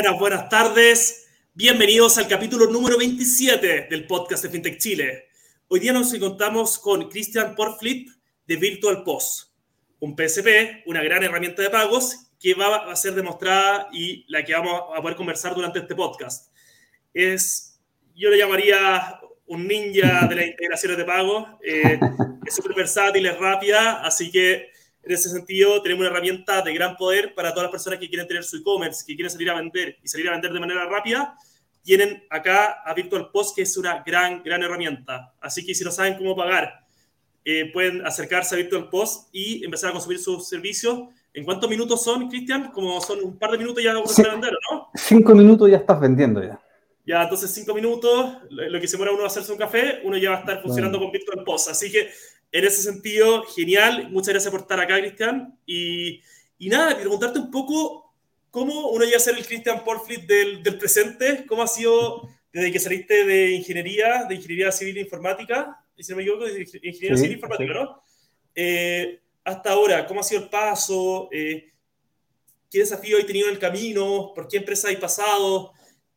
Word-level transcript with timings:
Buenas, 0.00 0.18
buenas, 0.18 0.48
tardes. 0.48 1.28
Bienvenidos 1.52 2.16
al 2.16 2.26
capítulo 2.26 2.64
número 2.68 2.96
27 2.96 3.88
del 3.90 4.06
podcast 4.06 4.42
de 4.42 4.48
FinTech 4.48 4.78
Chile. 4.78 5.28
Hoy 5.68 5.78
día 5.78 5.92
nos 5.92 6.14
encontramos 6.14 6.78
con 6.78 7.10
Christian 7.10 7.54
Porflip 7.54 8.08
de 8.46 8.56
Virtual 8.56 9.02
POS, 9.02 9.54
un 9.98 10.16
PSP, 10.16 10.84
una 10.86 11.02
gran 11.02 11.22
herramienta 11.22 11.60
de 11.60 11.68
pagos 11.68 12.32
que 12.40 12.54
va 12.54 12.90
a 12.90 12.96
ser 12.96 13.12
demostrada 13.12 13.90
y 13.92 14.24
la 14.28 14.42
que 14.42 14.54
vamos 14.54 14.84
a 14.96 15.02
poder 15.02 15.18
conversar 15.18 15.54
durante 15.54 15.80
este 15.80 15.94
podcast. 15.94 16.50
Es, 17.12 17.78
yo 18.14 18.30
le 18.30 18.38
llamaría 18.38 19.20
un 19.48 19.68
ninja 19.68 20.26
de 20.28 20.34
las 20.34 20.46
integraciones 20.46 20.96
de 20.96 21.04
pago. 21.04 21.58
Eh, 21.62 22.00
es 22.46 22.54
súper 22.54 22.74
versátil, 22.74 23.26
es 23.26 23.36
rápida, 23.36 24.00
así 24.02 24.30
que 24.30 24.70
en 25.10 25.14
ese 25.14 25.28
sentido, 25.28 25.82
tenemos 25.82 26.02
una 26.02 26.10
herramienta 26.10 26.62
de 26.62 26.72
gran 26.72 26.96
poder 26.96 27.34
para 27.34 27.50
todas 27.50 27.64
las 27.64 27.72
personas 27.72 27.98
que 27.98 28.08
quieren 28.08 28.28
tener 28.28 28.44
su 28.44 28.58
e-commerce, 28.58 29.04
que 29.04 29.16
quieren 29.16 29.30
salir 29.30 29.50
a 29.50 29.54
vender 29.54 29.96
y 30.02 30.06
salir 30.06 30.28
a 30.28 30.32
vender 30.32 30.52
de 30.52 30.60
manera 30.60 30.86
rápida. 30.86 31.34
Tienen 31.82 32.22
acá 32.30 32.80
a 32.84 32.94
Virtual 32.94 33.28
Post, 33.32 33.56
que 33.56 33.62
es 33.62 33.76
una 33.76 34.04
gran, 34.06 34.40
gran 34.44 34.62
herramienta. 34.62 35.34
Así 35.40 35.66
que 35.66 35.74
si 35.74 35.82
no 35.82 35.90
saben 35.90 36.16
cómo 36.16 36.36
pagar, 36.36 36.86
eh, 37.44 37.72
pueden 37.72 38.06
acercarse 38.06 38.54
a 38.54 38.58
Virtual 38.58 38.88
Post 38.88 39.30
y 39.32 39.64
empezar 39.64 39.90
a 39.90 39.92
consumir 39.94 40.20
sus 40.20 40.48
servicios. 40.48 41.08
¿En 41.34 41.44
cuántos 41.44 41.68
minutos 41.68 42.04
son, 42.04 42.28
Cristian? 42.28 42.70
Como 42.70 43.00
son 43.00 43.18
un 43.24 43.36
par 43.36 43.50
de 43.50 43.58
minutos 43.58 43.82
ya 43.82 43.90
a 43.90 44.30
vender, 44.30 44.52
¿no? 44.70 44.90
Cinco 44.94 45.34
minutos 45.34 45.68
ya 45.68 45.78
estás 45.78 46.00
vendiendo 46.00 46.40
ya. 46.40 46.60
Ya, 47.04 47.24
entonces 47.24 47.50
cinco 47.50 47.74
minutos, 47.74 48.36
lo 48.50 48.80
que 48.80 48.86
se 48.86 48.96
muera 48.96 49.12
uno 49.12 49.24
a 49.24 49.26
hacerse 49.26 49.50
un 49.50 49.58
café, 49.58 50.02
uno 50.04 50.16
ya 50.16 50.30
va 50.30 50.36
a 50.36 50.40
estar 50.40 50.62
funcionando 50.62 51.00
con 51.00 51.10
Virtual 51.10 51.42
Post. 51.44 51.70
Así 51.70 51.90
que 51.90 52.10
en 52.52 52.64
ese 52.64 52.82
sentido, 52.82 53.44
genial. 53.44 54.10
Muchas 54.10 54.34
gracias 54.34 54.50
por 54.50 54.60
estar 54.62 54.80
acá, 54.80 54.98
Cristian. 54.98 55.58
Y, 55.66 56.20
y 56.58 56.68
nada, 56.68 56.96
preguntarte 56.96 57.38
un 57.38 57.50
poco 57.50 58.12
cómo 58.50 58.88
uno 58.88 59.04
llega 59.04 59.16
a 59.16 59.20
ser 59.20 59.36
el 59.36 59.46
Cristian 59.46 59.84
Porflit 59.84 60.22
del, 60.26 60.62
del 60.62 60.78
presente, 60.78 61.46
cómo 61.46 61.62
ha 61.62 61.68
sido 61.68 62.28
desde 62.52 62.72
que 62.72 62.80
saliste 62.80 63.24
de 63.24 63.52
ingeniería, 63.52 64.24
de 64.24 64.34
ingeniería 64.34 64.72
civil 64.72 64.96
e 64.98 65.02
informática, 65.02 65.84
y 65.96 66.02
si 66.02 66.10
no 66.10 66.16
me 66.16 66.22
equivoco, 66.22 66.44
de 66.44 66.62
ingeniería 66.62 67.16
civil 67.16 67.30
e 67.30 67.34
informática, 67.34 67.72
¿no? 67.74 68.02
Eh, 68.54 69.20
hasta 69.44 69.70
ahora, 69.70 70.06
¿cómo 70.06 70.20
ha 70.20 70.24
sido 70.24 70.42
el 70.42 70.48
paso? 70.48 71.28
Eh, 71.30 71.70
¿Qué 72.68 72.80
desafío 72.80 73.18
hay 73.18 73.24
tenido 73.24 73.46
en 73.46 73.54
el 73.54 73.60
camino? 73.60 74.32
¿Por 74.34 74.48
qué 74.48 74.56
empresa 74.56 74.88
hay 74.88 74.96
pasado? 74.96 75.72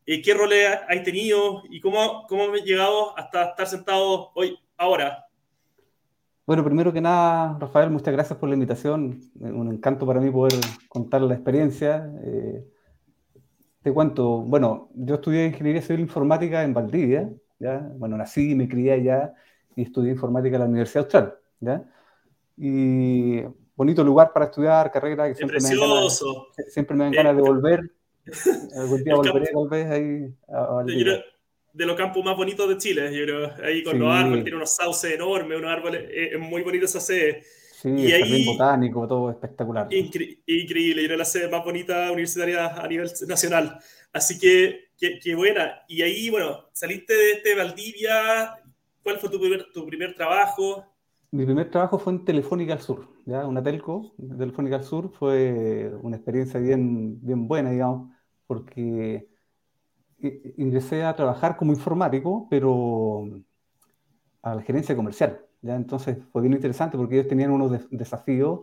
Eh, 0.05 0.21
¿Qué 0.21 0.33
roles 0.33 0.69
hay 0.87 1.03
tenido? 1.03 1.63
¿Y 1.69 1.79
cómo, 1.79 2.25
cómo 2.27 2.55
he 2.55 2.61
llegado 2.61 3.17
hasta 3.17 3.51
estar 3.51 3.67
sentado 3.67 4.31
hoy, 4.33 4.57
ahora? 4.77 5.25
Bueno, 6.45 6.63
primero 6.65 6.91
que 6.91 6.99
nada, 6.99 7.57
Rafael, 7.57 7.89
muchas 7.89 8.13
gracias 8.13 8.37
por 8.37 8.49
la 8.49 8.55
invitación. 8.55 9.21
Un 9.39 9.71
encanto 9.71 10.05
para 10.05 10.19
mí 10.19 10.29
poder 10.29 10.59
contar 10.89 11.21
la 11.21 11.35
experiencia. 11.35 12.11
Eh, 12.21 12.65
te 13.81 13.93
cuento, 13.93 14.39
bueno, 14.39 14.89
yo 14.93 15.15
estudié 15.15 15.45
Ingeniería 15.45 15.81
Civil 15.81 16.01
Informática 16.01 16.63
en 16.63 16.73
Valdivia, 16.73 17.29
¿ya? 17.59 17.79
Bueno, 17.95 18.17
nací 18.17 18.51
y 18.51 18.55
me 18.55 18.67
crié 18.67 18.91
allá 18.91 19.33
y 19.75 19.83
estudié 19.83 20.11
Informática 20.11 20.57
en 20.57 20.61
la 20.61 20.67
Universidad 20.67 21.05
Austral, 21.05 21.35
¿ya? 21.61 21.85
Y 22.57 23.41
bonito 23.75 24.03
lugar 24.03 24.33
para 24.33 24.45
estudiar, 24.45 24.91
carrera 24.91 25.29
que 25.29 25.35
siempre 25.35 25.59
me, 25.61 25.69
dan 25.69 25.79
ganas, 25.79 26.23
siempre 26.67 26.97
me 26.97 27.03
dan 27.05 27.13
ganas 27.13 27.35
de 27.37 27.41
volver. 27.41 27.91
Algún 28.77 29.03
día 29.03 29.15
volveré 29.15 29.47
tal 29.47 29.69
vez 29.69 29.89
ahí 29.89 30.35
a 30.49 30.61
Valdivia 30.73 31.23
de 31.73 31.85
los 31.85 31.97
campos 31.97 32.23
más 32.23 32.37
bonitos 32.37 32.69
de 32.69 32.77
Chile, 32.77 33.15
yo 33.15 33.25
creo. 33.25 33.51
Ahí 33.65 33.83
con 33.83 33.99
los 33.99 34.13
árboles, 34.13 34.43
tiene 34.43 34.57
unos 34.57 34.75
sauces 34.75 35.13
enormes, 35.13 35.57
unos 35.57 35.71
árboles, 35.71 36.03
eh, 36.09 36.29
es 36.33 36.39
muy 36.39 36.61
bonito 36.61 36.85
esa 36.85 36.99
sede. 36.99 37.43
Sí, 37.71 37.89
y 37.89 38.11
el 38.11 38.23
ahí, 38.23 38.45
botánico, 38.45 39.07
todo 39.07 39.31
espectacular. 39.31 39.87
increíble, 39.91 41.03
era 41.03 41.17
la 41.17 41.25
sede 41.25 41.49
más 41.49 41.65
bonita 41.65 42.11
universitaria 42.11 42.67
a 42.67 42.87
nivel 42.87 43.11
nacional. 43.27 43.79
Así 44.13 44.39
que, 44.39 44.91
qué 44.97 45.35
buena. 45.35 45.81
Y 45.87 46.01
ahí, 46.01 46.29
bueno, 46.29 46.69
saliste 46.71 47.13
de 47.13 47.31
este 47.33 47.55
Valdivia, 47.55 48.55
¿cuál 49.01 49.17
fue 49.17 49.29
tu 49.29 49.39
primer, 49.39 49.71
tu 49.73 49.85
primer 49.85 50.13
trabajo? 50.13 50.85
Mi 51.31 51.45
primer 51.45 51.71
trabajo 51.71 51.97
fue 51.97 52.13
en 52.13 52.25
Telefónica 52.25 52.73
al 52.73 52.81
Sur, 52.81 53.09
¿ya? 53.25 53.47
una 53.47 53.63
telco, 53.63 54.13
Telefónica 54.37 54.75
al 54.75 54.83
Sur, 54.83 55.11
fue 55.11 55.91
una 56.01 56.17
experiencia 56.17 56.59
bien, 56.59 57.19
bien 57.25 57.47
buena, 57.47 57.71
digamos, 57.71 58.15
porque 58.45 59.27
ingresé 60.57 61.03
a 61.03 61.15
trabajar 61.15 61.57
como 61.57 61.73
informático, 61.73 62.47
pero 62.49 63.27
a 64.41 64.55
la 64.55 64.61
gerencia 64.61 64.95
comercial. 64.95 65.41
¿ya? 65.61 65.75
Entonces 65.75 66.17
fue 66.31 66.41
bien 66.41 66.53
interesante 66.53 66.97
porque 66.97 67.15
ellos 67.15 67.27
tenían 67.27 67.51
unos 67.51 67.89
desafíos 67.89 68.61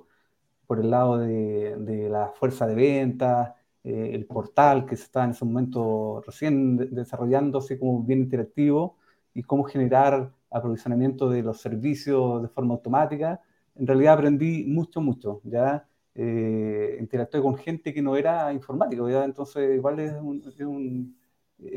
por 0.66 0.78
el 0.78 0.90
lado 0.90 1.18
de, 1.18 2.08
la 2.08 2.28
fuerza 2.28 2.66
de 2.66 2.74
ventas, 2.76 3.52
eh, 3.82 4.10
el 4.14 4.26
portal 4.26 4.86
que 4.86 4.96
se 4.96 5.04
estaba 5.04 5.24
en 5.24 5.32
ese 5.32 5.44
momento 5.44 6.22
recién 6.24 6.76
desarrollando, 6.94 7.58
así 7.58 7.78
como 7.78 8.02
bien 8.04 8.20
interactivo, 8.20 8.96
y 9.34 9.42
cómo 9.42 9.64
generar 9.64 10.32
aprovisionamiento 10.50 11.28
de 11.28 11.42
los 11.42 11.60
servicios 11.60 12.42
de 12.42 12.48
forma 12.48 12.74
automática. 12.74 13.40
En 13.74 13.86
realidad 13.86 14.14
aprendí 14.14 14.64
mucho, 14.64 15.00
mucho, 15.00 15.40
¿ya? 15.44 15.86
Eh, 16.14 16.98
interactué 17.00 17.40
con 17.42 17.56
gente 17.56 17.94
que 17.94 18.02
no 18.02 18.16
era 18.16 18.52
informático, 18.52 19.08
¿ya? 19.10 19.24
Entonces 19.24 19.74
igual 19.76 19.98
es 20.00 20.12
un 20.12 20.42
es 20.46 20.60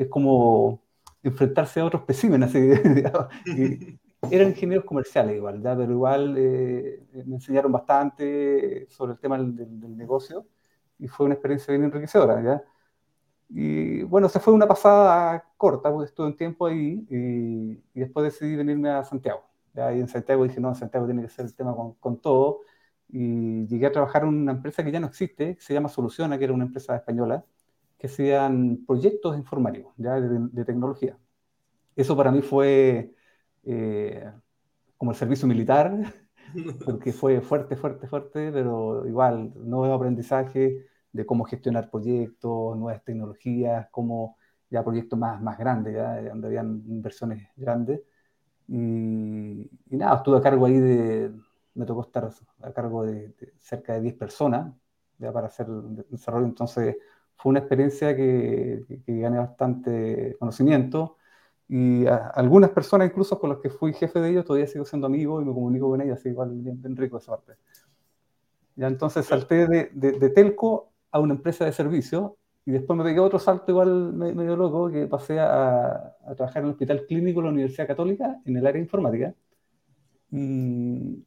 como 0.09 0.81
enfrentarse 1.23 1.79
a 1.79 1.85
otros 1.85 2.01
especímenes. 2.01 2.53
eran 4.31 4.49
ingenieros 4.49 4.85
comerciales 4.85 5.35
igual, 5.35 5.61
pero 5.61 5.91
igual 5.91 6.35
eh, 6.37 7.03
me 7.25 7.35
enseñaron 7.35 7.71
bastante 7.71 8.87
sobre 8.89 9.13
el 9.13 9.19
tema 9.19 9.37
del, 9.37 9.97
negocio 9.97 10.45
y 10.99 11.07
fue 11.07 11.25
una 11.25 11.35
experiencia 11.35 11.71
bien 11.73 11.85
enriquecedora. 11.85 12.41
¿ya? 12.41 12.63
Y 13.49 14.03
bueno, 14.03 14.29
se 14.29 14.39
fue 14.39 14.53
una 14.53 14.67
pasada 14.67 15.45
corta, 15.57 15.91
porque 15.91 16.09
estuve 16.09 16.27
un 16.27 16.35
tiempo 16.35 16.65
ahí 16.67 17.05
y, 17.09 17.99
después 17.99 18.25
decidí 18.25 18.55
venirme 18.55 18.89
a 18.89 19.03
Santiago. 19.03 19.43
¿ya? 19.73 19.93
Y 19.93 19.99
en 19.99 20.07
Santiago 20.07 20.43
dije, 20.43 20.59
no, 20.59 20.73
Santiago 20.75 21.05
tiene 21.05 21.21
que 21.23 21.29
ser 21.29 21.45
el 21.45 21.55
tema 21.55 21.75
con, 21.75 21.93
con, 21.95 22.17
todo. 22.19 22.61
Y 23.09 23.67
llegué 23.67 23.87
a 23.87 23.91
trabajar 23.91 24.23
en 24.23 24.29
una 24.29 24.53
empresa 24.53 24.83
que 24.83 24.91
ya 24.91 24.99
no 24.99 25.07
existe, 25.07 25.55
que 25.55 25.61
se 25.61 25.73
llama 25.73 25.89
Soluciona, 25.89 26.37
que 26.37 26.45
era 26.45 26.53
una 26.53 26.65
empresa 26.65 26.95
española, 26.95 27.45
que 28.03 28.09
sean 28.09 28.83
proyectos 28.85 29.37
informáticos, 29.37 29.93
ya 29.95 30.19
de, 30.19 30.65
tecnología. 30.65 31.17
Eso 31.95 32.17
para 32.17 32.33
mí 32.33 32.41
fue 32.41 33.15
eh, 33.63 34.29
como 34.97 35.11
el 35.11 35.17
servicio 35.17 35.47
militar, 35.47 36.13
porque 36.85 37.13
fue 37.13 37.39
fuerte, 37.39 37.77
fuerte, 37.77 38.05
fuerte, 38.07 38.51
pero 38.51 39.07
igual, 39.07 39.53
nuevo 39.55 39.93
aprendizaje 39.93 40.85
de 41.13 41.25
cómo 41.25 41.45
gestionar 41.45 41.89
proyectos, 41.89 42.75
nuevas 42.77 43.01
tecnologías, 43.05 43.87
cómo 43.89 44.35
ya 44.69 44.83
proyectos 44.83 45.17
más, 45.17 45.41
más 45.41 45.57
grandes, 45.57 45.93
ya, 45.95 46.21
donde 46.23 46.47
habían 46.47 46.83
inversiones 46.85 47.47
grandes. 47.55 48.01
Y, 48.67 49.69
nada, 49.91 50.17
estuve 50.17 50.39
a 50.39 50.41
cargo 50.41 50.65
ahí 50.65 50.77
de, 50.77 51.31
me 51.73 51.85
tocó 51.85 52.01
estar 52.01 52.29
a 52.63 52.73
cargo 52.73 53.05
de, 53.05 53.33
cerca 53.61 53.93
de 53.93 54.01
10 54.01 54.15
personas 54.15 54.73
ya 55.19 55.31
para 55.31 55.47
hacer 55.47 55.67
desarrollo, 55.67 56.47
entonces 56.47 56.97
fue 57.35 57.49
una 57.49 57.59
experiencia 57.59 58.15
que, 58.15 58.83
gané 59.05 59.37
bastante 59.37 60.35
conocimiento 60.39 61.17
y 61.67 62.05
algunas 62.07 62.69
personas 62.71 63.09
incluso 63.09 63.39
con 63.39 63.49
las 63.49 63.59
que 63.59 63.69
fui 63.69 63.93
jefe 63.93 64.19
de 64.19 64.29
ellos 64.29 64.45
todavía 64.45 64.67
sigo 64.67 64.85
siendo 64.85 65.07
amigo 65.07 65.41
y 65.41 65.45
me 65.45 65.53
comunico 65.53 65.89
con 65.89 66.01
ellas, 66.01 66.19
así 66.19 66.29
igual 66.29 66.51
bien, 66.53 66.95
rico 66.95 67.17
esa 67.17 67.35
parte. 67.35 67.53
Ya 68.75 68.87
entonces 68.87 69.25
salté 69.25 69.67
de, 69.67 69.89
de, 69.93 70.29
Telco 70.29 70.91
a 71.11 71.19
una 71.19 71.33
empresa 71.35 71.65
de 71.65 71.71
servicio 71.73 72.37
y 72.65 72.71
después 72.71 72.97
me 72.97 73.03
pegué 73.03 73.19
otro 73.19 73.39
salto 73.39 73.71
igual 73.71 74.13
medio 74.13 74.55
loco 74.55 74.89
que 74.89 75.07
pasé 75.07 75.39
a, 75.39 76.15
a, 76.25 76.35
trabajar 76.35 76.61
en 76.61 76.67
el 76.67 76.71
hospital 76.71 77.05
clínico 77.07 77.39
de 77.41 77.45
la 77.45 77.51
Universidad 77.51 77.87
Católica 77.87 78.39
en 78.45 78.57
el 78.57 78.65
área 78.65 78.81
informática. 78.81 79.35
Y 80.31 81.23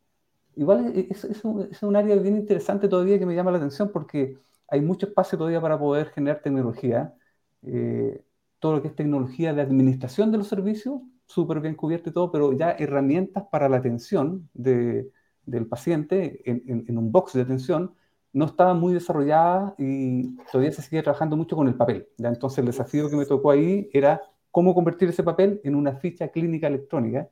igual 0.56 0.92
es, 0.94 1.24
es, 1.24 1.44
un, 1.44 1.68
es 1.70 1.82
un 1.82 1.94
área 1.94 2.16
bien 2.16 2.36
interesante 2.36 2.88
todavía 2.88 3.18
que 3.18 3.26
me 3.26 3.34
llama 3.34 3.52
la 3.52 3.58
atención 3.58 3.90
porque 3.92 4.38
hay 4.68 4.80
mucho 4.80 5.06
espacio 5.06 5.38
todavía 5.38 5.60
para 5.60 5.78
poder 5.78 6.08
generar 6.10 6.40
tecnología. 6.42 7.14
Eh, 7.62 8.22
todo 8.58 8.74
lo 8.74 8.82
que 8.82 8.88
es 8.88 8.96
tecnología 8.96 9.54
de 9.54 9.62
administración 9.62 10.32
de 10.32 10.38
los 10.38 10.48
servicios, 10.48 11.00
súper 11.26 11.60
bien 11.60 11.74
cubierto 11.74 12.10
y 12.10 12.12
todo, 12.12 12.30
pero 12.32 12.52
ya 12.52 12.72
herramientas 12.72 13.44
para 13.50 13.68
la 13.68 13.78
atención 13.78 14.48
de, 14.54 15.10
del 15.44 15.66
paciente 15.66 16.42
en, 16.50 16.84
en, 16.88 16.98
un 16.98 17.12
box 17.12 17.34
de 17.34 17.42
atención 17.42 17.94
no 18.32 18.44
estaba 18.44 18.74
muy 18.74 18.92
desarrollada 18.92 19.74
y 19.78 20.36
todavía 20.52 20.72
se 20.72 20.82
sigue 20.82 21.02
trabajando 21.02 21.36
mucho 21.36 21.56
con 21.56 21.68
el 21.68 21.74
papel. 21.74 22.08
¿ya? 22.18 22.28
Entonces 22.28 22.58
el 22.58 22.66
desafío 22.66 23.08
que 23.08 23.16
me 23.16 23.24
tocó 23.24 23.50
ahí 23.50 23.88
era 23.92 24.20
cómo 24.50 24.74
convertir 24.74 25.08
ese 25.08 25.22
papel 25.22 25.60
en 25.64 25.74
una 25.74 25.96
ficha 25.96 26.28
clínica 26.28 26.66
electrónica. 26.66 27.28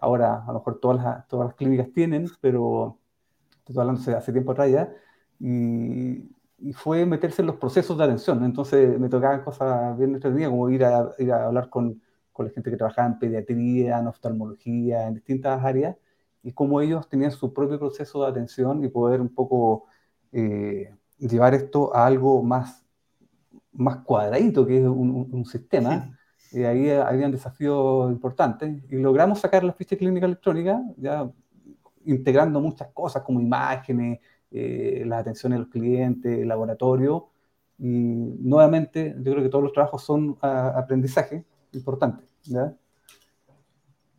Ahora, 0.00 0.42
a 0.44 0.48
lo 0.48 0.54
mejor 0.54 0.80
todas 0.80 1.02
las, 1.02 1.28
todas 1.28 1.46
las 1.46 1.54
clínicas 1.54 1.92
tienen, 1.92 2.28
pero 2.40 2.98
estoy 3.58 3.80
hablando 3.80 4.16
hace 4.16 4.32
tiempo 4.32 4.52
atrás 4.52 4.70
ya, 4.70 4.92
y, 5.38 6.28
y 6.64 6.72
fue 6.72 7.04
meterse 7.04 7.42
en 7.42 7.46
los 7.46 7.56
procesos 7.56 7.96
de 7.98 8.04
atención. 8.04 8.42
Entonces 8.42 8.98
me 8.98 9.10
tocaban 9.10 9.44
cosas 9.44 9.96
bien 9.98 10.14
entretenidas, 10.14 10.50
como 10.50 10.70
ir 10.70 10.84
a, 10.84 11.10
ir 11.18 11.30
a 11.30 11.46
hablar 11.46 11.68
con, 11.68 12.00
con, 12.32 12.46
la 12.46 12.52
gente 12.52 12.70
que 12.70 12.76
trabajaba 12.78 13.08
en 13.08 13.18
pediatría, 13.18 13.98
en 13.98 14.06
oftalmología, 14.06 15.06
en 15.06 15.14
distintas 15.14 15.62
áreas, 15.62 15.94
y 16.42 16.52
cómo 16.52 16.80
ellos 16.80 17.06
tenían 17.08 17.32
su 17.32 17.52
propio 17.52 17.78
proceso 17.78 18.22
de 18.22 18.30
atención 18.30 18.82
y 18.82 18.88
poder 18.88 19.20
un 19.20 19.28
poco 19.28 19.84
eh, 20.32 20.90
llevar 21.18 21.54
esto 21.54 21.94
a 21.94 22.06
algo 22.06 22.42
más, 22.42 22.82
más 23.72 23.98
cuadradito, 23.98 24.66
que 24.66 24.78
es 24.78 24.86
un, 24.86 25.44
sistema. 25.44 26.18
Y 26.50 26.62
ahí 26.62 26.90
habían 26.90 27.30
desafíos 27.30 28.10
importantes 28.10 28.82
y 28.90 28.96
logramos 28.96 29.40
sacar 29.40 29.64
la 29.64 29.72
ficha 29.74 29.96
clínica 29.96 30.24
electrónica, 30.24 30.80
ya 30.96 31.30
integrando 32.06 32.60
muchas 32.60 32.88
cosas 32.88 33.22
como 33.22 33.40
imágenes, 33.40 34.20
eh, 34.56 35.02
las 35.04 35.22
atenciones 35.22 35.56
a 35.56 35.60
los 35.62 35.68
clientes, 35.68 36.38
el 36.38 36.46
laboratorio. 36.46 37.26
Y 37.76 37.88
nuevamente, 37.88 39.16
yo 39.18 39.32
creo 39.32 39.42
que 39.42 39.48
todos 39.48 39.64
los 39.64 39.72
trabajos 39.72 40.04
son 40.04 40.38
aprendizaje 40.40 41.44
importante. 41.72 42.24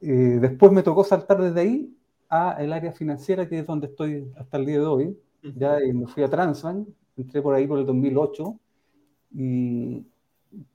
Eh, 0.02 0.38
después 0.42 0.74
me 0.74 0.84
tocó 0.84 1.06
saltar 1.06 1.42
desde 1.42 1.62
ahí 1.62 1.98
a 2.30 2.58
el 2.60 2.74
área 2.74 2.92
financiera, 2.92 3.48
que 3.48 3.60
es 3.60 3.66
donde 3.66 3.88
estoy 3.88 4.30
hasta 4.38 4.58
el 4.58 4.66
día 4.66 4.80
de 4.80 4.86
hoy. 4.86 5.18
Ya 5.56 5.82
y 5.82 5.94
me 5.94 6.06
fui 6.08 6.22
a 6.24 6.30
Transbank, 6.30 6.88
entré 7.16 7.42
por 7.42 7.56
ahí 7.56 7.66
por 7.66 7.80
el 7.80 7.86
2008 7.86 8.60
y 9.36 10.06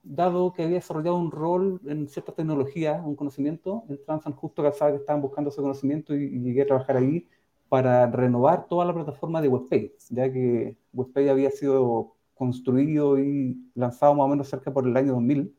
dado 0.01 0.53
que 0.53 0.63
había 0.63 0.75
desarrollado 0.75 1.17
un 1.17 1.29
rol 1.29 1.81
en 1.85 2.07
cierta 2.07 2.31
tecnología, 2.31 3.01
un 3.05 3.15
conocimiento, 3.15 3.83
en 3.89 4.03
Transbank 4.03 4.35
justo 4.37 4.63
pensaba 4.63 4.91
que 4.91 4.97
estaban 4.97 5.21
buscando 5.21 5.51
ese 5.51 5.61
conocimiento 5.61 6.15
y, 6.15 6.39
llegué 6.39 6.63
a 6.63 6.67
trabajar 6.67 6.97
ahí 6.97 7.27
para 7.71 8.05
renovar 8.11 8.67
toda 8.67 8.83
la 8.83 8.93
plataforma 8.93 9.41
de 9.41 9.47
WebPay, 9.47 9.93
ya 10.09 10.29
que 10.29 10.75
WebPay 10.91 11.29
había 11.29 11.51
sido 11.51 12.17
construido 12.33 13.17
y 13.17 13.71
lanzado 13.75 14.13
más 14.13 14.25
o 14.25 14.27
menos 14.27 14.49
cerca 14.49 14.73
por 14.73 14.85
el 14.85 14.97
año 14.97 15.13
2000 15.13 15.55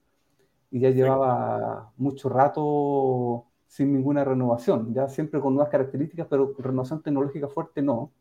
y 0.71 0.81
ya 0.81 0.91
llevaba 0.91 1.91
mucho 1.97 2.29
rato 2.29 3.47
sin 3.67 3.95
ninguna 3.95 4.25
renovación, 4.25 4.93
ya 4.93 5.09
siempre 5.09 5.41
con 5.41 5.55
nuevas 5.55 5.71
características, 5.71 6.27
pero 6.29 6.55
renovación 6.59 7.03
tecnológica 7.03 7.49
fuerte 7.49 7.81
no 7.81 8.13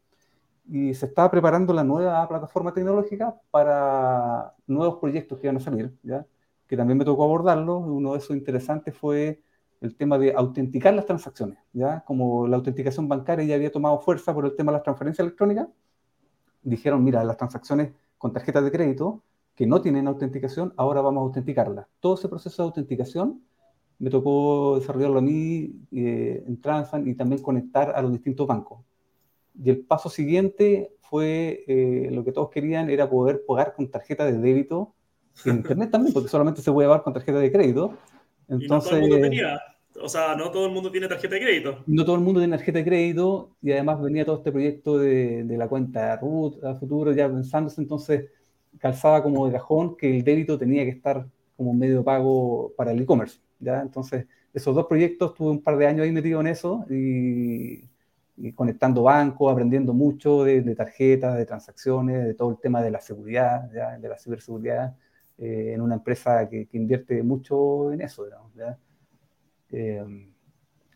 y 0.69 0.93
se 0.93 1.07
estaba 1.07 1.29
preparando 1.29 1.73
la 1.73 1.83
nueva 1.83 2.25
plataforma 2.29 2.73
tecnológica 2.73 3.35
para 3.51 4.55
nuevos 4.67 4.99
proyectos 5.01 5.37
que 5.37 5.47
iban 5.47 5.57
a 5.57 5.59
salir, 5.59 5.93
¿ya? 6.03 6.25
que 6.65 6.77
también 6.77 6.97
me 6.97 7.03
tocó 7.03 7.25
abordarlo. 7.25 7.79
Uno 7.79 8.13
de 8.13 8.19
esos 8.19 8.37
interesantes 8.37 8.95
fue 8.95 9.43
el 9.81 9.95
tema 9.95 10.17
de 10.17 10.33
autenticar 10.33 10.93
las 10.93 11.05
transacciones. 11.05 11.57
¿ya? 11.73 12.03
Como 12.05 12.47
la 12.47 12.57
autenticación 12.57 13.07
bancaria 13.07 13.45
ya 13.45 13.55
había 13.55 13.71
tomado 13.71 13.99
fuerza 13.99 14.33
por 14.33 14.45
el 14.45 14.55
tema 14.55 14.71
de 14.71 14.77
las 14.77 14.83
transferencias 14.83 15.25
electrónicas, 15.25 15.67
dijeron, 16.61 17.03
mira, 17.03 17.23
las 17.23 17.37
transacciones 17.37 17.91
con 18.17 18.31
tarjetas 18.31 18.63
de 18.63 18.71
crédito 18.71 19.23
que 19.55 19.65
no 19.65 19.81
tienen 19.81 20.07
autenticación, 20.07 20.73
ahora 20.77 21.01
vamos 21.01 21.21
a 21.21 21.25
autenticarlas. 21.25 21.87
Todo 21.99 22.13
ese 22.13 22.29
proceso 22.29 22.61
de 22.61 22.67
autenticación 22.67 23.41
me 23.99 24.09
tocó 24.09 24.77
desarrollarlo 24.79 25.19
a 25.19 25.21
mí 25.21 25.73
eh, 25.91 26.43
en 26.47 26.61
Transfan 26.61 27.07
y 27.07 27.15
también 27.15 27.41
conectar 27.41 27.93
a 27.95 28.01
los 28.01 28.11
distintos 28.11 28.47
bancos. 28.47 28.79
Y 29.61 29.69
el 29.69 29.81
paso 29.85 30.09
siguiente 30.09 30.95
fue 31.01 31.63
eh, 31.67 32.09
lo 32.11 32.23
que 32.23 32.31
todos 32.31 32.49
querían 32.49 32.89
era 32.89 33.09
poder 33.09 33.43
pagar 33.45 33.73
con 33.75 33.89
tarjeta 33.89 34.25
de 34.25 34.37
débito 34.37 34.93
en 35.45 35.57
internet 35.57 35.91
también, 35.91 36.13
porque 36.13 36.29
solamente 36.29 36.61
se 36.61 36.71
puede 36.71 36.87
pagar 36.87 37.03
con 37.03 37.13
tarjeta 37.13 37.39
de 37.39 37.51
crédito. 37.51 37.93
Entonces, 38.47 38.65
y 38.65 38.67
no 38.67 38.79
todo 38.79 38.95
el 38.95 39.01
mundo 39.01 39.19
tenía, 39.21 39.61
o 40.01 40.09
sea, 40.09 40.35
no 40.35 40.51
todo 40.51 40.65
el 40.65 40.71
mundo 40.71 40.91
tiene 40.91 41.07
tarjeta 41.07 41.35
de 41.35 41.41
crédito. 41.41 41.83
No 41.87 42.05
todo 42.05 42.15
el 42.15 42.21
mundo 42.21 42.39
tiene 42.39 42.57
tarjeta 42.57 42.79
de 42.79 42.85
crédito 42.85 43.55
y 43.61 43.71
además 43.71 44.01
venía 44.01 44.25
todo 44.25 44.37
este 44.37 44.51
proyecto 44.51 44.97
de, 44.97 45.43
de 45.43 45.57
la 45.57 45.67
cuenta 45.67 46.15
RUT 46.17 46.63
a 46.63 46.75
futuro 46.75 47.11
ya 47.13 47.29
pensándose, 47.29 47.81
entonces 47.81 48.25
calzaba 48.77 49.21
como 49.21 49.45
de 49.47 49.53
cajón 49.53 49.95
que 49.95 50.15
el 50.17 50.23
débito 50.23 50.57
tenía 50.57 50.83
que 50.83 50.91
estar 50.91 51.25
como 51.55 51.73
medio 51.73 51.97
de 51.99 52.03
pago 52.03 52.73
para 52.75 52.91
el 52.91 53.01
e-commerce. 53.01 53.39
¿ya? 53.59 53.81
Entonces, 53.81 54.25
esos 54.53 54.73
dos 54.75 54.87
proyectos, 54.87 55.33
tuve 55.33 55.51
un 55.51 55.61
par 55.61 55.77
de 55.77 55.87
años 55.87 56.03
ahí 56.03 56.11
metido 56.11 56.41
en 56.41 56.47
eso 56.47 56.85
y 56.89 57.87
conectando 58.55 59.03
bancos, 59.03 59.51
aprendiendo 59.51 59.93
mucho 59.93 60.43
de, 60.43 60.75
tarjetas, 60.75 61.37
de 61.37 61.45
transacciones, 61.45 62.25
de 62.25 62.33
todo 62.33 62.51
el 62.51 62.57
tema 62.57 62.81
de 62.81 62.91
la 62.91 62.99
seguridad, 62.99 63.61
de 63.69 64.09
la 64.09 64.17
ciberseguridad, 64.17 64.95
eh, 65.41 65.73
en 65.73 65.81
una 65.81 65.95
empresa 65.95 66.47
que, 66.47 66.69
invierte 66.73 67.23
mucho 67.23 67.91
en 67.91 68.01
eso. 68.01 68.27
Eh, 69.71 70.03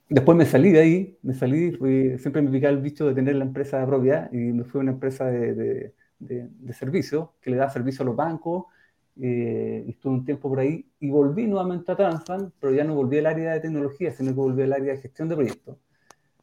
después 0.07 0.37
me 0.37 0.45
salí 0.45 0.71
de 0.71 0.79
ahí, 0.79 1.17
me 1.23 1.33
salí, 1.33 1.71
siempre 2.19 2.43
me 2.43 2.51
picaba 2.51 2.71
el 2.71 2.81
bicho 2.81 3.07
de 3.07 3.15
tener 3.15 3.35
la 3.35 3.45
empresa 3.45 3.79
de 3.79 3.87
propiedad 3.87 4.31
y 4.31 4.37
me 4.37 4.63
fui 4.63 4.79
a 4.79 4.83
una 4.83 4.91
empresa 4.91 5.25
de, 5.25 5.93
de, 6.19 6.73
servicio 6.73 7.33
que 7.41 7.49
le 7.49 7.57
da 7.57 7.69
servicio 7.71 8.03
a 8.03 8.05
los 8.05 8.15
bancos. 8.15 8.65
Eh, 9.19 9.83
estuve 9.87 10.13
un 10.13 10.25
tiempo 10.25 10.47
por 10.47 10.59
ahí 10.59 10.85
y 10.99 11.09
volví 11.09 11.47
nuevamente 11.47 11.91
a 11.91 11.95
Transfan, 11.95 12.53
pero 12.59 12.71
ya 12.71 12.83
no 12.83 12.93
volví 12.93 13.17
al 13.17 13.25
área 13.25 13.53
de 13.53 13.61
tecnología, 13.61 14.11
sino 14.11 14.29
que 14.29 14.35
volví 14.35 14.61
al 14.61 14.73
área 14.73 14.93
de 14.93 15.01
gestión 15.01 15.27
de 15.27 15.35
proyectos. 15.35 15.77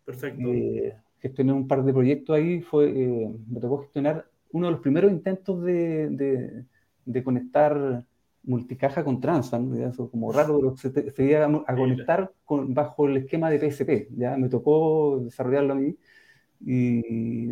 Perfecto. 0.04 0.48
Eh, 0.48 0.96
gestioné 1.20 1.52
un 1.52 1.68
par 1.68 1.84
de 1.84 1.92
proyectos 1.92 2.34
ahí, 2.34 2.62
fue, 2.62 2.88
eh, 2.88 3.32
me 3.46 3.60
tocó 3.60 3.78
gestionar 3.82 4.26
uno 4.50 4.66
de 4.66 4.72
los 4.72 4.80
primeros 4.80 5.12
intentos 5.12 5.62
de, 5.62 6.08
de, 6.10 6.64
conectar 7.24 8.04
multicaja 8.44 9.04
con 9.04 9.20
Transfan, 9.20 9.74
eso 9.82 10.10
como 10.10 10.32
raro, 10.32 10.58
pero 10.58 10.76
se, 10.76 11.10
se 11.12 11.24
iba 11.24 11.44
a, 11.44 11.76
conectar 11.76 12.32
con, 12.44 12.74
bajo 12.74 13.06
el 13.06 13.18
esquema 13.18 13.50
de 13.50 13.58
PSP, 13.58 14.08
ya 14.16 14.36
me 14.36 14.48
tocó 14.48 15.20
desarrollarlo 15.24 15.74
a 15.74 15.76
mí 15.76 15.96
y 16.64 17.48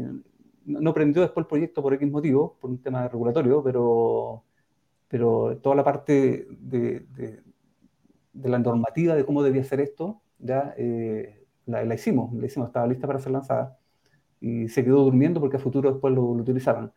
no 0.64 0.94
prendió 0.94 1.22
después 1.22 1.44
el 1.44 1.48
proyecto 1.48 1.82
por 1.82 1.94
X 1.94 2.10
motivo, 2.10 2.56
por 2.60 2.70
un 2.70 2.78
tema 2.82 3.08
regulatorio, 3.08 3.62
pero, 3.62 4.44
pero 5.08 5.58
toda 5.62 5.76
la 5.76 5.84
parte 5.84 6.46
de, 6.50 7.00
de, 7.00 7.42
la 8.48 8.58
normativa 8.58 9.14
de 9.14 9.24
cómo 9.24 9.42
debía 9.42 9.64
ser 9.64 9.80
esto, 9.80 10.22
ya 10.38 10.74
eh, 10.76 11.46
la, 11.66 11.94
hicimos, 11.94 12.32
la 12.34 12.46
hicimos, 12.46 12.68
estaba 12.68 12.86
lista 12.86 13.06
para 13.06 13.18
ser 13.18 13.32
lanzada 13.32 13.78
y 14.40 14.68
se 14.68 14.84
quedó 14.84 15.04
durmiendo 15.04 15.40
porque 15.40 15.56
a 15.56 15.60
futuro 15.60 15.92
después 15.92 16.14
lo, 16.14 16.22
utilizaban. 16.22 16.92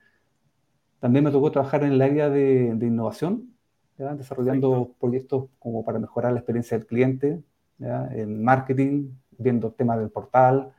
También 1.03 1.25
me 1.25 1.31
tocó 1.31 1.51
trabajar 1.51 1.83
en 1.83 1.91
el 1.91 2.01
área 2.01 2.29
de, 2.29 2.77
innovación, 2.79 3.49
desarrollando 3.97 4.95
proyectos 5.01 5.49
como 5.59 5.83
para 5.83 5.99
mejorar 5.99 6.31
la 6.31 6.39
experiencia 6.39 6.77
del 6.77 6.87
cliente, 6.87 7.43
en 7.81 8.41
marketing, 8.41 9.09
viendo 9.37 9.67
el 9.67 9.73
tema 9.73 9.97
del 9.97 10.11
portal. 10.11 10.71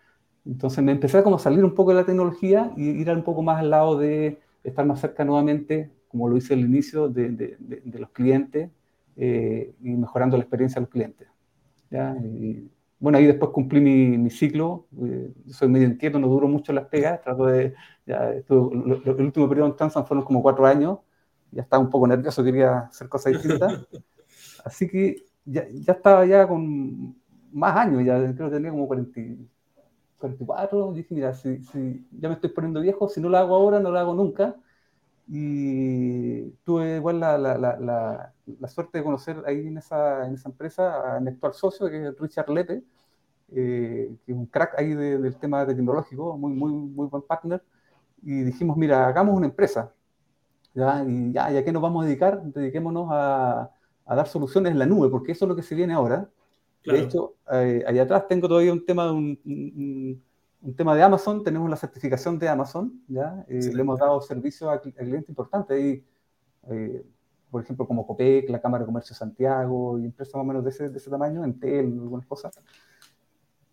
Entonces 0.47 0.83
me 0.83 0.93
empecé 0.93 1.19
a 1.19 1.23
como 1.23 1.39
salir 1.39 1.63
un 1.63 1.75
poco 1.75 1.91
de 1.91 1.97
la 1.97 2.07
tecnología 2.07 2.73
y 2.75 2.89
ir 2.89 3.11
un 3.11 3.23
poco 3.23 3.43
más 3.43 3.59
al 3.59 3.69
lado 3.69 3.99
de 3.99 4.39
estar 4.63 4.87
más 4.87 4.99
cerca 4.99 5.27
nuevamente, 5.27 5.91
como 6.09 6.27
lo 6.27 6.39
hice 6.39 6.55
al 6.55 6.61
inicio, 6.61 7.11
de, 7.11 7.29
de, 7.29 7.99
los 7.99 8.09
clientes 8.09 8.71
eh, 9.19 9.75
y 9.83 9.91
mejorando 9.91 10.39
la 10.39 10.45
experiencia 10.45 10.77
de 10.77 10.87
los 10.87 10.91
clientes. 10.91 11.29
¿ya? 11.91 12.17
Y 12.17 12.71
bueno, 12.99 13.19
ahí 13.19 13.27
después 13.27 13.51
cumplí 13.51 13.81
mi, 13.81 14.31
ciclo, 14.31 14.87
eh, 15.05 15.33
soy 15.49 15.69
medio 15.69 15.89
inquieto, 15.89 16.19
no 16.19 16.29
duro 16.29 16.49
mucho 16.49 16.73
las 16.73 16.87
pegas, 16.87 17.21
trato 17.21 17.47
de, 17.47 17.75
ya 18.07 18.31
estuve, 18.33 18.75
el 19.05 19.25
último 19.25 19.49
periodo 19.49 19.69
en 19.69 19.77
Tanzan 19.77 20.07
fueron 20.07 20.25
como 20.25 20.43
cuatro 20.43 20.67
años, 20.67 20.99
ya 21.51 21.63
estaba 21.63 21.83
un 21.83 21.91
poco 21.91 22.07
nervioso, 22.07 22.43
quería 22.43 22.79
hacer 22.81 23.09
cosas 23.09 23.35
distintas, 23.35 23.87
así 24.65 24.89
que 24.89 25.25
ya, 25.45 25.67
ya 25.71 25.93
estaba 25.93 26.25
ya 26.25 26.47
con 26.49 27.17
más 27.53 27.77
años, 27.77 28.05
ya 28.05 28.19
creo 28.35 28.49
que 28.49 28.57
tenía 28.57 28.71
como 28.71 28.87
40, 28.87 29.21
44, 30.19 30.93
dije, 30.93 31.15
mira, 31.15 31.35
si, 31.35 31.63
si 31.65 32.07
ya 32.13 32.29
me 32.29 32.35
estoy 32.35 32.51
poniendo 32.51 32.81
viejo, 32.81 33.09
si 33.09 33.21
no 33.21 33.29
lo 33.29 33.37
hago 33.37 33.55
ahora, 33.55 33.81
no 33.81 33.91
lo 33.91 33.99
hago 33.99 34.15
nunca, 34.15 34.57
y 35.27 36.51
tuve 36.65 36.97
igual 36.97 37.21
la, 37.21 37.39
la, 37.39 37.57
la, 37.57 38.33
la, 38.59 38.69
suerte 38.69 38.99
de 38.99 39.05
conocer 39.05 39.43
ahí 39.47 39.67
en 39.67 39.79
esa, 39.79 40.27
en 40.27 40.35
esa 40.35 40.51
empresa 40.51 41.17
a 41.17 41.21
mi 41.21 41.31
actual 41.31 41.55
socio, 41.55 41.89
que 41.89 42.09
es 42.09 42.19
Richard 42.19 42.51
Lepe, 42.51 42.83
eh, 43.53 44.15
que 44.25 44.33
es 44.33 44.37
un 44.37 44.47
crack 44.47 44.79
ahí 44.79 44.95
del 44.95 45.37
tema 45.37 45.67
tecnológico, 45.67 46.37
muy, 46.37 46.53
muy, 46.53 46.73
muy 46.73 47.07
buen 47.07 47.23
partner, 47.23 47.63
y 48.23 48.43
dijimos, 48.43 48.77
mira, 48.77 49.07
hagamos 49.07 49.35
una 49.35 49.47
empresa, 49.47 49.93
¿ya? 50.75 51.03
y 51.07 51.33
ya, 51.33 51.53
¿y 51.53 51.57
a 51.57 51.65
qué 51.65 51.73
nos 51.73 51.83
vamos 51.83 52.05
a 52.05 52.07
dedicar? 52.07 52.43
Dediquémonos 52.43 53.09
a, 53.11 53.71
a, 54.05 54.15
dar 54.15 54.27
soluciones 54.27 54.73
en 54.73 54.79
la 54.79 54.87
nube, 54.87 55.09
porque 55.09 55.33
eso 55.33 55.47
es 55.47 55.49
lo 55.49 55.57
que 55.57 55.63
se 55.63 55.75
viene 55.75 55.95
ahora. 55.95 56.29
De 56.85 57.01
hecho, 57.01 57.37
eh, 57.51 57.83
allá 57.87 58.03
atrás 58.03 58.29
tengo 58.29 58.47
todavía 58.47 58.71
un 58.71 58.85
tema 58.85 59.07
de 59.07 59.13
un 59.13 59.41
un 59.47 60.23
tema 60.73 60.95
de 60.95 61.03
Amazon, 61.03 61.45
tenemos 61.45 61.69
la 61.69 61.77
certificación 61.77 62.39
de 62.39 62.49
Amazon, 62.49 63.03
¿ya? 63.09 63.45
Eh, 63.49 63.71
le 63.75 63.81
hemos 63.83 63.99
dado 63.99 64.21
servicio 64.23 64.71
a, 64.71 64.81
clientes 64.81 65.29
importantes, 65.29 65.79
y, 65.79 66.05
eh, 66.71 67.05
por 67.51 67.63
ejemplo, 67.63 67.87
como 67.87 68.07
Copec, 68.07 68.49
la 68.49 68.61
Cámara 68.61 68.83
de 68.83 68.87
Comercio 68.87 69.13
de 69.13 69.19
Santiago, 69.19 69.99
y 69.99 70.07
empresas 70.07 70.35
más 70.35 70.43
o 70.43 70.47
menos 70.47 70.65
de 70.65 70.71
ese, 70.71 70.89
de 70.89 70.97
ese 70.97 71.11
tamaño, 71.11 71.45
Entel, 71.45 71.87
algunas 71.87 72.27
cosas. 72.27 72.59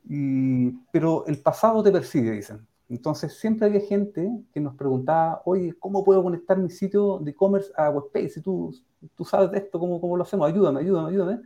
Y, 0.03 0.71
pero 0.91 1.25
el 1.27 1.37
pasado 1.39 1.81
te 1.81 1.91
persigue, 1.91 2.31
dicen. 2.31 2.67
Entonces, 2.89 3.39
siempre 3.39 3.67
había 3.67 3.79
gente 3.79 4.29
que 4.53 4.59
nos 4.59 4.75
preguntaba, 4.75 5.41
oye, 5.45 5.73
¿cómo 5.79 6.03
puedo 6.03 6.21
conectar 6.21 6.57
mi 6.57 6.69
sitio 6.69 7.19
de 7.19 7.31
e-commerce 7.31 7.71
a 7.77 7.89
WebPay? 7.89 8.29
Si 8.29 8.41
tú, 8.41 8.75
tú 9.15 9.23
sabes 9.23 9.49
de 9.51 9.59
esto, 9.59 9.79
¿cómo, 9.79 10.01
¿cómo 10.01 10.17
lo 10.17 10.23
hacemos? 10.23 10.49
Ayúdame, 10.49 10.81
ayúdame, 10.81 11.09
ayúdame 11.09 11.41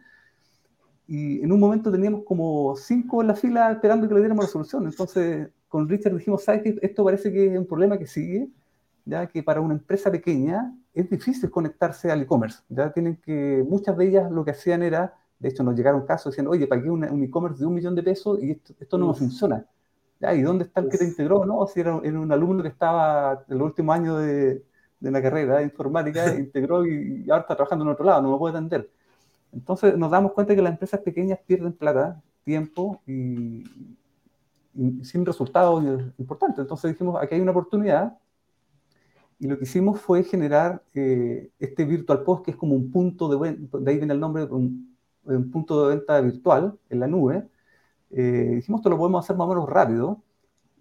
y 1.07 1.41
en 1.41 1.51
un 1.51 1.59
momento 1.59 1.91
teníamos 1.91 2.24
como 2.24 2.75
cinco 2.75 3.21
en 3.21 3.27
la 3.27 3.35
fila 3.35 3.71
esperando 3.71 4.07
que 4.07 4.13
le 4.13 4.21
diéramos 4.21 4.45
la 4.45 4.51
solución. 4.51 4.85
Entonces, 4.85 5.50
con 5.67 5.88
Richard 5.88 6.15
dijimos, 6.15 6.43
¿sabes 6.43 6.63
qué? 6.63 6.79
Esto 6.81 7.03
parece 7.03 7.31
que 7.31 7.53
es 7.53 7.59
un 7.59 7.67
problema 7.67 7.97
que 7.97 8.07
sigue, 8.07 8.50
ya 9.05 9.27
que 9.27 9.43
para 9.43 9.62
una 9.62 9.74
empresa 9.75 10.12
pequeña 10.12 10.74
es 10.93 11.09
difícil 11.09 11.51
conectarse 11.51 12.12
al 12.12 12.21
e-commerce. 12.21 12.63
Ya 12.69 12.91
tienen 12.91 13.17
que, 13.17 13.63
muchas 13.67 13.95
de 13.97 14.07
ellas 14.07 14.31
lo 14.31 14.43
que 14.43 14.51
hacían 14.51 14.81
era, 14.81 15.13
de 15.39 15.50
hecho 15.50 15.63
nos 15.63 15.75
llegaron 15.75 16.05
casos 16.05 16.31
diciendo, 16.31 16.51
oye, 16.51 16.65
pagué 16.65 16.89
un 16.89 17.24
e-commerce 17.24 17.59
de 17.59 17.65
un 17.65 17.75
millón 17.75 17.93
de 17.95 18.03
pesos 18.03 18.41
y 18.41 18.51
esto, 18.51 18.74
esto 18.79 18.97
no 18.97 19.09
me 19.09 19.13
funciona. 19.13 19.65
¿Ya? 20.19 20.33
¿Y 20.33 20.41
dónde 20.41 20.63
está 20.63 20.79
el 20.79 20.89
que 20.89 20.97
te 20.97 21.03
integró? 21.03 21.45
No, 21.45 21.67
si 21.67 21.81
era, 21.81 21.95
un 21.95 22.31
alumno 22.31 22.63
que 22.63 22.69
estaba 22.69 23.43
en 23.47 23.57
los 23.57 23.67
últimos 23.67 23.95
años 23.95 24.21
de, 24.21 24.63
de 25.00 25.12
la 25.12 25.21
carrera 25.21 25.57
de 25.57 25.63
informática, 25.65 26.25
integró 26.39 26.85
y, 26.85 27.29
ahora 27.29 27.41
está 27.41 27.55
trabajando 27.55 27.83
en 27.85 27.91
otro 27.91 28.05
lado, 28.05 28.21
no 28.21 28.31
me 28.31 28.38
puede 28.38 28.55
atender. 28.55 28.89
Entonces 29.55 29.97
nos 29.97 30.12
damos 30.12 30.33
cuenta 30.33 30.55
que 30.55 30.62
las 30.62 30.74
empresas 30.74 31.00
pequeñas 31.00 31.39
pierden 31.47 31.74
plata, 31.74 32.21
tiempo 32.43 33.01
y, 33.07 33.63
sin 35.03 35.25
resultados 35.25 35.83
importantes. 36.17 36.59
Entonces 36.59 36.91
dijimos, 36.91 37.21
aquí 37.21 37.35
hay 37.35 37.41
una 37.41 37.51
oportunidad 37.51 38.17
y 39.39 39.47
lo 39.47 39.57
que 39.57 39.63
hicimos 39.63 40.00
fue 40.01 40.24
generar 40.24 40.83
eh, 40.93 41.50
este 41.59 41.85
Virtual 41.85 42.24
Post, 42.24 42.45
que 42.45 42.51
es 42.51 42.57
como 42.57 42.75
un 42.75 42.91
punto 42.91 43.27
de 43.29 43.38
venta, 43.38 43.77
de 43.77 43.91
ahí 43.91 43.97
viene 43.97 44.13
el 44.13 44.19
nombre, 44.19 44.43
un, 44.43 44.95
un 45.24 45.51
punto 45.51 45.88
de 45.88 45.95
venta 45.95 46.19
virtual 46.21 46.77
en 46.89 47.00
la 47.00 47.07
nube. 47.07 47.47
Eh, 48.12 48.51
dijimos, 48.55 48.79
esto 48.79 48.89
lo 48.89 48.97
podemos 48.97 49.25
hacer 49.25 49.35
más 49.35 49.47
o 49.47 49.50
menos 49.50 49.69
rápido. 49.69 50.24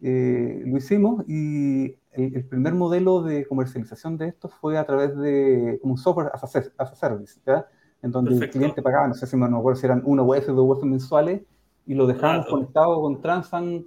Eh, 0.02 0.62
lo 0.66 0.76
hicimos 0.76 1.24
y 1.28 1.96
el, 2.12 2.44
primer 2.46 2.74
modelo 2.74 3.22
de 3.22 3.46
comercialización 3.46 4.18
de 4.18 4.28
esto 4.28 4.48
fue 4.48 4.76
a 4.78 4.84
través 4.84 5.16
de 5.16 5.80
un 5.82 5.96
software 5.96 6.30
as 6.34 6.44
a, 6.78 6.94
service, 6.94 7.40
¿ya? 7.46 7.66
En 8.04 8.10
donde 8.10 8.34
el 8.34 8.50
cliente 8.50 8.82
pagaba, 8.82 9.08
no 9.08 9.14
sé 9.14 9.26
si 9.26 9.34
me 9.34 9.46
acuerdo 9.46 9.80
si 9.80 9.86
eran 9.86 10.02
una 10.04 10.22
UF, 10.22 10.46
dos 10.48 10.78
UF 10.78 10.84
mensuales, 10.84 11.40
y 11.86 11.94
lo 11.94 12.06
dejamos 12.06 12.46
conectado 12.46 13.00
con 13.00 13.20
Transan 13.22 13.86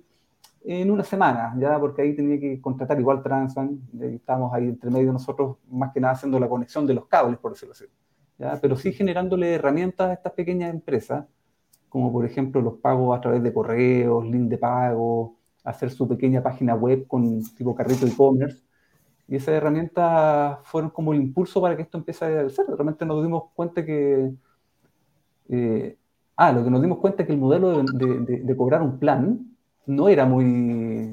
en 0.66 0.90
una 0.90 1.04
semana, 1.04 1.56
ya 1.60 1.80
porque 1.80 2.02
ahí 2.02 2.16
tenía 2.16 2.40
que 2.40 2.60
contratar 2.60 3.00
igual 3.00 3.22
Transan, 3.22 3.80
estábamos 4.02 4.52
ahí 4.56 4.70
entre 4.70 4.90
medio 4.90 5.14
nosotros, 5.14 5.58
más 5.70 5.94
que 5.94 6.02
nada 6.02 6.16
haciendo 6.16 6.40
la 6.40 6.50
conexión 6.50 6.88
de 6.88 6.96
los 6.96 7.06
cables, 7.06 7.38
por 7.38 7.52
decirlo 7.52 7.74
así. 7.74 7.86
¿ya? 8.40 8.58
Pero 8.60 8.76
sí 8.76 8.92
generándole 8.92 9.54
herramientas 9.54 10.10
a 10.10 10.14
estas 10.14 10.34
pequeñas 10.34 10.72
empresas, 10.74 11.24
como 11.88 12.12
por 12.12 12.26
ejemplo 12.26 12.60
los 12.60 12.80
pagos 12.80 13.16
a 13.16 13.22
través 13.22 13.44
de 13.44 13.54
correos, 13.54 14.26
link 14.26 14.50
de 14.50 14.58
pago, 14.58 15.36
hacer 15.64 15.92
su 15.92 16.08
pequeña 16.08 16.42
página 16.42 16.74
web 16.74 17.06
con 17.06 17.44
tipo 17.56 17.76
carrito 17.76 18.08
e-commerce. 18.08 18.64
Y 19.28 19.36
esas 19.36 19.56
herramientas 19.56 20.60
fueron 20.64 20.90
como 20.90 21.14
el 21.14 21.20
impulso 21.20 21.62
para 21.62 21.76
que 21.76 21.82
esto 21.84 21.98
empiece 21.98 22.26
a 22.26 22.44
crecer. 22.44 22.66
Realmente 22.68 23.06
nos 23.06 23.24
dimos 23.24 23.46
cuenta 23.54 23.86
que... 23.86 24.32
Eh, 25.50 25.98
ah, 26.36 26.52
lo 26.52 26.64
que 26.64 26.70
nos 26.70 26.82
dimos 26.82 27.00
cuenta 27.00 27.24
es 27.24 27.28
que 27.28 27.34
el 27.34 27.40
modelo 27.40 27.84
de, 27.84 28.42
de 28.44 28.56
cobrar 28.56 28.82
un 28.82 29.00
plan 29.00 29.58
no 29.88 30.10
era 30.10 30.26
muy, 30.26 30.44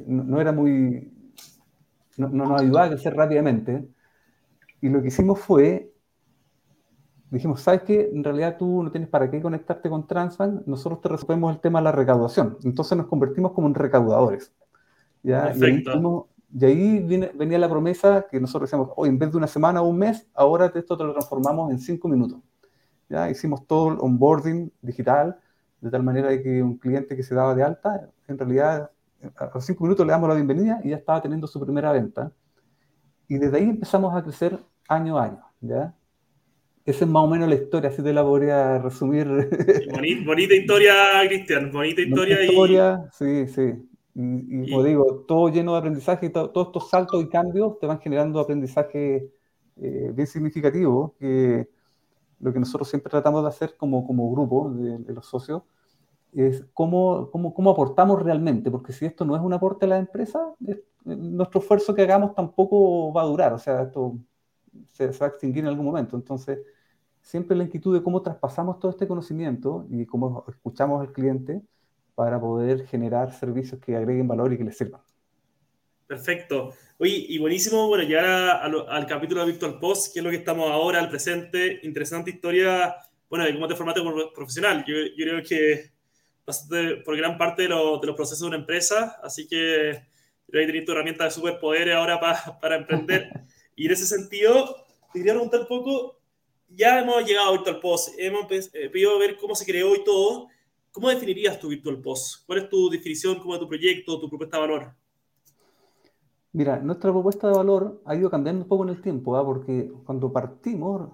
no, 0.06 0.40
era 0.40 0.52
muy, 0.52 1.11
no, 2.18 2.28
nos 2.28 2.61
ayudaba 2.61 2.87
a 2.87 2.88
crecer 2.90 3.14
rápidamente. 3.14 3.88
Y 4.80 4.88
lo 4.88 5.00
que 5.00 5.09
hicimos 5.09 5.38
fue, 5.38 5.92
dijimos, 7.30 7.62
¿sabes 7.62 7.83
qué? 7.83 8.11
En 8.12 8.23
realidad 8.23 8.56
tú 8.59 8.83
no 8.83 8.90
tienes 8.90 9.09
para 9.09 9.30
qué 9.30 9.40
conectarte 9.40 9.88
con 9.88 10.06
Transbank, 10.06 10.66
nosotros 10.66 11.00
te 11.00 11.09
resolvemos 11.09 11.54
el 11.54 11.61
tema 11.61 11.78
de 11.78 11.85
la 11.85 11.92
recaudación. 11.92 12.59
Entonces 12.64 12.99
nos 12.99 13.06
convertimos 13.06 13.52
como 13.52 13.68
en 13.68 13.75
recaudadores. 13.75 14.52
¿ya? 15.23 15.44
Perfecto. 15.44 15.90
Y 15.90 15.97
ahí, 15.97 16.02
venía 16.55 17.59
la 17.59 17.69
promesa 17.69 18.27
que 18.31 18.41
nosotros 18.41 18.71
decíamos, 18.71 18.91
hoy 18.97 19.09
en 19.09 19.19
vez 19.19 19.33
de 19.33 19.37
una 19.37 19.47
semana 19.47 19.83
o 19.83 19.89
un 19.89 19.99
mes, 19.99 20.27
ahora 20.35 20.73
esto 20.75 20.97
te 20.97 21.05
lo 21.05 21.13
transformamos 21.13 21.71
en 21.73 21.79
cinco 21.79 22.09
minutos. 22.09 22.39
¿ya? 23.09 23.29
Hicimos 23.29 23.67
todo 23.67 23.93
el 23.93 23.99
onboarding 24.01 24.71
digital, 24.81 25.37
de 25.81 25.91
tal 25.91 26.03
manera 26.03 26.31
que 26.41 26.63
un 26.63 26.79
cliente 26.79 27.17
que 27.17 27.23
se 27.23 27.35
daba 27.35 27.55
de 27.55 27.63
alta, 27.63 28.09
en 28.29 28.39
realidad 28.39 28.91
a 29.37 29.51
los 29.53 29.65
cinco 29.65 29.85
minutos 29.85 30.07
le 30.07 30.13
damos 30.13 30.29
la 30.29 30.35
bienvenida 30.35 30.81
y 30.85 30.91
ya 30.91 30.97
estaba 30.97 31.21
teniendo 31.21 31.47
su 31.47 31.61
primera 31.61 31.93
venta. 31.93 32.31
Y 33.29 33.39
desde 33.39 33.57
ahí 33.57 33.65
empezamos 33.65 34.15
a 34.15 34.23
crecer 34.23 34.59
año 34.89 35.19
a 35.19 35.25
año, 35.25 35.43
¿ya? 35.61 35.95
Esa 36.85 37.05
es 37.07 37.11
más 37.11 37.25
o 37.25 37.27
menos 37.27 37.49
la 37.49 37.55
historia, 37.55 37.89
así 37.89 38.03
te 38.03 38.13
la 38.13 38.23
podría 38.23 38.79
resumir. 38.79 39.27
Bonita, 40.27 40.55
historia, 40.55 40.95
Cristian, 41.27 41.73
bonita 41.73 42.03
historia. 42.03 42.37
Bonita 42.37 42.53
historia, 42.53 43.09
sí, 43.13 43.47
sí. 43.49 43.94
Y, 44.14 44.71
como 44.71 44.85
digo, 44.85 45.25
todo 45.26 45.49
lleno 45.49 45.73
de 45.73 45.78
aprendizaje, 45.78 46.30
todos 46.30 46.66
estos 46.68 46.88
saltos 46.88 47.23
y 47.23 47.28
cambios 47.28 47.78
te 47.80 47.87
van 47.87 47.99
generando 48.00 48.38
aprendizaje 48.38 49.33
eh, 49.76 50.12
bien 50.14 50.26
significativo, 50.26 51.16
que 51.18 51.68
lo 52.38 52.52
que 52.52 52.61
nosotros 52.61 52.88
siempre 52.88 53.11
tratamos 53.11 53.42
de 53.42 53.49
hacer 53.49 53.76
como, 53.76 54.06
como 54.06 54.30
grupo 54.30 54.71
de 54.71 55.12
los 55.12 55.26
socios 55.26 55.62
es 56.35 56.64
cómo, 56.75 57.30
cómo, 57.30 57.54
cómo, 57.54 57.71
aportamos 57.71 58.23
realmente, 58.23 58.71
porque 58.71 58.92
si 58.92 59.06
esto 59.06 59.25
no 59.25 59.37
es 59.37 59.42
un 59.42 59.52
aporte 59.52 59.87
a 59.87 59.88
la 59.88 59.99
empresa, 59.99 60.54
nuestro 61.04 61.61
esfuerzo 61.61 61.94
que 61.94 62.02
hagamos 62.02 62.35
tampoco 62.35 63.12
va 63.12 63.23
a 63.23 63.26
durar, 63.26 63.52
o 63.52 63.59
sea, 63.59 63.83
esto 63.83 64.18
se, 64.88 65.06
va 65.06 65.26
a 65.26 65.28
extinguir 65.28 65.64
en 65.64 65.68
algún 65.68 65.87
momento. 65.87 66.16
Entonces, 66.16 66.59
siempre 67.21 67.56
la 67.56 67.64
inquietud 67.64 67.94
de 67.94 68.02
cómo 68.02 68.23
traspasamos 68.23 68.78
todo 68.78 68.90
este 68.90 69.06
conocimiento 69.06 69.87
y 69.90 70.06
cómo 70.06 70.44
escuchamos 70.49 71.00
al 71.00 71.12
cliente 71.12 71.62
para 72.14 72.40
poder 72.40 72.87
generar 72.87 73.33
servicios 73.33 73.80
que 73.80 73.97
agreguen 73.97 74.28
valor 74.28 74.52
y 74.52 74.59
que 74.59 74.64
les 74.64 74.76
sirvan. 74.76 75.00
Perfecto. 76.06 76.75
Oye, 76.99 77.26
y 77.28 77.38
buenísimo, 77.38 77.88
bueno, 77.88 78.04
llegar 78.04 78.25
al 78.25 79.06
capítulo 79.06 79.40
de 79.40 79.52
Virtual 79.52 79.78
Post, 79.78 80.12
que 80.12 80.21
es 80.21 80.25
lo 80.25 80.30
que 80.30 80.37
estamos 80.37 80.71
ahora, 80.71 81.00
al 81.00 81.09
presente. 81.09 81.80
Interesante 81.83 82.30
historia, 82.30 82.94
bueno, 83.28 83.44
de 83.44 83.54
cómo 83.54 83.66
te 83.66 83.75
formaste 83.75 84.02
como 84.02 84.33
profesional. 84.33 84.85
Yo, 84.87 84.94
yo 85.16 85.25
creo 85.25 85.42
que 85.42 85.94
por 87.04 87.16
gran 87.16 87.38
parte 87.38 87.62
de, 87.62 87.68
los 87.68 88.00
procesos 88.00 88.40
de 88.40 88.47
una 88.47 88.56
empresa, 88.56 89.18
así 89.23 89.49
que 89.49 90.06
creo 90.47 90.66
que 90.66 90.73
tenido 90.73 90.92
herramientas 90.92 91.35
de 91.35 91.40
superpoderes 91.40 91.94
ahora 91.94 92.21
para 92.61 92.76
emprender. 92.76 93.30
y 93.76 93.87
en 93.87 93.92
ese 93.92 94.06
sentido, 94.06 94.76
te 95.12 95.21
quería 95.21 95.33
preguntar 95.33 95.61
un 95.61 95.66
poco, 95.66 96.21
ya 96.68 97.00
hemos 97.00 97.25
llegado 97.25 97.49
a 97.49 97.52
Virtual 97.52 97.80
Post, 97.80 98.11
hemos 98.18 98.50
eh, 98.50 98.90
pedido 98.90 99.18
ver 99.18 99.37
cómo 99.37 99.54
se 99.54 99.64
creó 99.64 99.94
y 99.94 100.04
todo. 100.04 100.49
¿Cómo 100.95 101.09
definirías 101.09 101.59
tu 101.59 101.67
Virtual 101.67 102.01
Post? 102.01 102.47
¿Cuál 102.47 102.61
es 102.61 102.69
tu 102.69 102.89
definición 102.89 103.41
como 103.41 103.55
de 103.55 103.59
tu 103.59 103.67
proyecto, 103.67 104.21
tu 104.21 104.29
propuesta 104.29 104.59
de 104.59 104.61
valor? 104.61 104.95
Mira, 106.53 106.79
nuestra 106.79 107.11
propuesta 107.11 107.49
de 107.49 107.55
valor 107.55 108.01
ha 108.05 108.15
ido 108.15 108.31
cambiando 108.31 108.63
un 108.63 108.69
poco 108.69 108.85
en 108.85 108.91
el 108.91 109.03
tiempo, 109.03 109.37
¿ah? 109.37 109.45
porque 109.45 109.91
cuando 110.05 110.33
partimos 110.33 111.11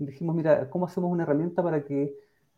dijimos, 0.00 0.34
mira, 0.34 0.68
¿cómo 0.68 0.86
hacemos 0.86 1.12
una 1.12 1.22
herramienta 1.22 1.62
para 1.62 1.84
que 1.84 2.12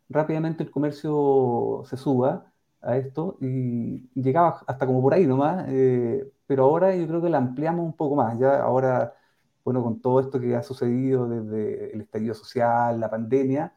rápidamente 0.09 0.63
el 0.63 0.71
comercio 0.71 1.83
se 1.85 1.99
suba 1.99 2.51
a 2.81 2.97
esto 2.97 3.37
y 3.43 4.09
llegaba 4.15 4.63
hasta 4.67 4.87
como 4.87 5.03
por 5.03 5.13
ahí 5.13 5.27
nomás, 5.27 5.67
eh, 5.69 6.27
pero 6.47 6.65
ahora 6.65 6.97
yo 6.97 7.07
creo 7.07 7.21
que 7.21 7.29
la 7.29 7.37
ampliamos 7.37 7.85
un 7.85 7.93
poco 7.93 8.17
más, 8.17 8.39
ya 8.39 8.63
ahora, 8.63 9.15
bueno, 9.63 9.83
con 9.83 10.01
todo 10.01 10.21
esto 10.21 10.41
que 10.41 10.57
ha 10.57 10.63
sucedido 10.63 11.29
desde 11.29 11.93
el 11.93 12.01
estallido 12.01 12.33
social, 12.33 12.99
la 12.99 13.11
pandemia, 13.11 13.75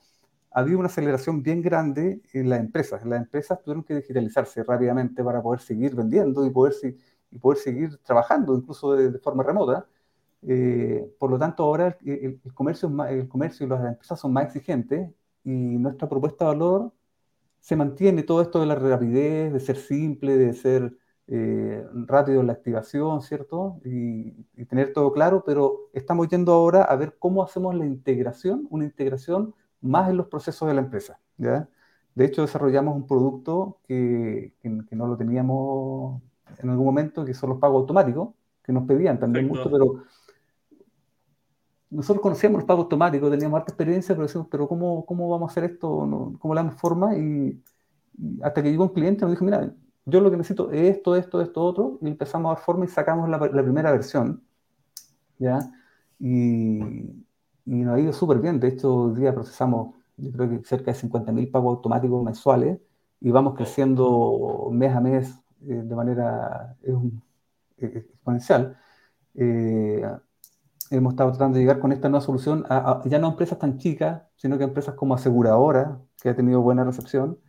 ha 0.53 0.59
habido 0.59 0.79
una 0.79 0.87
aceleración 0.87 1.41
bien 1.41 1.61
grande 1.61 2.21
en 2.33 2.49
las 2.49 2.59
empresas. 2.59 3.05
Las 3.05 3.21
empresas 3.21 3.61
tuvieron 3.61 3.83
que 3.83 3.95
digitalizarse 3.95 4.63
rápidamente 4.63 5.23
para 5.23 5.41
poder 5.41 5.61
seguir 5.61 5.95
vendiendo 5.95 6.45
y 6.45 6.51
poder, 6.51 6.73
y 7.31 7.39
poder 7.39 7.57
seguir 7.57 7.97
trabajando, 8.03 8.55
incluso 8.55 8.93
de, 8.93 9.19
forma 9.19 9.43
remota. 9.43 9.85
Eh, 10.43 11.09
por 11.17 11.31
lo 11.31 11.39
tanto, 11.39 11.63
ahora 11.63 11.97
el, 12.05 12.39
comercio, 12.53 12.91
el 13.09 13.27
comercio 13.27 13.65
y 13.65 13.69
las 13.69 13.85
empresas 13.85 14.19
son 14.19 14.33
más 14.33 14.45
exigentes 14.45 15.09
y 15.43 15.49
nuestra 15.51 16.07
propuesta 16.07 16.45
de 16.45 16.51
valor 16.51 16.91
se 17.63 17.77
mantiene 17.77 18.23
todo 18.23 18.41
esto 18.41 18.59
de 18.59 18.65
la 18.65 18.75
rapidez, 18.75 19.53
de 19.53 19.59
ser 19.61 19.77
simple, 19.77 20.37
de 20.37 20.53
ser 20.53 20.97
eh, 21.27 21.85
rápido 21.93 22.41
en 22.41 22.47
la 22.47 22.53
activación, 22.53 23.21
¿cierto? 23.21 23.79
Y, 23.85 24.31
tener 24.65 24.91
todo 24.91 25.13
claro, 25.13 25.43
pero 25.45 25.89
estamos 25.93 26.27
yendo 26.27 26.51
ahora 26.51 26.83
a 26.83 26.95
ver 26.97 27.15
cómo 27.17 27.41
hacemos 27.41 27.73
la 27.75 27.85
integración, 27.85 28.67
una 28.69 28.83
integración 28.83 29.55
más 29.83 30.09
en 30.09 30.17
los 30.17 30.27
procesos 30.27 30.67
de 30.67 30.73
la 30.73 30.81
empresa, 30.81 31.19
¿ya? 31.37 31.69
De 32.15 32.25
hecho, 32.25 32.41
desarrollamos 32.41 32.95
un 32.95 33.07
producto 33.07 33.79
que, 33.87 34.53
que, 34.61 34.95
no 34.95 35.07
lo 35.07 35.17
teníamos 35.17 36.21
en 36.59 36.69
algún 36.69 36.85
momento, 36.85 37.25
que 37.25 37.33
son 37.33 37.51
los 37.51 37.59
pagos 37.59 37.81
automáticos, 37.81 38.29
que 38.63 38.71
nos 38.71 38.85
pedían 38.85 39.19
también 39.19 39.47
mucho, 39.47 39.69
pero 39.69 40.03
nosotros 41.89 42.21
conocíamos 42.21 42.59
los 42.59 42.67
pagos 42.67 42.83
automáticos, 42.85 43.29
teníamos 43.31 43.57
harta 43.57 43.71
experiencia, 43.71 44.15
pero 44.15 44.27
decíamos, 44.27 44.47
pero 44.49 44.67
¿cómo, 44.67 45.05
cómo 45.05 45.29
vamos 45.29 45.49
a 45.49 45.51
hacer 45.51 45.63
esto? 45.65 45.89
¿Cómo 46.39 46.53
le 46.53 46.59
damos 46.59 46.75
forma? 46.75 47.15
Y, 47.17 47.61
hasta 48.41 48.61
que 48.61 48.69
llegó 48.69 48.83
un 48.83 48.93
cliente 48.93 49.21
nos 49.21 49.31
dijo, 49.31 49.45
mira, 49.45 49.73
yo 50.05 50.21
lo 50.21 50.29
que 50.29 50.37
necesito 50.37 50.71
es 50.71 50.97
esto, 50.97 51.15
esto, 51.15 51.41
esto, 51.41 51.61
otro, 51.61 51.99
y 52.01 52.07
empezamos 52.07 52.51
a 52.51 52.55
dar 52.55 52.63
forma 52.63 52.85
y 52.85 52.87
sacamos 52.89 53.29
la, 53.29 53.39
primera 53.39 53.91
versión, 53.91 54.43
¿ya? 55.39 55.59
Y, 56.19 56.79
y 57.65 57.75
nos 57.75 57.95
ha 57.95 57.99
ido 57.99 58.13
súper 58.13 58.39
bien, 58.39 58.59
de 58.59 58.69
hecho, 58.69 58.93
hoy 58.93 59.15
día 59.15 59.33
procesamos, 59.33 59.95
yo 60.17 60.31
creo 60.31 60.49
que 60.49 60.65
cerca 60.65 60.91
de 60.91 60.97
50.000 60.97 61.51
pagos 61.51 61.77
automáticos 61.77 62.23
mensuales, 62.23 62.79
y 63.19 63.31
vamos 63.31 63.55
creciendo 63.55 64.69
mes 64.71 64.93
a 64.93 64.99
mes 64.99 65.33
eh, 65.61 65.81
de 65.83 65.95
manera 65.95 66.75
exponencial. 67.77 68.77
Eh, 69.35 70.03
hemos 70.91 71.13
estado 71.13 71.31
tratando 71.31 71.55
de 71.55 71.61
llegar 71.61 71.79
con 71.79 71.91
esta 71.91 72.09
nueva 72.09 72.23
solución 72.23 72.65
a, 72.69 73.01
ya 73.05 73.17
no 73.19 73.27
a 73.27 73.29
empresas 73.31 73.57
tan 73.57 73.77
chicas, 73.77 74.23
sino 74.35 74.57
que 74.57 74.63
a 74.63 74.67
empresas 74.67 74.95
como 74.95 75.15
aseguradora, 75.15 75.99
que 76.21 76.29
ha 76.29 76.35
tenido 76.35 76.61
buena 76.61 76.83
recepción, 76.83 77.39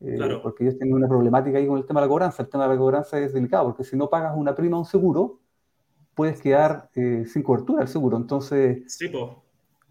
eh, 0.00 0.18
porque 0.42 0.64
ellos 0.64 0.78
tienen 0.78 0.94
una 0.94 1.08
problemática 1.08 1.58
ahí 1.58 1.66
con 1.66 1.78
el 1.78 1.86
tema 1.86 2.00
de 2.00 2.06
la 2.06 2.10
cobranza. 2.10 2.42
El 2.42 2.48
tema 2.48 2.64
de 2.64 2.74
la 2.74 2.78
cobranza 2.78 3.18
es 3.18 3.32
delicado, 3.32 3.66
porque 3.66 3.84
si 3.84 3.96
no 3.96 4.10
pagas 4.10 4.36
una 4.36 4.54
prima 4.54 4.76
a 4.76 4.80
un 4.80 4.84
seguro, 4.84 5.40
puedes 6.14 6.40
quedar 6.40 6.90
eh, 6.94 7.24
sin 7.26 7.42
cobertura 7.42 7.80
del 7.80 7.88
seguro. 7.88 8.16
Entonces, 8.16 8.92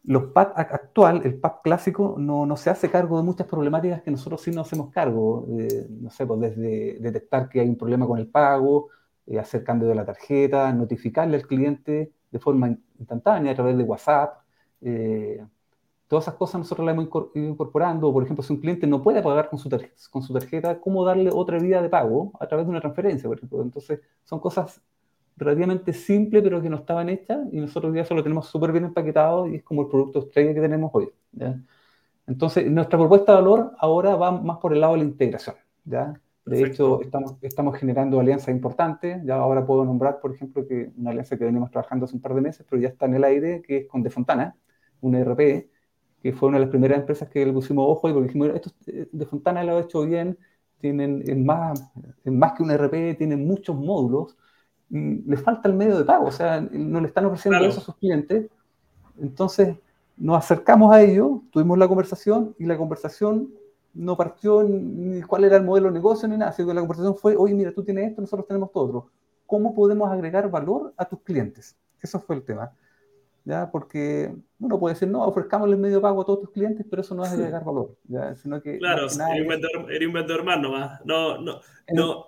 los 0.03 0.25
PAC 0.31 0.57
actual, 0.57 1.21
el 1.23 1.35
PAC 1.39 1.61
clásico, 1.61 2.15
no, 2.17 2.45
no, 2.45 2.57
se 2.57 2.69
hace 2.69 2.89
cargo 2.89 3.17
de 3.17 3.23
muchas 3.23 3.47
problemáticas 3.47 4.01
que 4.01 4.11
nosotros 4.11 4.41
sí 4.41 4.51
nos 4.51 4.67
hacemos 4.67 4.91
cargo. 4.91 5.45
no 5.89 6.09
sé, 6.09 6.25
pues 6.25 6.39
desde 6.39 6.97
detectar 6.99 7.49
que 7.49 7.59
hay 7.59 7.69
un 7.69 7.77
problema 7.77 8.07
con 8.07 8.17
el 8.19 8.27
pago, 8.27 8.89
eh, 9.27 9.39
hacer 9.39 9.63
cambio 9.63 9.87
de 9.87 9.95
la 9.95 10.05
tarjeta, 10.05 10.73
notificarle 10.73 11.37
al 11.37 11.47
cliente 11.47 12.11
de 12.31 12.39
forma 12.39 12.75
instantánea 12.99 13.51
a 13.51 13.55
través 13.55 13.77
de 13.77 13.83
WhatsApp. 13.83 14.41
Eh, 14.81 15.45
todas 16.07 16.25
esas 16.25 16.35
cosas 16.35 16.59
nosotros 16.59 16.85
las 16.85 16.93
hemos 16.95 17.07
incorporando. 17.35 18.11
Por 18.11 18.23
ejemplo, 18.23 18.43
si 18.43 18.53
un 18.53 18.59
cliente 18.59 18.87
no 18.87 19.01
puede 19.01 19.21
pagar 19.21 19.49
con 19.49 19.59
su, 19.59 19.69
con 20.09 20.23
su 20.23 20.33
tarjeta, 20.33 20.79
¿cómo 20.81 21.05
darle 21.05 21.29
otra 21.31 21.59
vía 21.59 21.81
de 21.81 21.89
pago 21.89 22.31
a 22.39 22.47
través 22.47 22.65
de 22.65 22.71
una 22.71 22.81
transferencia, 22.81 23.29
por 23.29 23.37
ejemplo? 23.37 23.61
Entonces, 23.61 24.01
son 24.23 24.39
cosas 24.39 24.81
relativamente 25.41 25.93
simples, 25.93 26.43
pero 26.43 26.61
que 26.61 26.69
no 26.69 26.77
estaban 26.77 27.09
hechas 27.09 27.39
y 27.51 27.59
nosotros 27.59 27.93
ya 27.95 28.01
eso 28.01 28.13
lo 28.13 28.23
tenemos 28.23 28.47
súper 28.47 28.71
bien 28.71 28.85
empaquetado 28.85 29.47
y 29.47 29.55
es 29.55 29.63
como 29.63 29.81
el 29.81 29.87
producto 29.87 30.19
estrella 30.19 30.53
que 30.53 30.61
tenemos 30.61 30.91
hoy. 30.93 31.09
Entonces, 32.27 32.69
nuestra 32.69 32.97
propuesta 32.99 33.33
de 33.33 33.41
valor 33.41 33.71
ahora 33.79 34.15
va 34.15 34.31
más 34.31 34.57
por 34.59 34.73
el 34.73 34.81
lado 34.81 34.93
de 34.93 34.99
la 34.99 35.05
integración. 35.05 35.55
¿ya? 35.83 36.13
De 36.45 36.63
hecho, 36.63 37.01
estamos, 37.01 37.35
estamos 37.41 37.77
generando 37.77 38.19
alianzas 38.19 38.49
importantes. 38.49 39.21
Ya 39.25 39.35
ahora 39.35 39.65
puedo 39.65 39.83
nombrar, 39.83 40.19
por 40.19 40.33
ejemplo, 40.33 40.67
que 40.67 40.91
una 40.95 41.09
alianza 41.11 41.37
que 41.37 41.45
venimos 41.45 41.71
trabajando 41.71 42.05
hace 42.05 42.15
un 42.15 42.21
par 42.21 42.35
de 42.35 42.41
meses, 42.41 42.65
pero 42.69 42.81
ya 42.81 42.89
está 42.89 43.05
en 43.07 43.15
el 43.15 43.23
aire, 43.23 43.61
que 43.61 43.77
es 43.77 43.87
con 43.87 44.03
De 44.03 44.09
Fontana, 44.09 44.55
un 45.01 45.15
ERP, 45.15 45.69
que 46.21 46.33
fue 46.33 46.49
una 46.49 46.59
de 46.59 46.65
las 46.65 46.69
primeras 46.69 46.99
empresas 46.99 47.29
que 47.29 47.45
le 47.45 47.51
pusimos 47.51 47.85
ojo 47.87 48.09
y 48.09 48.13
porque 48.13 48.27
dijimos, 48.27 48.49
esto 48.53 48.69
eh, 48.87 49.07
De 49.11 49.25
Fontana 49.25 49.63
lo 49.63 49.77
ha 49.77 49.81
hecho 49.81 50.03
bien, 50.03 50.37
tienen 50.79 51.23
es 51.25 51.37
más, 51.37 51.91
más 52.25 52.53
que 52.53 52.63
un 52.63 52.71
ERP, 52.71 53.17
tienen 53.17 53.45
muchos 53.47 53.75
módulos 53.75 54.37
y 54.91 55.21
les 55.23 55.41
falta 55.41 55.69
el 55.69 55.75
medio 55.75 55.97
de 55.97 56.03
pago, 56.03 56.27
o 56.27 56.31
sea, 56.31 56.59
no 56.59 56.99
le 56.99 57.07
están 57.07 57.25
ofreciendo 57.25 57.65
eso 57.65 57.79
a 57.79 57.83
sus 57.83 57.95
clientes. 57.95 58.49
Entonces, 59.19 59.77
nos 60.17 60.37
acercamos 60.37 60.93
a 60.93 61.01
ellos, 61.01 61.39
tuvimos 61.51 61.77
la 61.77 61.87
conversación 61.87 62.55
y 62.59 62.65
la 62.65 62.77
conversación 62.77 63.49
no 63.93 64.15
partió 64.17 64.63
ni 64.63 65.21
cuál 65.21 65.45
era 65.45 65.57
el 65.57 65.63
modelo 65.63 65.87
de 65.87 65.93
negocio 65.93 66.27
ni 66.27 66.37
nada, 66.37 66.51
sino 66.51 66.67
que 66.67 66.73
la 66.73 66.81
conversación 66.81 67.15
fue, 67.15 67.35
oye, 67.35 67.53
mira, 67.53 67.73
tú 67.73 67.83
tienes 67.83 68.09
esto, 68.09 68.21
nosotros 68.21 68.47
tenemos 68.47 68.71
todo 68.71 68.85
otro. 68.85 69.09
¿Cómo 69.45 69.73
podemos 69.73 70.09
agregar 70.09 70.49
valor 70.49 70.93
a 70.97 71.05
tus 71.05 71.21
clientes? 71.21 71.77
Eso 72.01 72.19
fue 72.19 72.35
el 72.35 72.43
tema. 72.43 72.71
¿ya? 73.43 73.69
Porque 73.71 74.33
uno 74.59 74.79
puede 74.79 74.95
decir, 74.95 75.07
no, 75.07 75.23
ofrezcámosle 75.23 75.75
el 75.75 75.81
medio 75.81 76.01
pago 76.01 76.21
a 76.21 76.25
todos 76.25 76.41
tus 76.41 76.51
clientes, 76.51 76.85
pero 76.89 77.01
eso 77.01 77.15
no 77.15 77.23
es 77.23 77.31
agregar 77.31 77.63
valor, 77.63 77.97
¿ya? 78.07 78.35
Sino 78.35 78.61
que... 78.61 78.77
Claro, 78.77 79.03
eres 79.03 79.17
un, 79.17 79.47
vendedor, 79.47 79.91
eres 79.91 80.07
un 80.07 80.13
vendedor 80.13 80.43
más 80.43 80.59
nomás. 80.59 81.05
No, 81.05 81.39
no, 81.39 81.59
no. 81.93 82.25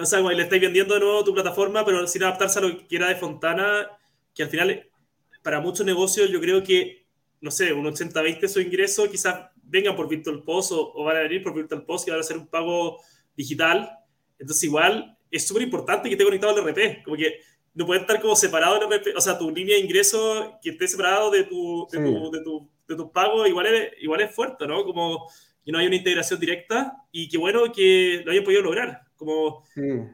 O 0.00 0.06
sea, 0.06 0.20
le 0.20 0.42
estáis 0.42 0.62
vendiendo 0.62 0.94
de 0.94 1.00
nuevo 1.00 1.24
tu 1.24 1.34
plataforma, 1.34 1.84
pero 1.84 2.06
sin 2.06 2.22
adaptarse 2.22 2.58
a 2.58 2.62
lo 2.62 2.86
que 2.86 2.96
era 2.96 3.08
de 3.08 3.16
Fontana, 3.16 3.88
que 4.34 4.42
al 4.42 4.48
final, 4.48 4.88
para 5.42 5.60
muchos 5.60 5.84
negocios, 5.84 6.30
yo 6.30 6.40
creo 6.40 6.62
que, 6.62 7.06
no 7.40 7.50
sé, 7.50 7.72
un 7.72 7.84
80-20 7.84 8.48
su 8.48 8.60
ingreso 8.60 9.10
quizás 9.10 9.50
vengan 9.62 9.96
por 9.96 10.08
Virtual 10.08 10.42
Post 10.42 10.72
o, 10.72 11.04
van 11.04 11.16
a 11.16 11.20
venir 11.20 11.42
por 11.42 11.54
Virtual 11.54 11.84
Post 11.84 12.06
y 12.06 12.10
van 12.10 12.18
a 12.18 12.22
hacer 12.22 12.36
un 12.36 12.46
pago 12.46 13.00
digital. 13.36 13.90
Entonces, 14.38 14.64
igual 14.64 15.16
es 15.30 15.46
súper 15.46 15.62
importante 15.62 16.08
que 16.08 16.14
esté 16.14 16.24
conectado 16.24 16.54
al 16.54 16.68
RP. 16.68 17.02
Como 17.04 17.16
que 17.16 17.40
no 17.74 17.86
puede 17.86 18.00
estar 18.00 18.20
como 18.20 18.36
separado 18.36 18.76
el 18.76 18.86
RP, 18.86 19.16
o 19.16 19.20
sea, 19.20 19.38
tu 19.38 19.50
línea 19.50 19.76
de 19.76 19.82
ingreso 19.82 20.58
que 20.62 20.70
esté 20.70 20.86
separado 20.88 21.30
de 21.30 21.44
tu, 21.44 21.88
de, 21.90 21.98
tu, 21.98 22.30
de, 22.30 22.40
tu, 22.42 22.68
de 22.86 22.96
tu, 22.96 23.12
pago, 23.12 23.46
igual 23.46 23.66
es, 23.66 23.92
igual 24.00 24.20
es 24.20 24.34
fuerte, 24.34 24.66
¿no? 24.66 24.84
Como 24.84 25.26
que 25.64 25.72
no 25.72 25.78
hay 25.78 25.86
una 25.86 25.96
integración 25.96 26.38
directa 26.38 26.92
y 27.10 27.28
qué 27.28 27.38
bueno 27.38 27.72
que 27.72 28.22
lo 28.24 28.32
hayan 28.32 28.44
podido 28.44 28.62
lograr. 28.62 29.02
Como, 29.24 29.64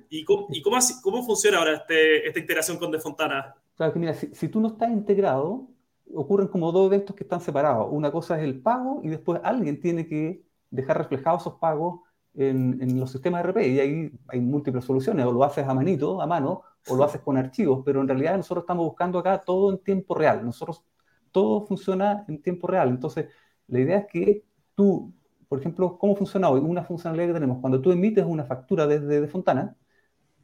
¿Y, 0.08 0.24
cómo, 0.24 0.46
y 0.50 0.62
cómo, 0.62 0.76
cómo, 1.02 1.22
funciona 1.24 1.58
ahora 1.58 1.74
este, 1.74 2.26
esta 2.26 2.38
integración 2.38 2.78
con 2.78 2.90
De 2.90 2.98
Fontana? 2.98 3.54
Claro 3.76 3.92
que 3.92 3.98
mira, 3.98 4.14
si, 4.14 4.28
si 4.34 4.48
tú 4.48 4.60
no 4.60 4.68
estás 4.68 4.90
integrado, 4.90 5.68
ocurren 6.14 6.48
como 6.48 6.72
dos 6.72 6.86
eventos 6.86 7.14
que 7.14 7.24
están 7.24 7.40
separados. 7.40 7.88
Una 7.90 8.10
cosa 8.10 8.38
es 8.38 8.44
el 8.44 8.60
pago 8.60 9.00
y 9.02 9.08
después 9.08 9.40
alguien 9.44 9.80
tiene 9.80 10.06
que 10.06 10.42
dejar 10.70 10.98
reflejados 10.98 11.42
esos 11.42 11.54
pagos 11.54 12.00
en, 12.34 12.78
en, 12.80 13.00
los 13.00 13.10
sistemas 13.10 13.42
de 13.42 13.50
RP 13.50 13.66
y 13.66 13.80
ahí 13.80 14.12
hay 14.28 14.40
múltiples 14.40 14.84
soluciones, 14.84 15.26
o 15.26 15.32
lo 15.32 15.42
haces 15.42 15.66
a 15.66 15.74
manito, 15.74 16.20
a 16.20 16.26
mano, 16.26 16.62
o 16.88 16.96
lo 16.96 17.04
haces 17.04 17.20
con 17.20 17.36
archivos, 17.36 17.82
pero 17.84 18.00
en 18.00 18.08
realidad 18.08 18.36
nosotros 18.36 18.62
estamos 18.62 18.86
buscando 18.86 19.18
acá 19.18 19.40
todo 19.44 19.72
en 19.72 19.78
tiempo 19.78 20.14
real, 20.14 20.44
nosotros 20.44 20.84
todo 21.32 21.66
funciona 21.66 22.24
en 22.28 22.40
tiempo 22.40 22.66
real, 22.66 22.90
entonces 22.90 23.26
la 23.66 23.80
idea 23.80 23.98
es 23.98 24.06
que 24.06 24.44
tú, 24.74 25.12
por 25.48 25.61
ejemplo, 25.61 25.98
¿cómo 25.98 26.14
funciona 26.14 26.50
hoy? 26.50 26.61
Una 26.61 26.84
funcionalidad 26.84 27.28
que 27.28 27.34
tenemos, 27.34 27.58
cuando 27.61 27.80
tú 27.80 27.90
emites 27.90 28.24
una 28.24 28.44
factura 28.44 28.87
desde 28.87 29.20
de 29.20 29.28
Fontana, 29.28 29.76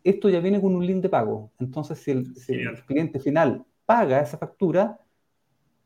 esto 0.02 0.28
ya 0.28 0.40
viene 0.40 0.60
con 0.60 0.74
un 0.74 0.86
link 0.86 1.02
de 1.02 1.08
pago, 1.08 1.50
entonces 1.58 1.98
si 1.98 2.10
el, 2.10 2.34
si 2.36 2.54
el 2.54 2.84
cliente 2.84 3.18
final 3.20 3.64
paga 3.86 4.20
esa 4.20 4.38
factura, 4.38 4.98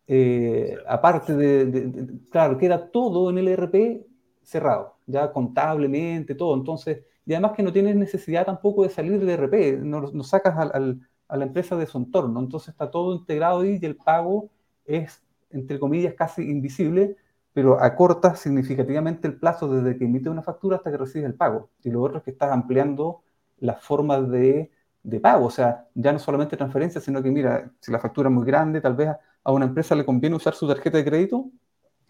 eh, 0.06 0.76
aparte 0.86 1.36
de, 1.36 2.08
claro, 2.30 2.56
queda 2.56 2.90
todo 2.90 3.30
en 3.30 3.38
el 3.38 3.48
ERP 3.48 4.06
cerrado, 4.42 4.96
ya 5.06 5.30
contablemente, 5.30 6.34
todo. 6.34 6.56
Entonces, 6.56 7.04
y 7.26 7.34
además 7.34 7.52
que 7.52 7.62
no 7.62 7.72
tienes 7.72 7.94
necesidad 7.94 8.46
tampoco 8.46 8.84
de 8.84 8.88
salir 8.88 9.18
del 9.20 9.28
ERP, 9.28 9.82
no, 9.82 10.24
sacas 10.24 10.56
al, 10.56 11.06
a 11.28 11.36
la 11.36 11.44
empresa 11.44 11.76
de 11.76 11.86
su 11.86 11.98
entorno. 11.98 12.40
Entonces 12.40 12.70
está 12.70 12.90
todo 12.90 13.14
integrado 13.14 13.64
y 13.64 13.78
el 13.82 13.96
pago 13.96 14.48
es, 14.86 15.22
entre 15.50 15.78
comillas, 15.78 16.14
casi 16.14 16.42
invisible, 16.42 17.16
pero 17.52 17.80
acorta 17.82 18.36
significativamente 18.36 19.26
el 19.28 19.38
plazo 19.38 19.68
desde 19.68 19.98
que 19.98 20.04
emite 20.04 20.30
una 20.30 20.42
factura 20.42 20.76
hasta 20.76 20.90
que 20.90 20.96
recibe 20.98 21.26
el 21.26 21.34
pago. 21.34 21.70
Y 21.82 21.90
lo 21.90 22.02
otro 22.02 22.18
es 22.18 22.24
que 22.24 22.30
estás 22.32 22.52
ampliando 22.52 23.22
las 23.58 23.82
formas 23.82 24.28
de, 24.30 24.70
de 25.02 25.20
pago, 25.20 25.46
o 25.46 25.50
sea, 25.50 25.88
ya 25.94 26.12
no 26.12 26.18
solamente 26.18 26.56
transferencia, 26.56 27.00
sino 27.00 27.22
que 27.22 27.30
mira, 27.30 27.72
si 27.80 27.90
la 27.92 27.98
factura 27.98 28.28
es 28.28 28.34
muy 28.34 28.44
grande, 28.46 28.80
tal 28.80 28.94
vez 28.94 29.10
a 29.44 29.52
una 29.52 29.66
empresa 29.66 29.94
le 29.94 30.04
conviene 30.04 30.36
usar 30.36 30.54
su 30.54 30.68
tarjeta 30.68 30.98
de 30.98 31.04
crédito 31.04 31.50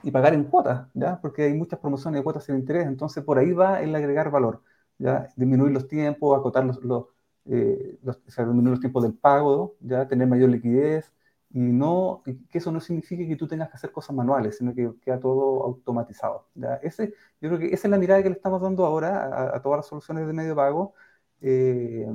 y 0.03 0.11
pagar 0.11 0.35
en 0.35 0.45
cuotas, 0.45 0.89
¿ya? 0.95 1.21
Porque 1.21 1.43
hay 1.45 1.55
muchas 1.55 1.79
promociones 1.81 2.21
de 2.21 2.25
cuotas 2.25 2.45
sin 2.45 2.57
interés, 2.57 2.87
entonces 2.87 3.25
por 3.25 3.39
ahí 3.39 3.53
va 3.53 3.81
el 3.83 3.95
agregar 3.95 4.31
valor, 4.31 4.63
¿ya? 4.99 5.29
Disminuir 5.37 5.73
los 5.73 5.89
tiempos, 5.89 6.39
acotar 6.39 6.65
los, 6.65 6.83
los, 6.85 7.07
eh, 7.47 7.99
disminuir 8.27 8.71
los 8.71 8.81
tiempos 8.81 9.03
del 9.03 9.15
pago, 9.15 9.77
¿ya? 9.81 10.07
Tener 10.09 10.29
mayor 10.29 10.51
liquidez 10.51 11.13
y 11.51 11.61
no, 11.61 12.23
que 12.25 12.59
eso 12.59 12.71
no 12.73 12.81
signifique 12.81 13.27
que 13.27 13.37
tú 13.37 13.49
tengas 13.49 13.71
que 13.71 13.77
hacer 13.77 13.91
cosas 13.93 14.15
manuales, 14.15 14.59
sino 14.59 14.75
que 14.75 14.93
queda 15.01 15.19
todo 15.19 15.65
automatizado, 15.65 16.49
¿ya? 16.55 16.77
Ese, 16.77 17.15
yo 17.41 17.49
creo 17.49 17.59
que 17.59 17.67
esa 17.75 17.89
es 17.89 17.91
la 17.91 17.99
mirada 17.99 18.23
que 18.23 18.29
le 18.29 18.37
estamos 18.37 18.61
dando 18.61 18.85
ahora 18.85 19.55
a, 19.57 19.63
todas 19.63 19.79
las 19.79 19.87
soluciones 19.87 20.27
de 20.27 20.33
medio 20.33 20.55
pago 20.55 20.95
eh, 21.41 22.07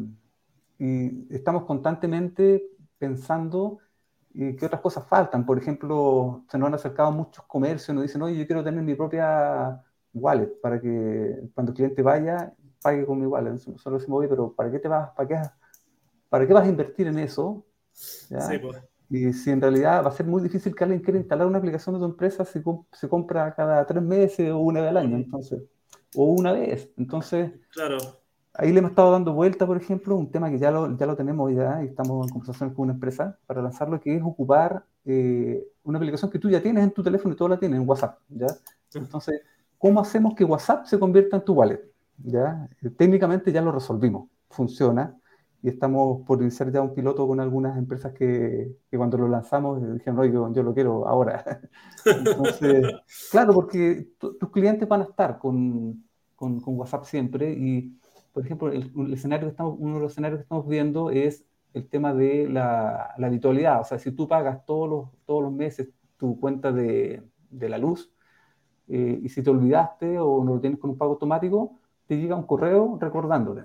y 0.78 1.34
estamos 1.34 1.66
constantemente 1.66 2.64
pensando 2.98 3.80
¿Y 4.36 4.56
qué 4.56 4.66
otras 4.66 4.82
cosas 4.82 5.06
faltan? 5.08 5.46
Por 5.46 5.60
ejemplo, 5.60 6.44
se 6.50 6.58
nos 6.58 6.68
han 6.68 6.74
acercado 6.74 7.12
muchos 7.12 7.46
comercios, 7.46 7.94
nos 7.94 8.04
dicen, 8.04 8.22
oye, 8.24 8.36
yo 8.36 8.48
quiero 8.48 8.64
tener 8.64 8.82
mi 8.82 8.96
propia 8.96 9.80
wallet 10.12 10.60
para 10.60 10.82
que 10.82 11.50
cuando 11.54 11.72
el 11.72 11.76
cliente 11.76 12.02
vaya, 12.02 12.52
pague 12.82 13.06
con 13.06 13.20
mi 13.20 13.28
wallet. 13.28 13.58
Solo 13.78 14.00
decimos, 14.00 14.20
oye, 14.20 14.28
pero 14.28 14.52
¿para 14.52 14.72
qué 14.72 14.80
te 14.80 14.88
vas, 14.88 15.12
para 15.12 15.28
qué, 15.28 15.36
para 16.30 16.48
qué 16.48 16.54
vas 16.54 16.66
a 16.66 16.70
invertir 16.70 17.08
en 17.08 17.20
eso? 17.20 17.64
Sí, 17.92 18.58
pues. 18.58 18.82
Y 19.14 19.32
si 19.32 19.52
en 19.52 19.62
realidad 19.62 20.04
va 20.04 20.10
a 20.10 20.12
ser 20.12 20.26
muy 20.26 20.42
difícil 20.42 20.74
que 20.74 20.84
alguien 20.84 21.02
quiera 21.02 21.20
instalar 21.20 21.46
una 21.46 21.60
aplicación 21.60 21.94
de 21.94 22.00
tu 22.00 22.06
empresa 22.06 22.44
si 22.46 22.64
se 22.92 23.08
compra 23.08 23.54
cada 23.54 23.86
tres 23.86 24.02
meses 24.02 24.50
o 24.52 24.58
una 24.58 24.82
vez 24.82 24.90
al 24.90 24.98
año, 24.98 25.16
entonces, 25.16 25.62
o 26.16 26.26
una 26.26 26.52
vez. 26.52 26.90
Entonces, 26.98 27.52
claro 27.72 27.98
Ahí 28.56 28.72
le 28.72 28.80
hemos 28.80 28.92
estado 28.92 29.12
dando 29.12 29.34
vuelta, 29.34 29.66
por 29.66 29.78
ejemplo, 29.78 30.16
un 30.16 30.32
tema 30.32 30.50
que 30.50 30.60
ya 30.60 30.70
lo, 30.70 30.96
ya 30.96 31.08
lo 31.08 31.16
tenemos 31.16 31.52
ya 31.54 31.84
y 31.84 31.88
estamos 31.88 32.28
en 32.28 32.34
conversación 32.34 32.74
con 32.74 32.84
una 32.84 32.94
empresa 32.94 33.38
para 33.48 33.64
lanzarlo, 33.64 34.00
que 34.00 34.16
es 34.16 34.22
ocupar 34.24 34.86
eh, 35.06 35.64
una 35.84 35.98
aplicación 35.98 36.30
que 36.30 36.38
tú 36.38 36.52
ya 36.52 36.62
tienes 36.62 36.84
en 36.84 36.92
tu 36.92 37.02
teléfono 37.02 37.34
y 37.34 37.38
todo 37.38 37.50
la 37.50 37.58
tienes 37.58 37.80
en 37.80 37.90
WhatsApp, 37.90 38.20
¿ya? 38.30 38.48
Entonces, 38.94 39.42
¿cómo 39.80 40.00
hacemos 40.00 40.36
que 40.36 40.44
WhatsApp 40.44 40.86
se 40.86 41.00
convierta 41.00 41.38
en 41.38 41.46
tu 41.46 41.54
wallet? 41.54 41.82
¿ya? 42.24 42.70
Técnicamente 42.96 43.52
ya 43.52 43.62
lo 43.62 43.72
resolvimos, 43.72 44.30
funciona 44.50 45.18
y 45.64 45.70
estamos 45.70 46.22
por 46.28 46.42
iniciar 46.42 46.72
ya 46.72 46.82
un 46.82 46.94
piloto 46.94 47.28
con 47.28 47.40
algunas 47.40 47.78
empresas 47.78 48.14
que, 48.14 48.76
que 48.92 48.98
cuando 48.98 49.18
lo 49.18 49.28
lanzamos 49.28 49.82
dijeron, 49.82 50.20
oye, 50.20 50.32
yo, 50.32 50.54
yo 50.54 50.62
lo 50.62 50.74
quiero 50.74 51.08
ahora. 51.08 51.62
Claro, 53.32 53.54
porque 53.54 54.10
tus 54.20 54.52
clientes 54.52 54.88
van 54.88 55.02
a 55.02 55.06
estar 55.06 55.40
con, 55.40 56.04
con, 56.36 56.60
con 56.60 56.78
WhatsApp 56.78 57.06
siempre 57.06 57.52
y 57.54 57.98
por 58.34 58.44
ejemplo, 58.44 58.72
el, 58.72 59.14
escenario 59.14 59.48
que 59.48 59.52
estamos, 59.52 59.76
uno 59.80 59.96
de 59.96 60.02
los 60.02 60.12
escenarios 60.12 60.40
que 60.40 60.44
estamos 60.44 60.68
viendo 60.68 61.12
es 61.12 61.46
el 61.74 61.88
tema 61.88 62.14
de 62.14 62.50
la, 62.50 63.14
la 63.18 63.28
habitualidad. 63.28 63.82
O 63.82 63.84
sea, 63.84 64.00
si 64.00 64.12
tú 64.12 64.28
pagas 64.28 64.66
todos 64.66 64.90
los, 64.90 65.26
todos 65.26 65.44
los 65.44 65.54
meses 65.54 65.90
tu 66.18 66.40
cuenta 66.40 66.72
de, 66.72 67.24
de 67.50 67.70
la 67.70 67.78
luz 67.78 68.12
eh, 68.88 69.20
y 69.22 69.30
si 69.30 69.44
te 69.44 69.50
olvidaste 69.50 70.20
o 70.20 70.44
no 70.44 70.56
lo 70.56 70.60
tienes 70.60 70.80
con 70.80 70.90
un 70.90 70.98
pago 70.98 71.14
automático, 71.14 71.80
te 72.08 72.18
llega 72.18 72.36
un 72.36 72.48
correo 72.48 72.98
recordándote. 73.00 73.64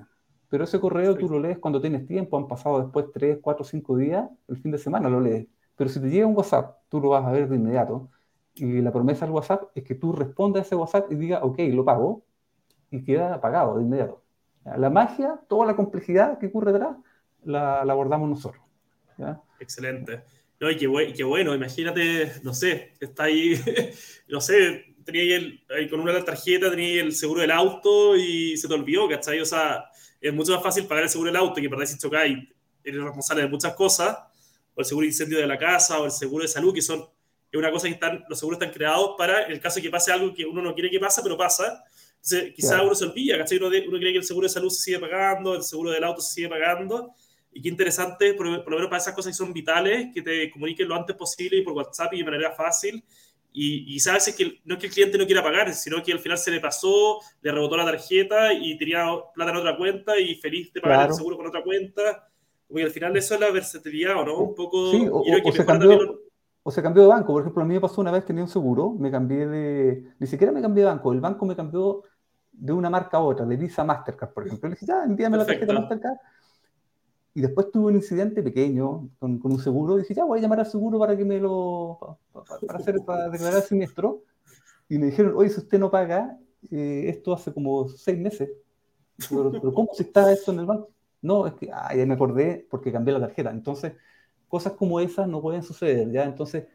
Pero 0.48 0.64
ese 0.64 0.80
correo 0.80 1.14
tú 1.14 1.28
lo 1.28 1.38
lees 1.38 1.58
cuando 1.58 1.80
tienes 1.80 2.06
tiempo, 2.06 2.38
han 2.38 2.48
pasado 2.48 2.80
después 2.80 3.06
3, 3.12 3.38
4, 3.40 3.64
5 3.64 3.96
días, 3.96 4.28
el 4.48 4.56
fin 4.56 4.70
de 4.70 4.78
semana 4.78 5.08
lo 5.08 5.20
lees. 5.20 5.46
Pero 5.76 5.90
si 5.90 6.00
te 6.00 6.08
llega 6.08 6.26
un 6.26 6.36
WhatsApp, 6.36 6.78
tú 6.88 7.00
lo 7.00 7.10
vas 7.10 7.24
a 7.24 7.30
ver 7.30 7.48
de 7.48 7.56
inmediato. 7.56 8.10
Y 8.54 8.80
la 8.80 8.90
promesa 8.90 9.24
del 9.24 9.34
WhatsApp 9.34 9.70
es 9.74 9.84
que 9.84 9.94
tú 9.94 10.12
respondas 10.12 10.62
a 10.62 10.66
ese 10.66 10.74
WhatsApp 10.74 11.12
y 11.12 11.14
digas, 11.14 11.40
ok, 11.42 11.58
lo 11.72 11.84
pago, 11.84 12.24
y 12.90 13.04
queda 13.04 13.40
pagado 13.40 13.76
de 13.76 13.82
inmediato. 13.82 14.22
La 14.76 14.90
magia, 14.90 15.40
toda 15.48 15.66
la 15.66 15.76
complejidad 15.76 16.38
que 16.38 16.46
ocurre 16.46 16.72
detrás, 16.72 16.96
la, 17.44 17.80
abordamos 17.80 18.28
nosotros. 18.28 18.62
Excelente. 19.60 20.22
No, 20.60 20.70
y 20.70 20.76
qué, 20.76 21.24
bueno, 21.24 21.54
imagínate, 21.54 22.32
no 22.42 22.52
sé, 22.52 22.94
está 22.98 23.24
ahí, 23.24 23.54
no 24.28 24.40
sé, 24.40 24.96
tenía 25.04 25.36
el, 25.36 25.88
con 25.88 26.00
una 26.00 26.24
tarjeta, 26.24 26.70
tenía 26.70 27.02
el 27.02 27.12
seguro 27.12 27.42
del 27.42 27.52
auto 27.52 28.16
y 28.16 28.56
se 28.56 28.66
te 28.66 28.74
olvidó, 28.74 29.08
¿cachai? 29.08 29.40
O 29.40 29.46
sea, 29.46 29.84
es 30.20 30.32
mucho 30.34 30.52
más 30.52 30.62
fácil 30.62 30.86
pagar 30.86 31.04
el 31.04 31.10
seguro 31.10 31.30
del 31.30 31.36
auto 31.36 31.60
que 31.60 31.68
para 31.68 31.86
si 31.86 31.98
chocáis, 31.98 32.38
eres 32.84 33.02
responsable 33.02 33.42
de 33.42 33.48
muchas 33.48 33.74
cosas. 33.74 34.18
o 34.74 34.80
el 34.80 34.84
seguro 34.84 35.02
de 35.02 35.08
incendio 35.08 35.38
de 35.38 35.46
la 35.46 35.58
casa, 35.58 35.98
o 36.00 36.04
el 36.04 36.10
seguro 36.10 36.42
de 36.42 36.48
salud, 36.48 36.72
que 36.72 36.82
son 36.82 37.08
es 37.50 37.58
una 37.58 37.70
cosa 37.70 37.86
que 37.86 37.94
están, 37.94 38.24
los 38.28 38.38
seguros 38.38 38.60
están 38.60 38.74
creados 38.74 39.14
para 39.16 39.44
el 39.44 39.58
caso 39.60 39.76
de 39.76 39.82
que 39.82 39.90
pase 39.90 40.12
algo 40.12 40.34
que 40.34 40.44
uno 40.44 40.60
no 40.60 40.74
quiere 40.74 40.90
que 40.90 41.00
pase, 41.00 41.22
pero 41.22 41.36
pasa. 41.36 41.82
Entonces, 42.16 42.52
quizás 42.54 42.82
uno 42.82 42.94
se 42.94 43.04
olvida, 43.04 43.38
¿cachai? 43.38 43.58
Uno, 43.58 43.68
uno, 43.68 43.98
cree 43.98 44.12
que 44.12 44.18
el 44.18 44.24
seguro 44.24 44.46
de 44.46 44.52
salud 44.52 44.68
se 44.68 44.82
sigue 44.82 44.98
pagando, 44.98 45.54
el 45.54 45.62
seguro 45.62 45.90
del 45.90 46.04
auto 46.04 46.20
se 46.20 46.34
sigue 46.34 46.48
pagando, 46.48 47.14
y 47.52 47.62
qué 47.62 47.68
interesante, 47.68 48.34
por, 48.34 48.46
por 48.62 48.72
lo 48.72 48.76
menos 48.76 48.90
para 48.90 49.00
esas 49.00 49.14
cosas 49.14 49.32
que 49.32 49.36
son 49.36 49.52
vitales, 49.52 50.08
que 50.12 50.20
te 50.20 50.50
comuniquen 50.50 50.88
lo 50.88 50.94
antes 50.94 51.16
posible 51.16 51.58
y 51.58 51.62
por 51.62 51.72
WhatsApp 51.72 52.12
y 52.12 52.18
de 52.18 52.24
manera 52.24 52.52
fácil, 52.52 53.02
y, 53.60 53.94
y, 53.96 53.98
sabes 53.98 54.32
que 54.36 54.60
no 54.64 54.74
es 54.74 54.80
que 54.80 54.86
el 54.86 54.92
cliente 54.92 55.18
no 55.18 55.26
quiera 55.26 55.42
pagar, 55.42 55.74
sino 55.74 56.00
que 56.00 56.12
al 56.12 56.20
final 56.20 56.38
se 56.38 56.52
le 56.52 56.60
pasó, 56.60 57.18
le 57.40 57.50
rebotó 57.50 57.76
la 57.76 57.84
tarjeta 57.84 58.52
y 58.52 58.78
tenía 58.78 59.04
plata 59.34 59.50
en 59.50 59.56
otra 59.56 59.76
cuenta 59.76 60.16
y 60.16 60.36
feliz 60.36 60.72
de 60.72 60.80
pagar 60.80 61.08
el 61.08 61.14
seguro 61.14 61.36
con 61.36 61.48
otra 61.48 61.64
cuenta. 61.64 62.28
Porque 62.68 62.84
al 62.84 62.90
final 62.90 63.16
eso 63.16 63.34
es 63.34 63.40
la 63.40 63.50
versatilidad, 63.50 64.16
¿o 64.16 64.24
no? 64.24 64.38
Un 64.38 64.54
poco... 64.54 64.92
Sí, 64.92 65.08
o, 65.10 65.22
o, 65.22 65.52
se 65.52 65.66
cambió, 65.66 66.20
o, 66.62 66.70
se 66.70 66.82
cambió, 66.82 67.02
de 67.02 67.08
banco. 67.08 67.32
Por 67.32 67.42
ejemplo, 67.42 67.62
a 67.64 67.66
mí 67.66 67.74
me 67.74 67.80
pasó 67.80 68.00
una 68.00 68.12
vez, 68.12 68.24
tenía 68.24 68.44
un 68.44 68.48
seguro, 68.48 68.92
me 68.92 69.10
cambié 69.10 69.48
de... 69.48 70.04
Ni 70.20 70.26
siquiera 70.28 70.52
me 70.52 70.62
cambié 70.62 70.84
de 70.84 70.90
banco, 70.90 71.12
el 71.12 71.20
banco 71.20 71.44
me 71.44 71.56
cambió 71.56 72.04
de 72.52 72.72
una 72.72 72.90
marca 72.90 73.16
a 73.16 73.22
otra, 73.22 73.44
de 73.44 73.56
Visa 73.56 73.82
Mastercard, 73.82 74.32
por 74.32 74.46
ejemplo. 74.46 74.68
Le 74.68 74.76
dije, 74.76 74.86
ya, 74.86 75.02
envíame 75.02 75.36
la 75.36 75.46
tarjeta 75.46 75.72
Mastercard 75.72 76.16
y 77.38 77.40
después 77.40 77.70
tuve 77.70 77.92
un 77.92 77.94
incidente 77.94 78.42
pequeño 78.42 79.10
con, 79.20 79.38
con, 79.38 79.52
un 79.52 79.60
seguro. 79.60 79.96
Y 79.96 80.00
dije, 80.00 80.12
ya 80.12 80.24
voy 80.24 80.40
a 80.40 80.42
llamar 80.42 80.58
al 80.58 80.66
seguro 80.66 80.98
para 80.98 81.16
que 81.16 81.24
me 81.24 81.38
lo. 81.38 82.18
para, 82.66 82.80
hacer, 82.80 82.96
para 83.06 83.28
declarar 83.28 83.62
siniestro. 83.62 84.24
Y 84.88 84.98
me 84.98 85.06
dijeron, 85.06 85.34
oye, 85.36 85.48
si 85.48 85.60
usted 85.60 85.78
no 85.78 85.88
paga, 85.88 86.36
eh, 86.68 87.04
esto 87.06 87.32
hace 87.32 87.54
como 87.54 87.86
seis 87.86 88.18
meses. 88.18 88.50
Pero, 89.30 89.72
¿cómo 89.72 89.88
se 89.92 90.02
está 90.02 90.32
esto 90.32 90.50
en 90.50 90.58
el 90.58 90.66
banco? 90.66 90.90
No, 91.22 91.46
es 91.46 91.54
que, 91.54 91.70
ah, 91.72 91.92
me 91.94 92.14
acordé 92.14 92.66
porque 92.68 92.90
cambié 92.90 93.14
la 93.14 93.20
tarjeta. 93.20 93.52
Entonces, 93.52 93.92
cosas 94.48 94.72
como 94.72 94.98
esas 94.98 95.28
no 95.28 95.40
pueden 95.40 95.62
suceder, 95.62 96.10
¿ya? 96.10 96.24
Entonces, 96.24 96.66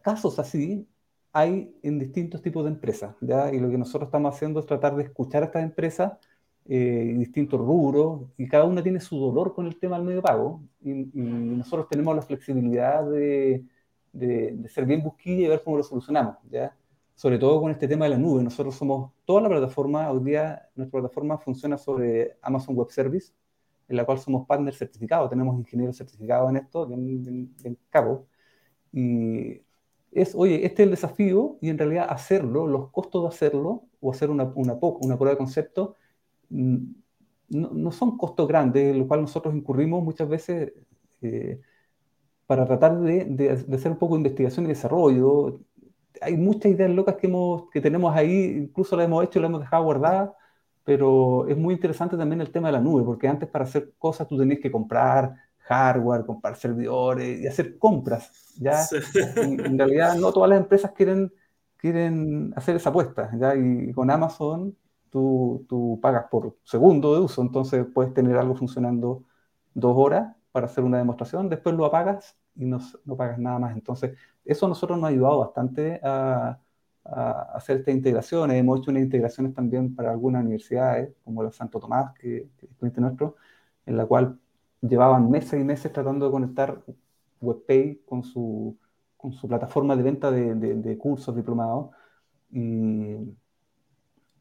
casos 0.00 0.38
así 0.38 0.88
hay 1.30 1.78
en 1.82 1.98
distintos 1.98 2.40
tipos 2.40 2.64
de 2.64 2.70
empresas, 2.70 3.14
¿ya? 3.20 3.52
Y 3.52 3.60
lo 3.60 3.68
que 3.68 3.76
nosotros 3.76 4.08
estamos 4.08 4.34
haciendo 4.34 4.60
es 4.60 4.66
tratar 4.66 4.96
de 4.96 5.02
escuchar 5.02 5.42
a 5.42 5.46
estas 5.46 5.62
empresas 5.62 6.12
eh, 6.68 7.14
distintos 7.18 7.60
rubros, 7.60 8.22
y 8.36 8.46
cada 8.48 8.64
una 8.64 8.82
tiene 8.82 9.00
su 9.00 9.18
dolor 9.18 9.54
con 9.54 9.66
el 9.66 9.78
tema 9.78 9.96
del 9.96 10.06
medio 10.06 10.22
pago, 10.22 10.62
y, 10.80 10.92
nosotros 10.92 11.88
tenemos 11.88 12.14
la 12.14 12.22
flexibilidad 12.22 13.04
de, 13.08 13.64
de, 14.12 14.68
ser 14.68 14.86
bien 14.86 15.02
busquilla 15.02 15.46
y 15.46 15.48
ver 15.48 15.62
cómo 15.64 15.78
lo 15.78 15.82
solucionamos, 15.82 16.36
¿ya? 16.50 16.76
Sobre 17.14 17.38
todo 17.38 17.60
con 17.60 17.70
este 17.70 17.88
tema 17.88 18.06
de 18.06 18.12
la 18.12 18.18
nube. 18.18 18.42
Nosotros 18.42 18.74
somos 18.74 19.12
toda 19.24 19.42
la 19.42 19.48
plataforma, 19.48 20.10
hoy 20.10 20.22
día 20.24 20.68
nuestra 20.74 21.00
plataforma 21.00 21.38
funciona 21.38 21.78
sobre 21.78 22.36
Amazon 22.42 22.76
Web 22.76 22.90
Service, 22.90 23.32
en 23.88 23.96
la 23.96 24.04
cual 24.04 24.18
somos 24.18 24.46
partners 24.46 24.78
certificados, 24.78 25.30
tenemos 25.30 25.56
ingenieros 25.58 25.96
certificados 25.96 26.50
en 26.50 26.56
esto, 26.56 26.90
en, 26.92 27.54
en, 27.64 27.78
cabo. 27.90 28.26
Y 28.92 29.62
es, 30.12 30.34
oye, 30.34 30.64
este 30.66 30.82
es 30.82 30.86
el 30.86 30.90
desafío 30.90 31.58
y 31.60 31.68
en 31.70 31.78
realidad 31.78 32.06
hacerlo, 32.08 32.66
los 32.66 32.90
costos 32.90 33.22
de 33.22 33.28
hacerlo 33.28 33.84
o 34.00 34.10
hacer 34.10 34.30
una, 34.30 34.44
una, 34.54 34.74
una 34.80 35.16
prueba 35.16 35.30
de 35.30 35.38
concepto 35.38 35.96
no, 36.52 37.70
no, 37.70 37.92
son 37.92 38.16
costos 38.16 38.48
grandes, 38.48 38.92
en 38.92 39.00
lo 39.00 39.08
cual 39.08 39.22
nosotros 39.22 39.54
incurrimos 39.54 40.02
muchas 40.02 40.28
veces 40.28 40.72
eh, 41.22 41.60
para 42.46 42.66
tratar 42.66 43.00
de, 43.00 43.24
de, 43.24 43.50
hacer 43.50 43.92
un 43.92 43.98
poco 43.98 44.14
de 44.14 44.20
investigación 44.20 44.66
y 44.66 44.68
desarrollo. 44.68 45.60
Hay 46.20 46.36
muchas 46.36 46.72
ideas 46.72 46.90
locas 46.90 47.16
que, 47.16 47.26
hemos, 47.26 47.70
que 47.70 47.80
tenemos 47.80 48.14
ahí, 48.14 48.64
incluso 48.64 48.96
las 48.96 49.06
hemos 49.06 49.24
hecho 49.24 49.38
y 49.38 49.42
las 49.42 49.48
hemos 49.48 49.60
dejado 49.60 49.84
guardadas, 49.84 50.30
pero 50.84 51.46
es 51.48 51.56
muy 51.56 51.74
interesante 51.74 52.16
también 52.16 52.40
el 52.40 52.50
tema 52.50 52.68
de 52.68 52.72
la 52.72 52.80
nube, 52.80 53.04
porque 53.04 53.28
antes 53.28 53.48
para 53.48 53.64
hacer 53.64 53.92
cosas 53.98 54.28
tú 54.28 54.36
tenías 54.38 54.60
que 54.60 54.70
comprar 54.70 55.34
hardware, 55.58 56.26
comprar 56.26 56.56
servidores 56.56 57.40
y 57.40 57.46
hacer 57.46 57.78
compras. 57.78 58.54
¿ya? 58.58 58.84
en 59.36 59.78
realidad 59.78 60.16
no 60.16 60.32
todas 60.32 60.50
las 60.50 60.60
empresas 60.60 60.92
quieren, 60.92 61.32
quieren 61.76 62.52
hacer 62.56 62.76
esa 62.76 62.90
apuesta. 62.90 63.30
¿ya? 63.38 63.54
Y 63.54 63.92
con 63.92 64.10
Amazon 64.10 64.76
tú, 65.12 65.66
tú 65.68 66.00
pagas 66.02 66.26
por 66.30 66.56
segundo 66.64 67.14
de 67.14 67.20
uso, 67.22 67.42
entonces 67.42 67.86
puedes 67.94 68.14
tener 68.14 68.36
algo 68.38 68.56
funcionando 68.56 69.24
dos 69.74 69.94
horas 69.96 70.36
para 70.52 70.66
hacer 70.66 70.84
una 70.84 70.98
demostración, 70.98 71.48
después 71.50 71.76
lo 71.76 71.84
apagas 71.86 72.36
y 72.56 72.64
no, 72.66 72.78
no 73.04 73.16
pagas 73.16 73.38
nada 73.38 73.58
más. 73.60 73.74
Entonces, 73.74 74.18
eso 74.44 74.66
a 74.66 74.68
nosotros 74.70 74.98
nos 74.98 75.06
ha 75.08 75.10
ayudado 75.12 75.40
bastante 75.40 76.00
a, 76.04 76.60
a 77.04 77.42
hacer 77.56 77.78
estas 77.78 77.94
integraciones. 77.94 78.56
Hemos 78.58 78.80
hecho 78.80 78.90
unas 78.90 79.02
integraciones 79.04 79.54
también 79.54 79.94
para 79.94 80.10
algunas 80.12 80.42
universidades, 80.42 81.14
como 81.24 81.42
la 81.42 81.52
Santo 81.52 81.80
Tomás, 81.80 82.12
que, 82.18 82.48
que 82.58 82.66
es 82.66 82.72
cliente 82.78 83.00
nuestro, 83.00 83.36
en 83.86 83.96
la 83.96 84.06
cual 84.06 84.38
llevaban 84.82 85.30
meses 85.30 85.60
y 85.60 85.64
meses 85.64 85.92
tratando 85.92 86.26
de 86.26 86.32
conectar 86.32 86.82
WebPay 87.40 88.02
con 88.06 88.22
su, 88.24 88.76
con 89.16 89.32
su 89.32 89.48
plataforma 89.48 89.96
de 89.96 90.02
venta 90.02 90.30
de, 90.30 90.54
de, 90.54 90.74
de 90.76 90.98
cursos 90.98 91.34
diplomados. 91.36 91.90
Y, 92.52 93.16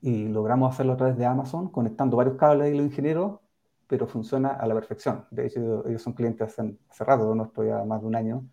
y 0.01 0.27
logramos 0.27 0.73
hacerlo 0.73 0.93
a 0.93 0.97
través 0.97 1.17
de 1.17 1.25
Amazon, 1.25 1.69
conectando 1.69 2.17
varios 2.17 2.35
cables 2.37 2.73
y 2.73 2.77
los 2.77 2.85
ingenieros, 2.87 3.39
pero 3.87 4.07
funciona 4.07 4.49
a 4.49 4.65
la 4.67 4.73
perfección. 4.73 5.25
De 5.31 5.45
hecho, 5.47 5.87
ellos 5.87 6.01
son 6.01 6.13
clientes 6.13 6.47
hace, 6.47 6.77
hace 6.89 7.03
rato, 7.03 7.35
nuestro 7.35 7.63
ya 7.63 7.83
más 7.85 8.01
de 8.01 8.07
un 8.07 8.15
año, 8.15 8.45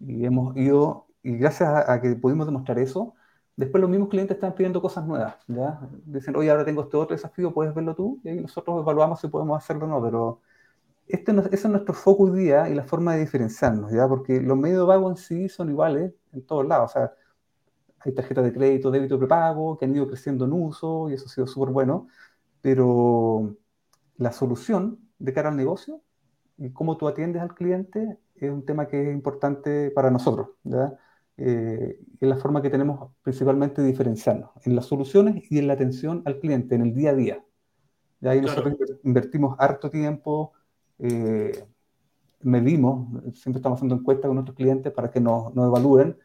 y 0.00 0.24
hemos 0.24 0.56
ido, 0.56 1.06
y 1.22 1.36
gracias 1.36 1.88
a, 1.88 2.00
que 2.00 2.14
pudimos 2.16 2.46
demostrar 2.46 2.78
eso, 2.78 3.14
después 3.56 3.80
los 3.80 3.90
mismos 3.90 4.08
clientes 4.08 4.36
están 4.36 4.54
pidiendo 4.54 4.80
cosas 4.80 5.06
nuevas, 5.06 5.36
¿ya? 5.48 5.80
Dicen, 6.06 6.36
oye, 6.36 6.50
ahora 6.50 6.64
tengo 6.64 6.82
este 6.82 6.96
otro 6.96 7.16
desafío, 7.16 7.52
puedes 7.52 7.74
verlo 7.74 7.94
tú, 7.94 8.20
y 8.24 8.28
ahí 8.30 8.40
nosotros 8.40 8.80
evaluamos 8.80 9.20
si 9.20 9.28
podemos 9.28 9.58
hacerlo 9.58 9.86
o 9.86 9.88
no, 9.88 10.02
pero 10.02 10.40
este 11.08 11.32
ese 11.32 11.54
es 11.54 11.64
nuestro 11.66 11.94
foco 11.94 12.24
hoy 12.24 12.38
día 12.38 12.68
y 12.68 12.74
la 12.74 12.84
forma 12.84 13.14
de 13.14 13.20
diferenciarnos, 13.20 13.92
¿ya? 13.92 14.06
Porque 14.08 14.40
los 14.40 14.56
medios 14.56 14.86
pago 14.86 15.10
en 15.10 15.16
sí 15.16 15.48
son 15.48 15.70
iguales 15.70 16.12
en 16.32 16.42
todos 16.46 16.66
lados, 16.66 16.94
o 16.96 17.10
hay 18.00 18.12
tarjetas 18.12 18.44
de 18.44 18.52
crédito, 18.52 18.90
débito, 18.90 19.18
prepago, 19.18 19.76
que 19.76 19.84
han 19.84 19.94
ido 19.94 20.06
creciendo 20.06 20.44
en 20.44 20.52
uso 20.52 21.10
y 21.10 21.14
eso 21.14 21.26
ha 21.26 21.28
sido 21.28 21.46
súper 21.46 21.70
bueno, 21.72 22.08
pero 22.60 23.56
la 24.16 24.32
solución 24.32 24.98
de 25.18 25.32
cara 25.32 25.48
al 25.50 25.56
negocio 25.56 26.02
y 26.58 26.70
cómo 26.70 26.96
tú 26.96 27.08
atiendes 27.08 27.42
al 27.42 27.54
cliente 27.54 28.18
es 28.36 28.50
un 28.50 28.64
tema 28.64 28.86
que 28.86 29.08
es 29.08 29.14
importante 29.14 29.90
para 29.90 30.10
nosotros. 30.10 30.48
Eh, 31.36 32.00
es 32.20 32.28
la 32.28 32.36
forma 32.36 32.60
que 32.60 32.70
tenemos 32.70 33.12
principalmente 33.22 33.80
de 33.80 33.88
diferenciarnos 33.88 34.50
en 34.64 34.74
las 34.74 34.86
soluciones 34.86 35.44
y 35.50 35.58
en 35.58 35.68
la 35.68 35.74
atención 35.74 36.22
al 36.24 36.40
cliente, 36.40 36.74
en 36.74 36.82
el 36.82 36.94
día 36.94 37.10
a 37.10 37.14
día. 37.14 37.44
¿ya? 38.20 38.34
Y 38.34 38.40
nosotros 38.40 38.74
invertimos 39.04 39.56
harto 39.58 39.88
tiempo, 39.88 40.52
eh, 40.98 41.64
medimos, 42.40 43.08
siempre 43.34 43.58
estamos 43.58 43.78
haciendo 43.78 43.96
encuestas 43.96 44.28
con 44.28 44.34
nuestros 44.36 44.56
clientes 44.56 44.92
para 44.92 45.10
que 45.10 45.20
nos, 45.20 45.54
nos 45.54 45.66
evalúen 45.66 46.16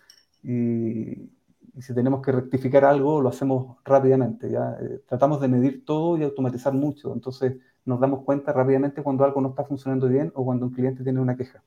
y, 0.43 1.29
y 1.75 1.81
si 1.81 1.93
tenemos 1.93 2.21
que 2.21 2.31
rectificar 2.31 2.85
algo, 2.85 3.21
lo 3.21 3.29
hacemos 3.29 3.77
rápidamente. 3.83 4.49
¿ya? 4.49 4.77
Eh, 4.81 5.01
tratamos 5.07 5.41
de 5.41 5.47
medir 5.47 5.85
todo 5.85 6.17
y 6.17 6.23
automatizar 6.23 6.73
mucho, 6.73 7.13
entonces 7.13 7.55
nos 7.85 7.99
damos 7.99 8.23
cuenta 8.23 8.53
rápidamente 8.53 9.03
cuando 9.03 9.25
algo 9.25 9.41
no 9.41 9.49
está 9.49 9.63
funcionando 9.63 10.07
bien 10.07 10.31
o 10.35 10.45
cuando 10.45 10.65
un 10.65 10.73
cliente 10.73 11.03
tiene 11.03 11.19
una 11.19 11.35
queja. 11.35 11.63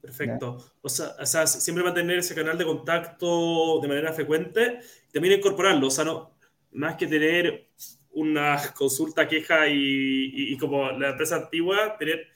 Perfecto. 0.00 0.58
O 0.80 0.88
sea, 0.88 1.14
o 1.20 1.26
sea, 1.26 1.46
siempre 1.46 1.84
mantener 1.84 2.18
ese 2.18 2.34
canal 2.34 2.58
de 2.58 2.64
contacto 2.64 3.80
de 3.80 3.88
manera 3.88 4.12
frecuente 4.12 4.80
también 5.12 5.38
incorporarlo. 5.38 5.86
O 5.86 5.90
sea, 5.90 6.04
no, 6.04 6.32
más 6.72 6.96
que 6.96 7.06
tener 7.06 7.68
una 8.10 8.58
consulta, 8.74 9.28
queja 9.28 9.68
y, 9.68 10.56
como 10.58 10.90
la 10.92 11.10
empresa 11.10 11.36
antigua, 11.36 11.96
tener 11.98 12.26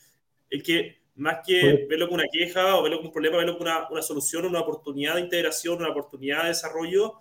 el 0.51 0.63
que 0.63 1.01
más 1.17 1.39
que 1.47 1.87
verlo 1.89 2.07
como 2.07 2.17
una 2.17 2.29
queja 2.31 2.77
o 2.77 2.83
verlo 2.83 2.99
como 2.99 3.09
un 3.09 3.13
problema, 3.13 3.39
verlo 3.39 3.59
como 3.59 3.71
una, 3.71 3.89
una, 3.91 4.03
solución, 4.03 4.45
una 4.45 4.61
oportunidad 4.61 5.15
de 5.15 5.23
integración, 5.23 5.79
una 5.79 5.91
oportunidad 5.91 6.43
de 6.43 6.49
desarrollo 6.49 7.15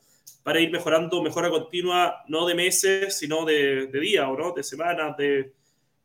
para 0.44 0.60
ir 0.60 0.72
mejorando, 0.72 1.24
mejora 1.24 1.50
continua, 1.50 2.24
no 2.28 2.46
de 2.46 2.56
meses, 2.56 3.18
sino 3.18 3.46
de, 3.46 3.88
de 3.88 4.00
días 4.00 4.28
o 4.28 4.38
no, 4.38 4.52
de 4.52 4.64
semanas. 4.64 5.18
De... 5.18 5.54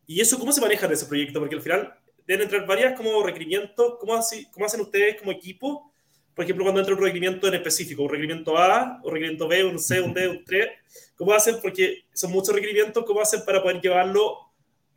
¿Y 0.07 0.20
eso 0.20 0.38
cómo 0.38 0.53
se 0.53 0.61
maneja 0.61 0.87
en 0.87 0.92
ese 0.92 1.07
proyecto? 1.07 1.40
Porque 1.40 1.57
al 1.57 1.62
final 1.62 1.94
deben 2.26 2.44
entrar 2.44 2.66
varias 2.66 2.96
como 2.96 3.22
requerimientos. 3.22 3.96
¿Cómo, 3.98 4.14
así, 4.14 4.46
cómo 4.50 4.66
hacen 4.66 4.81
ustedes 4.81 5.18
como 5.18 5.33
equipo? 5.33 5.92
Por 6.35 6.44
ejemplo, 6.44 6.64
cuando 6.64 6.81
entra 6.81 6.94
un 6.94 7.00
requerimiento 7.00 7.48
en 7.48 7.55
específico, 7.55 8.05
un 8.05 8.09
requerimiento 8.09 8.57
A, 8.57 9.00
un 9.03 9.12
requerimiento 9.12 9.48
B, 9.48 9.64
un 9.64 9.79
C, 9.79 10.00
un 10.00 10.14
D, 10.14 10.29
un 10.29 10.44
3, 10.44 10.68
¿cómo 11.16 11.33
hacen? 11.33 11.57
Porque 11.61 12.05
son 12.14 12.31
muchos 12.31 12.55
requerimientos, 12.55 13.05
¿cómo 13.05 13.20
hacen 13.20 13.44
para 13.44 13.61
poder 13.61 13.81
llevarlo 13.81 14.49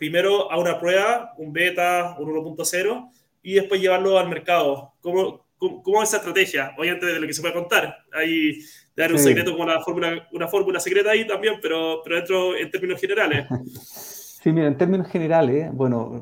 primero 0.03 0.51
a 0.51 0.59
una 0.59 0.77
prueba, 0.77 1.33
un 1.37 1.53
beta, 1.53 2.17
un 2.19 2.27
1.0, 2.27 3.09
y 3.41 3.53
después 3.53 3.79
llevarlo 3.79 4.19
al 4.19 4.27
mercado. 4.27 4.91
¿Cómo, 4.99 5.45
cómo, 5.57 6.03
es 6.03 6.09
esa 6.09 6.17
estrategia? 6.17 6.75
Obviamente 6.77 7.05
de 7.05 7.21
lo 7.21 7.25
que 7.25 7.31
se 7.31 7.39
puede 7.39 7.53
contar. 7.53 7.99
Hay 8.11 8.59
dar 8.97 9.13
un 9.13 9.19
secreto 9.19 9.53
como 9.53 9.65
la 9.65 9.79
fórmula, 9.79 10.27
una 10.33 10.49
fórmula 10.49 10.81
secreta 10.81 11.11
ahí 11.11 11.25
también, 11.25 11.53
pero, 11.61 12.01
pero 12.03 12.17
dentro 12.17 12.57
en 12.57 12.69
términos 12.69 12.99
generales. 12.99 13.47
Sí, 14.43 14.51
mira, 14.51 14.67
en 14.67 14.77
términos 14.77 15.07
generales, 15.07 15.71
bueno, 15.71 16.21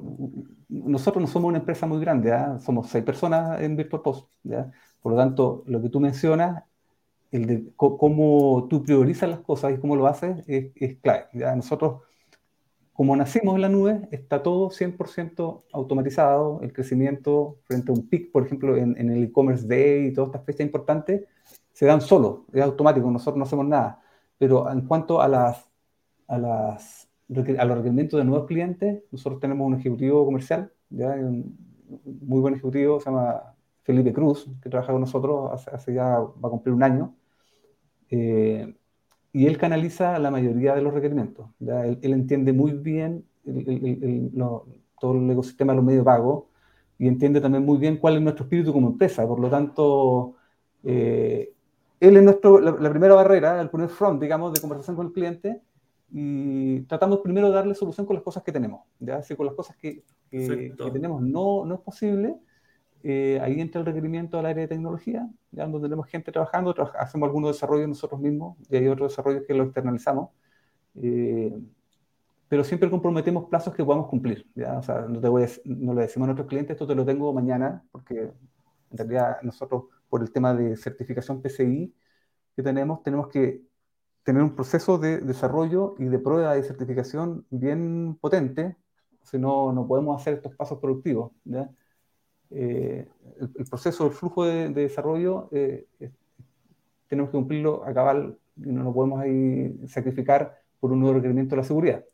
nosotros 0.69 1.23
no 1.23 1.27
somos 1.27 1.49
una 1.49 1.57
empresa 1.57 1.87
muy 1.87 1.99
grande, 1.99 2.29
¿eh? 2.29 2.59
somos 2.63 2.87
seis 2.87 3.03
personas 3.03 3.59
en 3.59 3.75
Virtual 3.75 4.03
Post, 4.03 4.29
¿ya? 4.43 4.71
por 5.01 5.13
lo 5.13 5.17
tanto, 5.17 5.63
lo 5.65 5.81
que 5.81 5.89
tú 5.89 5.99
mencionas, 5.99 6.63
el 7.31 7.47
de 7.47 7.63
cómo 7.75 8.67
tú 8.69 8.83
priorizas 8.83 9.27
las 9.27 9.39
cosas 9.39 9.73
y 9.73 9.79
cómo 9.79 9.95
lo 9.95 10.05
haces 10.05 10.37
es, 10.47 10.71
es 10.75 10.99
clave. 10.99 11.29
¿ya? 11.33 11.55
Nosotros 11.55 12.01
como 12.93 13.15
nacimos 13.15 13.56
en 13.56 13.62
la 13.62 13.69
nube, 13.69 14.08
está 14.12 14.43
todo 14.43 14.69
100% 14.69 15.63
automatizado. 15.71 16.60
El 16.62 16.73
crecimiento 16.73 17.60
frente 17.65 17.91
a 17.91 17.95
un 17.95 18.08
pic, 18.08 18.32
por 18.32 18.45
ejemplo, 18.45 18.75
en, 18.77 18.97
el 18.97 19.23
e-commerce 19.23 19.65
day 19.67 20.08
y 20.08 20.13
todas 20.13 20.30
estas 20.30 20.45
fechas 20.45 20.62
importantes, 20.62 21.25
se 21.71 21.86
dan 21.86 22.01
solo, 22.01 22.45
es 22.54 22.62
automático, 22.62 23.10
nosotros 23.10 23.38
no 23.38 23.45
hacemos 23.45 23.65
nada. 23.65 24.01
Pero 24.38 24.69
en 24.71 24.82
cuanto 24.82 25.21
a, 25.21 25.27
las, 25.27 25.69
a, 26.27 26.38
las, 26.38 27.08
a 27.30 27.65
los 27.65 27.77
requerimientos 27.77 28.19
de 28.19 28.25
nuevos 28.25 28.47
clientes, 28.47 29.04
nosotros 29.12 29.39
tenemos 29.39 29.65
un 29.65 29.75
ejecutivo 29.75 30.25
comercial, 30.25 30.71
¿ya? 30.89 31.10
un 31.12 31.58
muy 32.06 32.39
buen 32.41 32.54
ejecutivo, 32.54 32.99
se 32.99 33.10
llama 33.10 33.56
Felipe 33.84 34.13
Cruz, 34.13 34.49
que 34.62 34.69
trabaja 34.69 34.91
con 34.91 35.01
nosotros 35.01 35.67
hace, 35.67 35.93
ya, 35.93 36.19
va 36.19 36.47
a 36.47 36.49
cumplir 36.49 36.73
un 36.73 36.84
año. 36.84 37.15
Eh, 38.10 38.75
y 39.33 39.47
él 39.47 39.57
canaliza 39.57 40.19
la 40.19 40.31
mayoría 40.31 40.75
de 40.75 40.81
los 40.81 40.93
requerimientos. 40.93 41.47
Él, 41.59 42.13
entiende 42.13 42.53
muy 42.53 42.73
bien 42.73 43.25
todo 44.99 45.13
el 45.13 45.31
ecosistema 45.31 45.73
de 45.73 45.77
los 45.77 45.85
medios 45.85 46.05
pagos 46.05 46.45
y 46.97 47.07
entiende 47.07 47.41
también 47.41 47.65
muy 47.65 47.77
bien 47.77 47.97
cuál 47.97 48.17
es 48.17 48.21
nuestro 48.21 48.43
espíritu 48.43 48.73
como 48.73 48.89
empresa. 48.89 49.27
Por 49.27 49.39
lo 49.39 49.49
tanto, 49.49 50.35
eh, 50.83 51.53
él 51.99 52.17
es 52.17 52.23
nuestro, 52.23 52.59
la, 52.59 52.89
primera 52.89 53.15
barrera, 53.15 53.61
el 53.61 53.69
primer 53.69 53.89
front, 53.89 54.21
digamos, 54.21 54.53
de 54.53 54.61
conversación 54.61 54.95
con 54.95 55.07
el 55.07 55.13
cliente 55.13 55.61
y 56.11 56.81
tratamos 56.81 57.19
primero 57.19 57.47
de 57.47 57.53
darle 57.53 57.73
solución 57.73 58.05
con 58.05 58.15
las 58.15 58.23
cosas 58.23 58.43
que 58.43 58.51
tenemos. 58.51 58.81
¿ya? 58.99 59.23
Si 59.23 59.35
con 59.35 59.45
las 59.45 59.55
cosas 59.55 59.77
que, 59.77 60.03
que, 60.29 60.75
tenemos 60.91 61.21
no, 61.21 61.65
no 61.65 61.75
es 61.75 61.81
posible, 61.81 62.35
eh, 63.03 63.39
ahí 63.41 63.59
entra 63.61 63.79
el 63.79 63.85
requerimiento 63.85 64.37
al 64.39 64.45
área 64.45 64.61
de 64.61 64.67
tecnología, 64.67 65.29
ya 65.51 65.63
donde 65.67 65.87
tenemos 65.87 66.07
gente 66.07 66.31
trabajando, 66.31 66.75
hacemos 66.99 67.27
algunos 67.27 67.51
desarrollos 67.51 67.87
nosotros 67.87 68.21
mismos 68.21 68.57
y 68.69 68.77
hay 68.77 68.87
otros 68.87 69.11
desarrollos 69.11 69.43
que 69.47 69.53
los 69.53 69.67
externalizamos. 69.67 70.29
Eh, 70.95 71.53
pero 72.47 72.63
siempre 72.63 72.89
comprometemos 72.89 73.45
plazos 73.49 73.73
que 73.73 73.83
podamos 73.83 74.07
cumplir. 74.07 74.45
¿ya? 74.55 74.77
O 74.77 74.83
sea, 74.83 75.01
no, 75.01 75.21
te 75.21 75.29
voy 75.29 75.45
no 75.65 75.93
le 75.93 76.01
decimos 76.01 76.25
a 76.25 76.27
nuestros 76.27 76.49
clientes, 76.49 76.75
esto 76.75 76.85
te 76.85 76.95
lo 76.95 77.05
tengo 77.05 77.33
mañana, 77.33 77.83
porque 77.91 78.31
en 78.91 78.97
realidad 78.97 79.37
nosotros, 79.41 79.85
por 80.09 80.21
el 80.21 80.31
tema 80.31 80.53
de 80.53 80.75
certificación 80.75 81.41
PCI 81.41 81.93
que 82.55 82.63
tenemos, 82.63 83.03
tenemos 83.03 83.29
que 83.29 83.61
tener 84.23 84.43
un 84.43 84.55
proceso 84.55 84.97
de 84.97 85.19
desarrollo 85.19 85.95
y 85.97 86.05
de 86.05 86.19
prueba 86.19 86.53
de 86.53 86.63
certificación 86.63 87.45
bien 87.49 88.17
potente, 88.19 88.77
si 89.23 89.39
no, 89.39 89.71
no 89.71 89.87
podemos 89.87 90.19
hacer 90.21 90.35
estos 90.35 90.55
pasos 90.55 90.79
productivos. 90.79 91.31
Eh, 92.51 93.07
el, 93.39 93.65
proceso, 93.65 94.05
el 94.05 94.11
flujo 94.11 94.45
de, 94.45 94.69
desarrollo, 94.69 95.49
eh, 95.51 95.87
tenemos 97.07 97.29
que 97.29 97.37
cumplirlo 97.37 97.83
a 97.85 97.93
cabal 97.93 98.37
y 98.57 98.71
no 98.71 98.83
lo 98.83 98.93
podemos 98.93 99.21
ahí 99.21 99.73
sacrificar 99.87 100.57
por 100.79 100.91
un 100.91 100.99
nuevo 100.99 101.15
requerimiento 101.15 101.55
de 101.55 101.61
la 101.61 101.67
seguridad. 101.67 102.05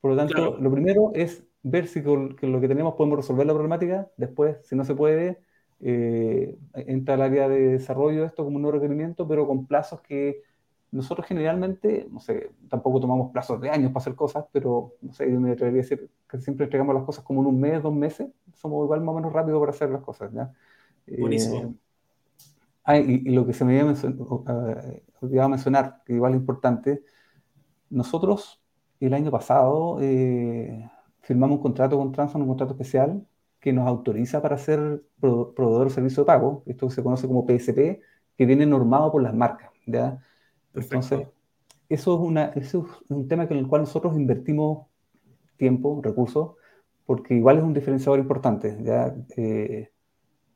Por 0.00 0.12
lo 0.12 0.16
tanto, 0.16 0.56
lo 0.58 0.70
primero 0.70 1.12
es 1.14 1.44
ver 1.62 1.86
si 1.86 2.02
con, 2.02 2.36
lo 2.40 2.60
que 2.60 2.68
tenemos 2.68 2.94
podemos 2.94 3.18
resolver 3.18 3.46
la 3.46 3.52
problemática. 3.52 4.10
Después, 4.16 4.56
si 4.66 4.74
no 4.74 4.84
se 4.84 4.94
puede, 4.94 5.38
eh, 5.80 6.56
entra 6.74 7.14
al 7.14 7.22
área 7.22 7.48
de 7.48 7.68
desarrollo 7.68 8.24
esto 8.24 8.44
como 8.44 8.56
un 8.56 8.62
nuevo 8.62 8.78
requerimiento, 8.78 9.28
pero 9.28 9.46
con 9.46 9.66
plazos 9.66 10.00
que 10.00 10.42
nosotros 10.92 11.26
generalmente, 11.26 12.06
no 12.10 12.20
sé, 12.20 12.50
tampoco 12.68 13.00
tomamos 13.00 13.32
plazos 13.32 13.60
de 13.60 13.70
años 13.70 13.92
para 13.92 14.02
hacer 14.02 14.14
cosas, 14.14 14.44
pero 14.52 14.94
no 15.00 15.12
sé, 15.14 15.30
yo 15.32 15.40
me 15.40 15.52
atrevería 15.52 15.80
a 15.80 15.82
decir 15.82 16.10
que 16.28 16.38
siempre 16.38 16.64
entregamos 16.64 16.94
las 16.94 17.04
cosas 17.04 17.24
como 17.24 17.40
en 17.40 17.46
un 17.46 17.58
mes, 17.58 17.82
dos 17.82 17.94
meses. 17.94 18.28
Somos 18.52 18.84
igual 18.84 19.00
más 19.00 19.14
o 19.14 19.16
menos 19.16 19.32
rápidos 19.32 19.58
para 19.58 19.70
hacer 19.70 19.88
las 19.88 20.02
cosas, 20.02 20.30
¿ya? 20.32 20.52
Buenísimo. 21.18 21.74
Eh, 22.86 23.22
y, 23.24 23.30
lo 23.30 23.46
que 23.46 23.54
se 23.54 23.64
me 23.64 23.80
había 23.80 23.92
uh, 23.92 24.44
olvidado 25.20 25.48
mencionar, 25.48 26.02
que 26.04 26.12
igual 26.12 26.34
es 26.34 26.40
importante, 26.40 27.02
nosotros 27.88 28.62
el 29.00 29.14
año 29.14 29.30
pasado 29.30 29.98
eh, 30.00 30.90
firmamos 31.22 31.56
un 31.56 31.62
contrato 31.62 31.96
con 31.96 32.12
Transform, 32.12 32.42
un 32.42 32.48
contrato 32.48 32.74
especial 32.74 33.26
que 33.60 33.72
nos 33.72 33.86
autoriza 33.86 34.42
para 34.42 34.58
ser 34.58 35.02
proveedor 35.20 35.88
de 35.88 35.94
servicio 35.94 36.24
de 36.24 36.26
pago, 36.26 36.64
esto 36.66 36.90
se 36.90 37.02
conoce 37.02 37.26
como 37.26 37.46
PSP, 37.46 38.02
que 38.36 38.46
viene 38.46 38.66
normado 38.66 39.10
por 39.10 39.22
las 39.22 39.34
marcas, 39.34 39.70
¿ya? 39.86 40.18
Entonces, 40.74 41.26
eso 41.88 42.14
es, 42.14 42.20
una, 42.20 42.44
eso 42.54 42.86
es 42.86 43.10
un 43.10 43.28
tema 43.28 43.46
con 43.46 43.58
el 43.58 43.66
cual 43.66 43.82
nosotros 43.82 44.16
invertimos 44.16 44.86
tiempo, 45.56 46.00
recursos, 46.02 46.52
porque 47.04 47.34
igual 47.34 47.58
es 47.58 47.64
un 47.64 47.74
diferenciador 47.74 48.18
importante. 48.18 48.78
¿ya? 48.82 49.14
Eh, 49.36 49.90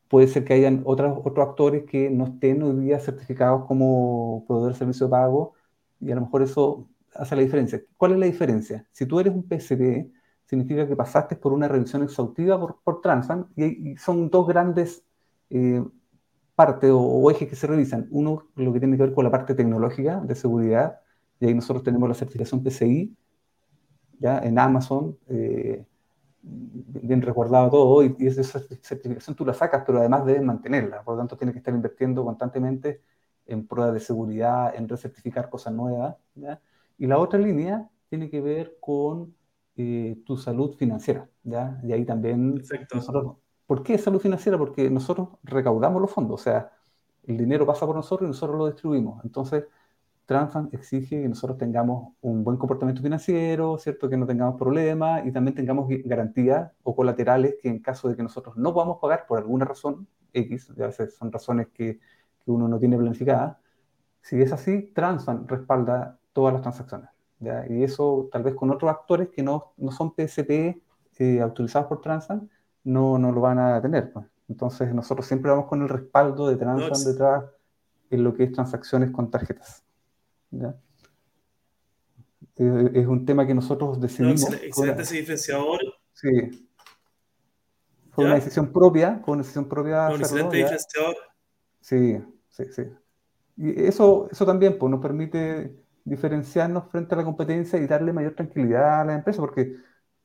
puede 0.09 0.29
ser 0.29 0.45
que 0.45 0.55
hayan 0.55 0.83
otros, 0.85 1.19
otros 1.25 1.49
actores 1.49 1.85
que 1.85 2.11
no 2.11 2.27
estén 2.27 2.63
hoy 2.63 2.81
día 2.85 2.99
certificados 2.99 3.67
como 3.67 4.45
proveedor 4.47 4.73
de 4.73 4.79
servicio 4.79 5.11
pago 5.11 5.55
y 6.01 6.11
a 6.11 6.15
lo 6.15 6.23
mejor 6.23 6.43
eso 6.43 6.89
hace 7.15 7.37
la 7.37 7.43
diferencia. 7.43 7.83
¿Cuál 7.97 8.13
es 8.13 8.19
la 8.19 8.27
diferencia? 8.27 8.87
Si 8.93 9.07
tú 9.07 9.21
eres 9.21 9.35
un 9.35 9.43
PCB, 9.43 10.11
significa 10.47 10.87
que 10.87 10.97
pasaste 10.97 11.37
por 11.37 11.53
una 11.53 11.69
revisión 11.69 12.03
exhaustiva 12.03 12.59
por, 12.59 12.81
por 12.83 13.01
Transan 13.01 13.49
y, 13.57 13.97
son 13.97 14.31
dos 14.31 14.47
grandes 14.47 15.05
eh, 15.51 15.83
partes 16.57 16.91
o, 16.93 17.31
ejes 17.31 17.49
que 17.49 17.57
se 17.57 17.67
revisan. 17.69 18.09
Uno, 18.11 18.49
lo 18.57 18.73
que 18.73 18.81
tiene 18.81 18.97
que 18.97 19.05
ver 19.05 19.15
con 19.15 19.25
la 19.25 19.31
parte 19.31 19.55
tecnológica 19.55 20.21
de 20.21 20.35
seguridad, 20.35 21.01
y 21.41 21.47
ahí 21.47 21.55
nosotros 21.55 21.85
tenemos 21.85 22.09
la 22.09 22.15
certificación 22.15 22.63
PCI, 22.65 23.17
ya 24.19 24.39
en 24.41 24.59
Amazon, 24.59 25.19
eh, 25.29 25.85
bien 26.43 27.23
resguardado 27.23 27.71
todo, 27.71 28.05
y, 28.05 28.17
esa 28.27 28.61
certificación 28.83 29.37
tú 29.37 29.45
la 29.45 29.55
sacas, 29.55 29.85
pero 29.87 29.99
además 29.99 30.25
debes 30.27 30.43
mantenerla, 30.43 31.03
por 31.03 31.15
lo 31.15 31.21
tanto 31.21 31.37
tienes 31.37 31.53
que 31.55 31.59
estar 31.59 31.75
invirtiendo 31.75 32.25
constantemente 32.25 33.03
en 33.47 33.67
pruebas 33.67 33.95
de 33.95 34.01
seguridad, 34.01 34.75
en 34.75 34.89
recertificar 34.89 35.51
cosas 35.51 35.73
nuevas. 35.75 36.17
¿ya? 36.35 36.61
Y 36.99 37.07
la 37.07 37.19
otra 37.19 37.39
línea 37.39 37.89
tiene 38.09 38.31
que 38.31 38.41
ver 38.41 38.77
con 38.81 39.35
eh, 39.77 40.17
tu 40.25 40.37
salud 40.37 40.75
financiera, 40.77 41.29
¿ya? 41.45 41.79
Y 41.83 41.93
ahí 41.93 42.05
también 42.07 42.63
nosotros 42.95 43.37
¿Por 43.67 43.83
qué 43.83 43.99
salud 43.99 44.21
financiera? 44.21 44.59
Porque 44.59 44.91
nosotros 44.91 45.29
recaudamos 45.43 46.01
los 46.01 46.11
fondos, 46.11 46.41
o 46.41 46.45
sea, 46.45 46.73
el 47.25 47.37
dinero 47.37 47.67
pasa 47.67 47.87
por 47.87 47.97
nosotros 47.97 48.29
y 48.29 48.31
nosotros 48.31 48.57
lo 48.59 48.67
distribuimos. 48.67 49.25
Entonces, 49.25 49.65
Transfan 50.27 50.69
exige 50.73 51.23
que 51.23 51.29
nosotros 51.29 51.59
tengamos 51.59 52.15
un 52.21 52.45
buen 52.45 52.57
comportamiento 52.57 53.03
financiero, 53.03 53.79
¿cierto? 53.79 54.09
Que 54.09 54.17
no 54.17 54.27
tengamos 54.27 54.57
problemas 54.59 55.27
y 55.27 55.33
también 55.33 55.55
tengamos 55.55 55.89
garantías 56.05 56.73
o 56.83 56.95
colaterales 56.97 57.57
que 57.61 57.69
en 57.69 57.81
caso 57.81 58.09
de 58.09 58.17
que 58.17 58.23
nosotros 58.23 58.57
no 58.57 58.73
podamos 58.75 58.99
pagar 59.01 59.27
por 59.27 59.39
alguna 59.39 59.65
razón 59.65 60.09
X, 60.33 60.71
a 60.71 60.87
veces 60.87 61.15
son 61.17 61.33
razones 61.33 61.69
que, 61.73 61.99
que 62.45 62.51
uno 62.51 62.69
no 62.69 62.79
tiene 62.79 62.97
planificadas, 62.99 63.57
si 64.27 64.43
es 64.43 64.53
así, 64.53 64.91
Transfan 64.93 65.47
respalda 65.47 66.19
todas 66.33 66.53
las 66.53 66.63
transacciones. 66.63 67.11
Y 67.69 67.85
eso 67.85 68.29
tal 68.33 68.43
vez 68.43 68.57
con 68.57 68.71
otros 68.73 68.91
actores 68.91 69.29
que 69.29 69.43
no, 69.43 69.73
no 69.77 69.93
son 69.93 70.15
PSP 70.17 70.83
eh, 71.19 71.41
autorizados 71.41 71.87
por 71.87 72.01
Transfan, 72.01 72.51
no, 72.87 73.19
no 73.19 73.33
lo 73.33 73.41
van 73.41 73.59
a 73.59 73.83
tener. 73.83 74.13
Pues. 74.13 74.25
Entonces 74.49 74.95
nosotros 74.95 75.27
siempre 75.27 75.51
vamos 75.51 75.67
con 75.67 75.83
el 75.83 75.89
respaldo 75.89 76.49
de 76.49 76.57
Transan 76.57 77.13
detrás 77.13 77.45
en 78.11 78.25
lo 78.25 78.33
que 78.33 78.45
es 78.45 78.53
transacciones 78.53 79.11
con 79.11 79.31
tarjetas. 79.31 79.83
Es 82.55 83.07
un 83.07 83.27
tema 83.27 83.47
que 83.47 83.55
nosotros 83.55 84.01
decidimos. 84.01 84.51
excelente 84.53 85.03
ese 85.03 85.17
diferenciador. 85.17 85.81
Sí. 86.13 86.69
Fue 88.13 88.25
una 88.25 88.37
decisión 88.37 88.73
propia, 88.73 89.21
fue 89.23 89.35
una 89.35 89.43
decisión 89.43 89.69
propia. 89.69 90.09
un 90.09 90.21
excelente 90.21 90.57
diferenciador. 90.57 91.17
Sí, 91.81 92.19
sí, 92.49 92.65
sí. 92.71 92.83
Y 93.59 93.85
eso, 93.85 94.29
eso 94.31 94.47
también 94.47 94.79
pues, 94.79 94.91
nos 94.91 95.01
permite 95.01 95.77
diferenciarnos 96.05 96.89
frente 96.89 97.15
a 97.15 97.19
la 97.19 97.25
competencia 97.25 97.79
y 97.79 97.87
darle 97.87 98.13
mayor 98.13 98.35
tranquilidad 98.35 99.01
a 99.01 99.05
la 99.05 99.15
empresa, 99.15 99.41
porque 99.41 99.77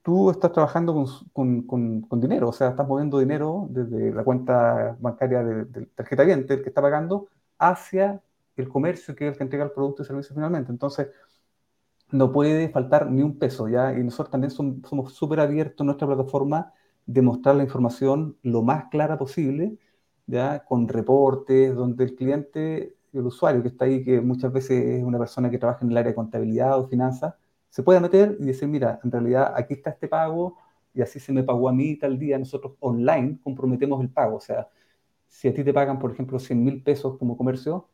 tú 0.01 0.31
estás 0.31 0.51
trabajando 0.51 1.05
con, 1.33 1.63
con, 1.63 2.01
con, 2.01 2.21
dinero, 2.21 2.49
o 2.49 2.53
sea, 2.53 2.69
estás 2.69 2.87
moviendo 2.87 3.19
dinero 3.19 3.67
desde 3.69 4.11
la 4.13 4.23
cuenta 4.23 4.97
bancaria 4.99 5.43
del 5.43 5.89
tarjeta 5.95 6.23
viente, 6.23 6.55
el 6.55 6.63
que 6.63 6.69
está 6.69 6.81
pagando, 6.81 7.27
hacia 7.59 8.21
el 8.55 8.69
comercio, 8.69 9.15
que 9.15 9.27
es 9.27 9.33
el 9.33 9.37
que 9.37 9.43
entrega 9.43 9.65
el 9.65 9.71
producto 9.71 10.03
y 10.03 10.05
servicio 10.05 10.35
finalmente. 10.35 10.71
Entonces, 10.71 11.09
no 12.11 12.31
puede 12.31 12.69
faltar 12.69 13.09
ni 13.09 13.21
un 13.21 13.37
peso, 13.39 13.67
¿ya? 13.69 13.93
Y 13.97 14.03
nosotros 14.03 14.31
también 14.31 14.51
somos 14.51 15.13
súper 15.13 15.39
abiertos 15.39 15.81
en 15.81 15.87
nuestra 15.87 16.07
plataforma 16.07 16.73
de 17.05 17.21
mostrar 17.21 17.55
la 17.55 17.63
información 17.63 18.37
lo 18.43 18.63
más 18.63 18.85
clara 18.91 19.17
posible, 19.17 19.77
¿ya? 20.27 20.63
Con 20.65 20.87
reportes, 20.87 21.75
donde 21.75 22.03
el 22.05 22.15
cliente, 22.15 22.95
el 23.13 23.25
usuario 23.25 23.61
que 23.61 23.69
está 23.69 23.85
ahí, 23.85 24.03
que 24.03 24.21
muchas 24.21 24.51
veces 24.51 24.83
es 24.99 25.03
una 25.03 25.19
persona 25.19 25.49
que 25.49 25.57
trabaja 25.57 25.85
en 25.85 25.91
el 25.91 25.97
área 25.97 26.11
de 26.11 26.15
contabilidad 26.15 26.79
o 26.79 26.87
finanzas, 26.87 27.35
se 27.71 27.83
puede 27.83 27.99
meter 28.01 28.37
y 28.39 28.45
decir, 28.45 28.67
mira, 28.67 28.99
en 29.03 29.11
realidad 29.11 29.53
aquí 29.55 29.75
está 29.75 29.91
este 29.91 30.07
pago 30.07 30.57
y 30.93 31.01
así 31.01 31.19
se 31.19 31.33
me 31.33 31.43
pagó 31.43 31.69
a 31.69 31.73
mí 31.73 31.97
tal 31.97 32.19
día, 32.19 32.37
nosotros 32.37 32.73
online 32.81 33.39
comprometemos 33.43 34.01
el 34.01 34.09
pago. 34.09 34.37
O 34.37 34.39
sea, 34.41 34.69
si 35.27 35.47
a 35.47 35.53
ti 35.53 35.63
te 35.63 35.73
pagan, 35.73 35.97
por 35.99 36.11
ejemplo, 36.11 36.37
100 36.39 36.63
mil 36.63 36.83
pesos 36.83 37.17
como 37.17 37.37
comercio, 37.37 37.89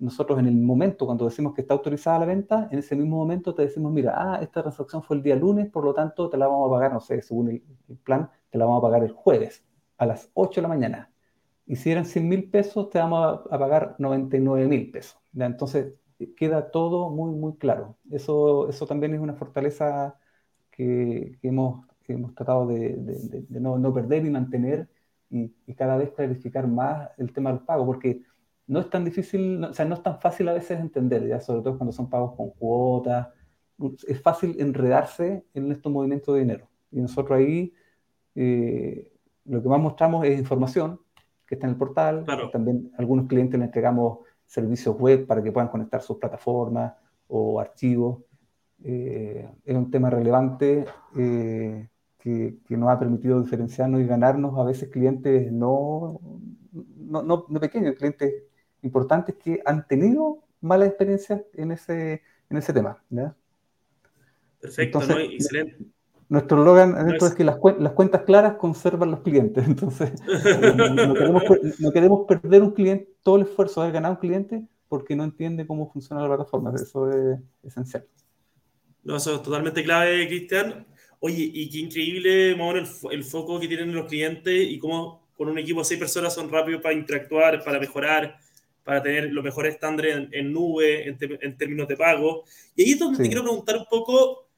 nosotros 0.00 0.38
en 0.38 0.46
el 0.46 0.56
momento, 0.56 1.06
cuando 1.06 1.26
decimos 1.26 1.54
que 1.54 1.60
está 1.60 1.74
autorizada 1.74 2.18
la 2.20 2.26
venta, 2.26 2.68
en 2.72 2.78
ese 2.80 2.96
mismo 2.96 3.16
momento 3.18 3.54
te 3.54 3.62
decimos, 3.62 3.92
mira, 3.92 4.14
ah, 4.16 4.40
esta 4.42 4.62
transacción 4.62 5.02
fue 5.02 5.16
el 5.16 5.22
día 5.22 5.36
lunes, 5.36 5.70
por 5.70 5.84
lo 5.84 5.94
tanto 5.94 6.28
te 6.28 6.36
la 6.36 6.48
vamos 6.48 6.68
a 6.68 6.74
pagar, 6.74 6.92
no 6.92 7.00
sé, 7.00 7.22
según 7.22 7.50
el, 7.50 7.62
plan, 7.98 8.30
te 8.50 8.58
la 8.58 8.64
vamos 8.64 8.80
a 8.80 8.82
pagar 8.82 9.04
el 9.04 9.12
jueves 9.12 9.64
a 9.98 10.06
las 10.06 10.30
8 10.34 10.60
de 10.60 10.62
la 10.62 10.68
mañana. 10.68 11.12
Y 11.66 11.76
si 11.76 11.90
eran 11.92 12.04
100 12.06 12.28
mil 12.28 12.50
pesos, 12.50 12.90
te 12.90 12.98
vamos 12.98 13.42
a, 13.50 13.58
pagar 13.58 13.94
99 13.98 14.66
mil 14.66 14.90
pesos. 14.90 15.18
Entonces, 15.36 15.94
queda 16.36 16.70
todo 16.70 17.10
muy, 17.10 17.32
muy 17.32 17.54
claro. 17.56 17.96
Eso, 18.10 18.68
eso 18.68 18.86
también 18.86 19.14
es 19.14 19.20
una 19.20 19.34
fortaleza 19.34 20.18
que 20.70 21.38
que, 21.40 21.48
hemos, 21.48 21.86
hemos, 22.08 22.34
tratado 22.34 22.66
de, 22.66 23.46
no, 23.50 23.78
no, 23.78 23.92
perder 23.92 24.24
y 24.24 24.30
mantener 24.30 24.88
y, 25.30 25.52
cada 25.74 25.96
vez 25.96 26.10
clarificar 26.10 26.66
más 26.66 27.10
el 27.18 27.32
tema 27.32 27.52
del 27.52 27.60
pago, 27.60 27.86
porque 27.86 28.22
no 28.66 28.80
es 28.80 28.90
tan 28.90 29.04
difícil, 29.04 29.62
o 29.64 29.72
sea, 29.72 29.84
no 29.84 29.94
es 29.94 30.02
tan 30.02 30.20
fácil 30.20 30.48
a 30.48 30.54
veces 30.54 30.80
entender, 30.80 31.26
ya 31.26 31.40
sobre 31.40 31.62
todo 31.62 31.76
cuando 31.76 31.92
son 31.92 32.08
pagos 32.08 32.34
con 32.36 32.50
cuotas, 32.50 33.28
es 34.06 34.20
fácil 34.20 34.56
enredarse 34.58 35.44
en 35.54 35.72
estos 35.72 35.90
movimientos 35.92 36.34
de 36.34 36.40
dinero. 36.40 36.68
Y 36.90 37.00
nosotros 37.00 37.38
ahí 37.38 37.72
eh, 38.34 39.10
lo 39.44 39.62
que 39.62 39.68
más 39.68 39.80
mostramos 39.80 40.24
es 40.26 40.38
información 40.38 41.00
que 41.46 41.54
está 41.56 41.66
en 41.66 41.72
el 41.72 41.78
portal, 41.78 42.24
también 42.52 42.92
algunos 42.96 43.26
clientes 43.26 43.58
le 43.58 43.66
entregamos 43.66 44.20
servicios 44.50 44.96
web 44.98 45.26
para 45.26 45.42
que 45.42 45.52
puedan 45.52 45.68
conectar 45.68 46.02
sus 46.02 46.18
plataformas 46.18 46.92
o 47.28 47.60
archivos. 47.60 48.18
Eh, 48.82 49.48
es 49.64 49.76
un 49.76 49.90
tema 49.92 50.10
relevante 50.10 50.84
eh, 51.16 51.88
que, 52.18 52.58
nos 52.70 52.90
ha 52.90 52.98
permitido 52.98 53.40
diferenciarnos 53.40 54.00
y 54.00 54.06
ganarnos 54.06 54.58
a 54.58 54.64
veces 54.64 54.88
clientes 54.88 55.52
no, 55.52 56.20
no, 56.72 57.22
no, 57.22 57.60
pequeños, 57.60 57.94
clientes 57.94 58.42
importantes 58.82 59.36
que 59.36 59.62
han 59.64 59.86
tenido 59.86 60.42
malas 60.60 60.88
experiencias 60.88 61.42
en 61.54 61.70
ese, 61.70 62.22
en 62.48 62.56
ese 62.56 62.72
tema. 62.72 63.00
Perfecto, 64.60 65.00
excelente. 65.00 65.78
Nuestro 66.30 66.62
slogan 66.62 67.10
es, 67.10 67.34
que 67.34 67.42
las, 67.42 67.56
las, 67.80 67.92
cuentas 67.92 68.22
claras 68.22 68.54
conservan 68.54 69.10
los 69.10 69.20
clientes. 69.20 69.64
Entonces, 69.66 70.12
no, 70.22 71.12
queremos, 71.12 71.42
no, 71.80 71.90
queremos, 71.90 72.26
perder 72.28 72.62
un 72.62 72.70
cliente, 72.70 73.12
todo 73.24 73.34
el 73.34 73.42
esfuerzo 73.42 73.82
de 73.82 73.90
ganar 73.90 74.12
un 74.12 74.18
cliente 74.18 74.62
porque 74.88 75.16
no 75.16 75.24
entiende 75.24 75.66
cómo 75.66 75.90
funciona 75.92 76.22
la 76.22 76.28
plataforma. 76.28 76.72
Eso 76.76 77.10
es 77.10 77.40
esencial. 77.64 78.06
No, 79.02 79.16
eso 79.16 79.34
es 79.34 79.42
totalmente 79.42 79.82
clave, 79.82 80.28
Cristian. 80.28 80.86
Oye, 81.18 81.50
y 81.52 81.68
qué 81.68 81.78
increíble, 81.78 82.52
el, 82.52 82.86
el, 83.10 83.24
foco 83.24 83.58
que 83.58 83.66
tienen 83.66 83.92
los 83.92 84.06
clientes 84.06 84.70
y 84.70 84.78
cómo 84.78 85.26
con 85.36 85.48
un 85.48 85.58
equipo 85.58 85.80
de 85.80 85.84
seis 85.84 85.98
personas 85.98 86.32
son 86.32 86.48
rápidos 86.48 86.80
para 86.80 86.94
interactuar, 86.94 87.64
para 87.64 87.80
mejorar, 87.80 88.36
para 88.84 89.02
tener 89.02 89.32
los 89.32 89.42
mejores 89.42 89.74
estándares 89.74 90.28
en, 90.30 90.52
nube, 90.52 91.08
en, 91.08 91.56
términos 91.56 91.88
de 91.88 91.96
pago. 91.96 92.44
Y 92.76 92.82
ahí 92.82 92.90
es 92.92 92.98
donde 93.00 93.18
te 93.18 93.26
quiero 93.28 93.42
preguntar 93.42 93.78
un 93.78 93.86
poco 93.90 94.49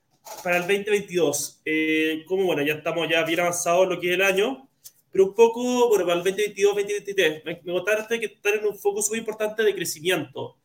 para 0.42 0.56
el 0.56 0.62
2022. 0.62 1.62
Eh, 1.64 2.24
como, 2.26 2.44
bueno, 2.44 2.62
ya 2.62 2.74
estamos 2.74 3.08
ya 3.08 3.24
bien 3.24 3.40
avanzados 3.40 3.84
en 3.84 3.90
lo 3.90 4.00
que 4.00 4.08
es 4.08 4.14
el 4.14 4.22
año, 4.22 4.68
pero 5.10 5.26
un 5.26 5.34
poco, 5.34 5.88
bueno, 5.88 6.04
para 6.04 6.18
el 6.18 6.24
2022, 6.24 6.74
2023, 6.74 7.44
me, 7.44 7.60
me 7.64 7.72
contaste 7.72 8.20
que 8.20 8.26
están 8.26 8.54
en 8.54 8.66
un 8.66 8.78
foco 8.78 9.00
muy 9.08 9.18
importante 9.18 9.62
de 9.62 9.74
crecimiento. 9.74 10.56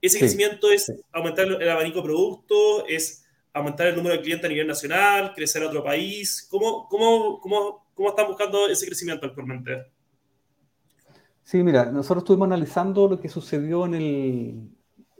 Ese 0.00 0.18
crecimiento 0.18 0.70
es 0.70 0.90
aumentar 1.12 1.46
el 1.46 1.68
abanico 1.68 1.98
de 1.98 2.04
productos, 2.04 2.84
es 2.88 3.24
aumentar 3.52 3.88
el 3.88 3.96
número 3.96 4.14
de 4.14 4.22
clientes 4.22 4.46
a 4.46 4.48
nivel 4.48 4.66
nacional, 4.66 5.34
crecer 5.34 5.62
a 5.62 5.66
otro 5.66 5.84
país. 5.84 6.46
¿Cómo, 6.50 6.88
cómo, 6.88 7.38
cómo, 7.40 7.86
cómo 7.94 8.08
están 8.08 8.26
buscando 8.26 8.66
ese 8.68 8.86
crecimiento 8.86 9.26
actualmente? 9.26 9.92
Sí, 11.44 11.62
mira, 11.62 11.86
nosotros 11.86 12.22
estuvimos 12.22 12.46
analizando 12.46 13.08
lo 13.08 13.20
que 13.20 13.28
sucedió 13.28 13.84
en 13.86 13.94
el 13.94 14.70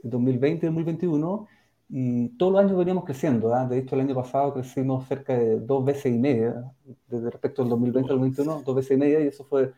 2020 0.03 0.65
2021 0.65 1.47
y 1.93 2.29
todos 2.37 2.53
los 2.53 2.61
años 2.61 2.77
veníamos 2.77 3.03
creciendo. 3.03 3.53
¿ah? 3.53 3.65
De 3.67 3.79
hecho, 3.79 3.95
el 3.95 4.01
año 4.01 4.15
pasado 4.15 4.53
crecimos 4.53 5.05
cerca 5.09 5.37
de 5.37 5.59
dos 5.59 5.83
veces 5.83 6.13
y 6.13 6.17
media, 6.17 6.71
desde 7.09 7.29
respecto 7.29 7.63
al 7.63 7.69
2020 7.69 8.13
al 8.13 8.19
2021, 8.19 8.63
dos 8.65 8.75
veces 8.75 8.91
y 8.91 8.97
media, 8.97 9.19
y 9.19 9.27
eso 9.27 9.43
fue, 9.43 9.73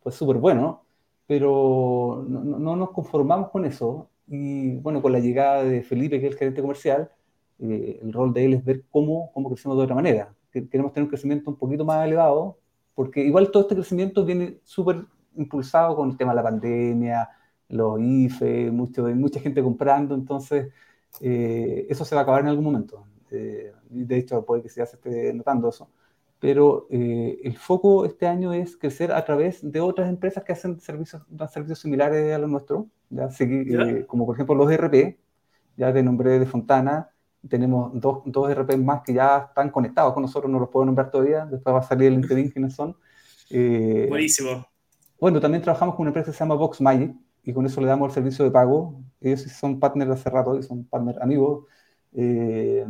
fue 0.00 0.10
súper 0.10 0.38
bueno. 0.38 0.82
Pero 1.28 2.24
no, 2.28 2.42
no, 2.42 2.74
nos 2.74 2.90
conformamos 2.90 3.50
con 3.50 3.64
eso. 3.64 4.10
Y 4.26 4.74
bueno, 4.78 5.00
con 5.00 5.12
la 5.12 5.20
llegada 5.20 5.62
de 5.62 5.82
Felipe, 5.84 6.18
que 6.18 6.26
es 6.26 6.32
el 6.32 6.38
gerente 6.38 6.62
comercial, 6.62 7.12
eh, 7.60 8.00
el 8.02 8.12
rol 8.12 8.32
de 8.32 8.44
él 8.44 8.54
es 8.54 8.64
ver 8.64 8.82
cómo, 8.90 9.30
cómo 9.32 9.48
crecemos 9.48 9.78
de 9.78 9.84
otra 9.84 9.94
manera. 9.94 10.34
Queremos 10.50 10.92
tener 10.92 11.04
un 11.04 11.10
crecimiento 11.10 11.48
un 11.48 11.56
poquito 11.56 11.84
más 11.84 12.04
elevado, 12.04 12.58
porque 12.92 13.24
igual 13.24 13.52
todo 13.52 13.62
este 13.62 13.76
crecimiento 13.76 14.24
viene 14.24 14.58
súper 14.64 15.04
impulsado 15.36 15.94
con 15.94 16.10
el 16.10 16.16
tema 16.16 16.32
de 16.32 16.36
la 16.36 16.42
pandemia, 16.42 17.28
los 17.68 18.00
IFE, 18.00 18.72
mucho, 18.72 19.04
mucha 19.14 19.38
gente 19.38 19.62
comprando, 19.62 20.16
entonces 20.16 20.72
eh, 21.20 21.86
eso 21.88 22.04
se 22.04 22.14
va 22.14 22.22
a 22.22 22.24
acabar 22.24 22.42
en 22.42 22.48
algún 22.48 22.64
momento. 22.64 23.06
Eh, 23.30 23.72
de 23.88 24.16
hecho, 24.16 24.44
puede 24.44 24.62
que 24.62 24.68
ya 24.68 24.86
se 24.86 24.96
esté 24.96 25.32
notando 25.34 25.68
eso. 25.68 25.90
Pero 26.38 26.88
eh, 26.90 27.40
el 27.44 27.56
foco 27.56 28.04
este 28.04 28.26
año 28.26 28.52
es 28.52 28.76
crecer 28.76 29.12
a 29.12 29.24
través 29.24 29.60
de 29.62 29.80
otras 29.80 30.08
empresas 30.08 30.42
que 30.42 30.52
hacen 30.52 30.80
servicios, 30.80 31.22
servicios 31.52 31.78
similares 31.78 32.34
a 32.34 32.38
los 32.38 32.50
nuestros, 32.50 32.86
¿ya? 33.10 33.28
como 34.08 34.26
por 34.26 34.34
ejemplo 34.34 34.56
los 34.56 34.70
ERP, 34.70 35.18
ya 35.76 35.92
de 35.92 36.02
nombre 36.02 36.40
de 36.40 36.46
Fontana, 36.46 37.10
tenemos 37.48 37.92
dos, 37.94 38.22
dos 38.24 38.50
ERP 38.50 38.76
más 38.76 39.02
que 39.02 39.14
ya 39.14 39.46
están 39.48 39.70
conectados 39.70 40.14
con 40.14 40.22
nosotros, 40.22 40.50
no 40.50 40.58
los 40.58 40.68
puedo 40.68 40.84
nombrar 40.84 41.12
todavía, 41.12 41.46
después 41.46 41.74
va 41.74 41.78
a 41.78 41.82
salir 41.82 42.08
el 42.08 42.14
LinkedIn 42.14 42.50
quiénes 42.50 42.74
son. 42.74 42.96
Buenísimo. 44.08 44.66
Bueno, 45.20 45.38
también 45.40 45.62
trabajamos 45.62 45.94
con 45.94 46.02
una 46.02 46.08
empresa 46.08 46.32
que 46.32 46.36
se 46.36 46.40
llama 46.40 46.56
Box 46.56 46.80
Magic, 46.80 47.14
y 47.44 47.52
con 47.52 47.66
eso 47.66 47.80
le 47.80 47.88
damos 47.88 48.08
el 48.08 48.14
servicio 48.14 48.44
de 48.44 48.50
pago. 48.50 49.02
Ellos 49.20 49.42
son 49.42 49.80
partners 49.80 50.08
de 50.08 50.14
hace 50.14 50.30
rato, 50.30 50.58
y 50.58 50.62
son 50.62 50.84
partners 50.84 51.18
amigos. 51.20 51.66
Eh, 52.14 52.86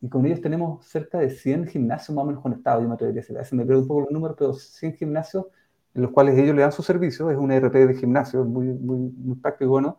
y 0.00 0.08
con 0.08 0.26
ellos 0.26 0.40
tenemos 0.40 0.84
cerca 0.84 1.18
de 1.18 1.30
100 1.30 1.68
gimnasios 1.68 2.14
más 2.14 2.24
o 2.24 2.26
menos 2.26 2.42
conectados, 2.42 2.82
yo 2.82 2.88
me 2.88 2.94
atrevería 2.94 3.20
a 3.20 3.22
decir. 3.22 3.36
A 3.36 3.40
veces 3.40 3.52
me 3.54 3.64
pierdo 3.64 3.82
un 3.82 3.88
poco 3.88 4.00
los 4.00 4.10
números, 4.10 4.36
pero 4.38 4.52
100 4.52 4.94
gimnasios 4.94 5.46
en 5.94 6.02
los 6.02 6.10
cuales 6.10 6.36
ellos 6.38 6.54
le 6.54 6.62
dan 6.62 6.72
su 6.72 6.82
servicio. 6.82 7.30
Es 7.30 7.38
un 7.38 7.52
ERP 7.52 7.74
de 7.74 7.94
gimnasio, 7.94 8.44
muy, 8.44 8.66
muy, 8.66 8.98
muy 8.98 9.36
práctico 9.36 9.64
y 9.64 9.68
bueno. 9.68 9.98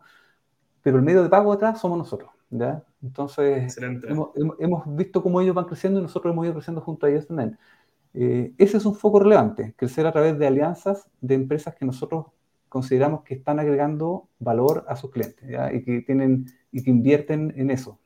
Pero 0.82 0.98
el 0.98 1.02
medio 1.02 1.22
de 1.22 1.28
pago 1.28 1.52
atrás 1.52 1.80
somos 1.80 1.98
nosotros. 1.98 2.30
¿ya? 2.50 2.84
Entonces, 3.02 3.76
hemos, 3.78 4.30
hemos, 4.58 4.96
visto 4.96 5.22
cómo 5.22 5.40
ellos 5.40 5.54
van 5.54 5.64
creciendo 5.64 6.00
y 6.00 6.02
nosotros 6.02 6.32
hemos 6.32 6.44
ido 6.44 6.54
creciendo 6.54 6.80
junto 6.80 7.06
a 7.06 7.10
ellos 7.10 7.26
también. 7.26 7.58
Eh, 8.12 8.54
ese 8.58 8.76
es 8.76 8.86
un 8.86 8.94
foco 8.94 9.18
relevante, 9.20 9.74
crecer 9.76 10.06
a 10.06 10.12
través 10.12 10.38
de 10.38 10.46
alianzas 10.46 11.08
de 11.20 11.34
empresas 11.34 11.74
que 11.74 11.84
nosotros 11.84 12.26
consideramos 12.74 13.22
que 13.22 13.34
están 13.34 13.60
agregando 13.60 14.28
valor 14.40 14.84
a 14.88 14.96
sus 14.96 15.12
clientes 15.12 15.48
y 15.72 15.84
que 15.84 16.00
tienen 16.00 16.46
y 16.72 16.82
que 16.82 16.90
invierten 16.90 17.54
en 17.56 17.70
eso. 17.70 18.00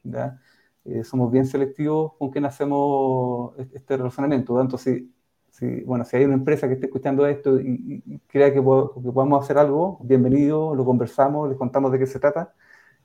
Eh, 0.84 1.04
somos 1.04 1.32
bien 1.32 1.46
selectivos 1.46 2.12
con 2.18 2.30
quien 2.30 2.44
hacemos 2.44 3.54
este 3.72 3.96
relacionamiento. 3.96 4.60
Entonces, 4.60 5.04
si, 5.48 5.80
bueno, 5.84 6.04
si 6.04 6.18
hay 6.18 6.26
una 6.26 6.34
empresa 6.34 6.68
que 6.68 6.74
esté 6.74 6.84
escuchando 6.84 7.26
esto 7.26 7.58
y, 7.58 8.20
crea 8.26 8.52
que, 8.52 8.60
podamos 8.60 9.42
hacer 9.42 9.56
algo, 9.56 10.00
bienvenido, 10.02 10.74
lo 10.74 10.84
conversamos, 10.84 11.48
les 11.48 11.56
contamos 11.56 11.90
de 11.90 11.98
qué 11.98 12.06
se 12.06 12.20
trata. 12.20 12.52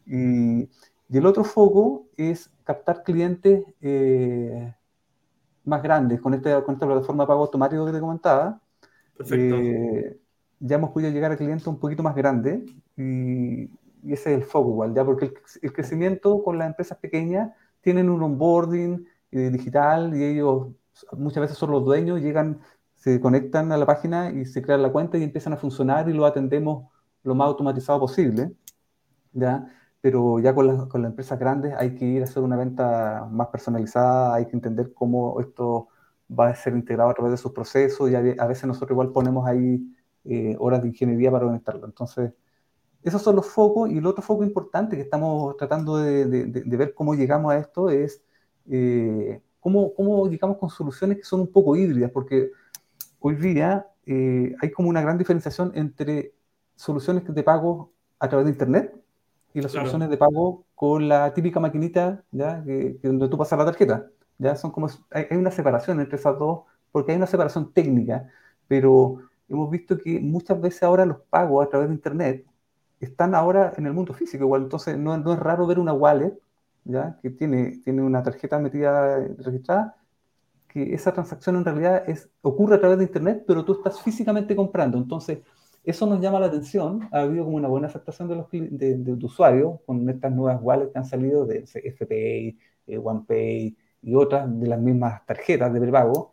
Y, 0.06 0.70
el 1.10 1.26
otro 1.26 1.46
foco 1.46 2.08
es 2.18 2.52
captar 2.66 3.04
clientes 3.04 3.64
eh, 3.80 4.74
más 5.64 5.82
grandes 5.82 6.20
con, 6.20 6.34
este, 6.34 6.52
con 6.64 6.74
esta 6.76 6.88
plataforma 6.88 7.24
de 7.24 7.28
pago 7.28 7.42
automático 7.44 7.86
que 7.86 7.94
te 7.94 8.00
comentaba. 8.02 8.60
Perfecto. 9.16 9.56
Eh, 9.56 10.23
ya 10.66 10.78
hemos 10.78 10.92
podido 10.92 11.12
llegar 11.12 11.32
a 11.32 11.38
clientes 11.38 11.68
un 11.68 11.78
poquito 11.78 12.04
más 12.04 12.16
grandes 12.16 12.62
y, 12.98 13.70
ese 14.06 14.34
es 14.34 14.42
el 14.42 14.44
foco 14.44 14.70
igual, 14.72 14.94
ya 14.94 15.06
porque 15.06 15.34
el, 15.62 15.74
crecimiento 15.74 16.44
con 16.44 16.58
las 16.58 16.68
empresas 16.68 16.98
pequeñas 16.98 17.52
tienen 17.80 18.10
un 18.10 18.22
onboarding 18.22 19.06
eh, 19.32 19.50
digital 19.50 20.14
y 20.16 20.24
ellos 20.24 20.68
muchas 21.14 21.42
veces 21.42 21.58
son 21.58 21.72
los 21.72 21.86
dueños, 21.86 22.22
llegan, 22.22 22.60
se 22.96 23.22
conectan 23.22 23.72
a 23.72 23.78
la 23.78 23.86
página 23.86 24.32
y 24.32 24.46
se 24.46 24.62
crean 24.62 24.82
la 24.82 24.92
cuenta 24.92 25.18
y 25.18 25.24
empiezan 25.24 25.54
a 25.54 25.58
funcionar 25.58 26.10
y 26.10 26.14
lo 26.14 26.26
atendemos 26.26 26.90
lo 27.24 27.34
más 27.34 27.48
automatizado 27.48 28.00
posible, 28.02 28.52
¿ya? 29.32 29.68
Pero 30.02 30.40
ya 30.40 30.54
con, 30.54 30.68
las, 30.68 30.86
con 30.88 31.02
las 31.02 31.12
empresas 31.12 31.40
grandes 31.40 31.74
hay 31.78 31.96
que 31.96 32.06
ir 32.06 32.22
a 32.22 32.26
hacer 32.26 32.44
una 32.44 32.58
venta 32.58 33.28
más 33.32 33.48
personalizada, 33.48 34.36
hay 34.36 34.48
que 34.48 34.56
entender 34.56 34.94
cómo 34.94 35.40
esto 35.40 35.88
va 36.30 36.50
a 36.50 36.56
ser 36.56 36.74
integrado 36.74 37.10
a 37.10 37.14
través 37.14 37.32
de 37.32 37.38
sus 37.38 37.54
procesos 37.54 38.10
y 38.12 38.16
a, 38.16 38.20
a 38.20 38.48
veces 38.48 38.66
nosotros 38.66 38.92
igual 38.92 39.12
ponemos 39.12 39.48
ahí 39.48 39.82
eh, 40.26 40.56
horas 40.60 40.82
de 40.82 40.90
ingeniería 40.90 41.32
para 41.32 41.46
conectarlo. 41.46 41.86
Entonces, 41.86 42.32
esos 43.04 43.22
son 43.22 43.36
los 43.36 43.48
focos 43.48 43.90
y 43.90 43.98
el 43.98 44.06
otro 44.06 44.24
foco 44.24 44.44
importante 44.44 44.96
que 44.96 45.02
estamos 45.02 45.58
tratando 45.58 45.98
de, 45.98 46.26
de, 46.26 46.78
ver 46.78 46.94
cómo 46.94 47.16
llegamos 47.16 47.54
a 47.54 47.58
esto 47.58 47.90
es 47.90 48.24
eh, 48.70 49.42
cómo, 49.60 49.94
cómo, 49.94 50.30
llegamos 50.30 50.58
con 50.58 50.70
soluciones 50.70 51.18
que 51.18 51.24
son 51.24 51.42
un 51.42 51.52
poco 51.52 51.76
híbridas, 51.76 52.12
porque 52.12 52.52
hoy 53.20 53.36
día 53.36 53.88
eh, 54.06 54.56
hay 54.62 54.72
como 54.72 54.90
una 54.90 55.02
gran 55.02 55.18
diferenciación 55.18 55.72
entre 55.76 56.34
soluciones 56.76 57.24
de 57.28 57.44
pago 57.44 57.92
a 58.20 58.30
través 58.30 58.46
de 58.46 58.52
Internet 58.52 58.96
y 59.54 59.62
las 59.62 59.74
soluciones 59.74 60.10
de 60.10 60.18
pago 60.18 60.66
con 60.74 61.08
la 61.08 61.34
típica 61.34 61.60
maquinita 61.60 62.24
¿ya? 62.32 62.64
Que, 62.64 63.00
donde 63.04 63.28
tú 63.28 63.38
pasas 63.38 63.60
la 63.60 63.66
tarjeta. 63.66 64.08
¿ya? 64.38 64.56
Son 64.56 64.72
como, 64.72 64.88
hay, 65.12 65.26
hay, 65.30 65.38
una 65.38 65.52
separación 65.52 66.00
entre 66.00 66.18
esas 66.18 66.40
dos, 66.40 66.62
porque 66.92 67.12
hay 67.12 67.18
una 67.18 67.28
separación 67.28 67.74
técnica, 67.74 68.30
pero 68.68 69.20
hemos 69.58 69.72
visto 69.72 69.98
que 69.98 70.20
muchas 70.20 70.60
veces 70.60 70.84
ahora 70.84 71.06
los 71.06 71.20
pagos 71.30 71.66
a 71.66 71.70
través 71.70 71.90
de 71.90 71.96
Internet 71.96 72.46
están 73.00 73.36
ahora 73.36 73.74
en 73.78 73.86
el 73.86 73.94
mundo 73.94 74.14
físico 74.14 74.44
igual, 74.44 74.64
entonces 74.64 74.98
no, 74.98 75.18
no 75.18 75.34
es 75.34 75.40
raro 75.40 75.68
ver 75.68 75.80
una 75.80 75.94
wallet 75.94 76.34
¿ya? 76.86 77.18
que 77.22 77.30
tiene, 77.30 77.80
tiene 77.84 78.02
una 78.02 78.24
tarjeta 78.24 78.60
metida 78.60 79.20
registrada, 79.40 79.96
que 80.68 80.94
esa 80.94 81.14
transacción 81.14 81.58
en 81.58 81.66
realidad 81.66 82.04
es, 82.10 82.30
ocurre 82.42 82.76
a 82.76 82.80
través 82.80 82.98
de 82.98 83.06
Internet, 83.06 83.44
pero 83.48 83.64
tú 83.66 83.74
estás 83.74 84.02
físicamente 84.02 84.56
comprando, 84.56 84.98
entonces 84.98 85.40
eso 85.84 86.06
nos 86.06 86.22
llama 86.22 86.40
la 86.40 86.48
atención, 86.48 87.10
ha 87.12 87.22
habido 87.22 87.44
como 87.46 87.58
una 87.58 87.68
buena 87.68 87.88
aceptación 87.88 88.30
de 88.30 88.36
los 88.36 88.48
de, 88.52 89.18
usuarios 89.24 89.82
con 89.86 90.10
estas 90.10 90.32
nuevas 90.32 90.60
wallets 90.62 90.92
que 90.94 91.00
han 91.00 91.06
salido 91.06 91.46
de 91.46 91.66
FPay, 91.66 92.58
eh, 92.88 92.98
OnePay, 92.98 93.78
y 94.04 94.16
otras 94.16 94.60
de 94.60 94.68
las 94.68 94.80
mismas 94.80 95.26
tarjetas 95.26 95.74
de 95.74 95.80
prepago. 95.80 96.33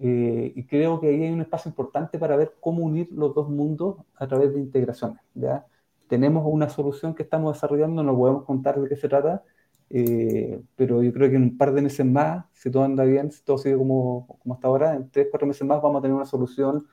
Eh, 0.00 0.52
y 0.56 0.64
creo 0.66 1.00
que 1.00 1.08
ahí 1.08 1.22
hay 1.22 1.30
un 1.30 1.40
espacio 1.40 1.68
importante 1.68 2.18
para 2.18 2.36
ver 2.36 2.54
cómo 2.60 2.84
unir 2.84 3.08
los 3.12 3.34
dos 3.34 3.48
mundos 3.48 3.96
a 4.16 4.26
través 4.26 4.52
de 4.52 4.60
integraciones. 4.60 5.20
¿ya? 5.34 5.66
Tenemos 6.08 6.44
una 6.46 6.68
solución 6.68 7.14
que 7.14 7.22
estamos 7.22 7.54
desarrollando, 7.54 8.02
no 8.02 8.16
podemos 8.16 8.44
contar 8.44 8.80
de 8.80 8.88
qué 8.88 8.96
se 8.96 9.08
trata, 9.08 9.42
eh, 9.90 10.60
pero 10.76 11.02
yo 11.02 11.12
creo 11.12 11.30
que 11.30 11.36
en 11.36 11.42
un 11.42 11.56
par 11.56 11.72
de 11.72 11.82
meses 11.82 12.04
más, 12.04 12.44
si 12.52 12.70
todo 12.70 12.84
anda 12.84 13.04
bien, 13.04 13.30
si 13.30 13.44
todo 13.44 13.58
sigue 13.58 13.76
como, 13.76 14.26
como 14.40 14.54
hasta 14.54 14.66
ahora, 14.68 14.94
en 14.94 15.10
tres, 15.10 15.28
cuatro 15.30 15.46
meses 15.46 15.66
más 15.66 15.80
vamos 15.80 16.00
a 16.00 16.02
tener 16.02 16.16
una 16.16 16.26
solución 16.26 16.86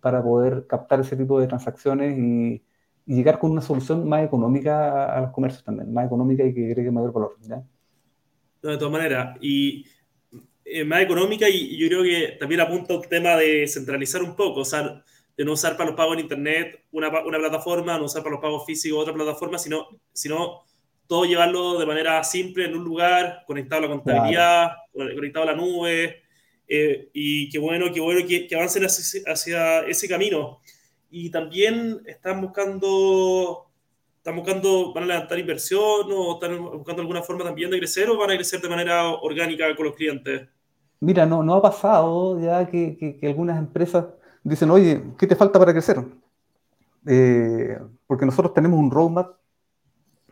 para 0.00 0.22
poder 0.22 0.66
captar 0.66 1.00
ese 1.00 1.16
tipo 1.16 1.40
de 1.40 1.46
transacciones 1.46 2.18
y, 2.18 2.62
llegar 3.04 3.40
con 3.40 3.50
una 3.50 3.60
solución 3.60 4.08
más 4.08 4.24
económica 4.24 5.12
a, 5.12 5.20
los 5.22 5.32
comercios 5.32 5.64
también, 5.64 5.92
más 5.92 6.06
económica 6.06 6.44
y 6.44 6.54
que 6.54 6.66
agregue 6.66 6.90
mayor 6.92 7.12
valor. 7.12 7.36
¿ya? 7.40 7.60
de 8.62 8.78
todas 8.78 8.92
maneras, 8.92 9.36
y 9.40 9.84
eh, 10.64 10.84
más 10.84 11.02
económica 11.02 11.48
y, 11.48 11.76
yo 11.76 11.88
creo 11.88 12.02
que 12.02 12.36
también 12.38 12.60
apunta 12.60 12.94
al 12.94 13.08
tema 13.08 13.36
de 13.36 13.66
centralizar 13.66 14.22
un 14.22 14.36
poco, 14.36 14.60
o 14.60 14.64
sea, 14.64 15.02
de 15.36 15.44
no 15.44 15.52
usar 15.52 15.76
para 15.76 15.90
los 15.90 15.96
pagos 15.96 16.14
en 16.14 16.20
Internet 16.20 16.84
una, 16.92 17.08
una 17.24 17.38
plataforma, 17.38 17.98
no 17.98 18.04
usar 18.04 18.22
para 18.22 18.34
los 18.34 18.42
pagos 18.42 18.64
físicos 18.66 19.00
otra 19.00 19.14
plataforma, 19.14 19.58
sino, 19.58 19.88
sino 20.12 20.64
todo 21.06 21.24
llevarlo 21.24 21.78
de 21.78 21.86
manera 21.86 22.22
simple 22.24 22.64
en 22.64 22.76
un 22.76 22.84
lugar, 22.84 23.44
conectado 23.46 23.80
a 23.80 23.86
la 23.86 23.92
contabilidad, 23.92 24.72
conectado 24.92 25.42
a 25.42 25.52
la 25.52 25.56
nube, 25.56 26.22
eh, 26.74 27.10
y 27.12 27.50
qué 27.50 27.58
bueno, 27.58 27.92
qué 27.92 28.00
bueno 28.00 28.26
que, 28.26 28.46
que 28.46 28.54
avancen 28.54 28.84
hacia, 28.84 29.80
ese 29.80 30.08
camino. 30.08 30.60
Y 31.10 31.30
también 31.30 32.00
están 32.06 32.40
buscando, 32.40 33.66
están 34.22 34.36
buscando, 34.36 34.94
van 34.94 35.02
a 35.02 35.06
levantar 35.08 35.36
inversión 35.36 36.06
o 36.12 36.34
están 36.34 36.62
buscando 36.62 37.02
alguna 37.02 37.22
forma 37.22 37.42
también 37.42 37.72
de 37.72 37.78
crecer 37.78 38.08
o 38.08 38.16
van 38.16 38.30
a 38.30 38.36
crecer 38.36 38.60
de 38.60 38.68
manera 38.68 39.08
orgánica 39.08 39.74
con 39.74 39.86
los 39.86 39.96
clientes. 39.96 40.48
Mira, 41.00 41.26
no, 41.26 41.42
no 41.42 41.54
ha 41.54 41.62
pasado 41.62 42.38
ya 42.38 42.64
que, 42.68 43.18
algunas 43.24 43.58
empresas 43.58 44.06
dicen, 44.44 44.70
oye, 44.70 45.02
¿qué 45.18 45.26
te 45.26 45.34
falta 45.34 45.58
para 45.58 45.72
crecer? 45.72 46.04
Eh, 47.04 47.76
porque 48.06 48.24
nosotros 48.24 48.54
tenemos 48.54 48.78
un 48.78 48.92
roadmap 48.92 49.38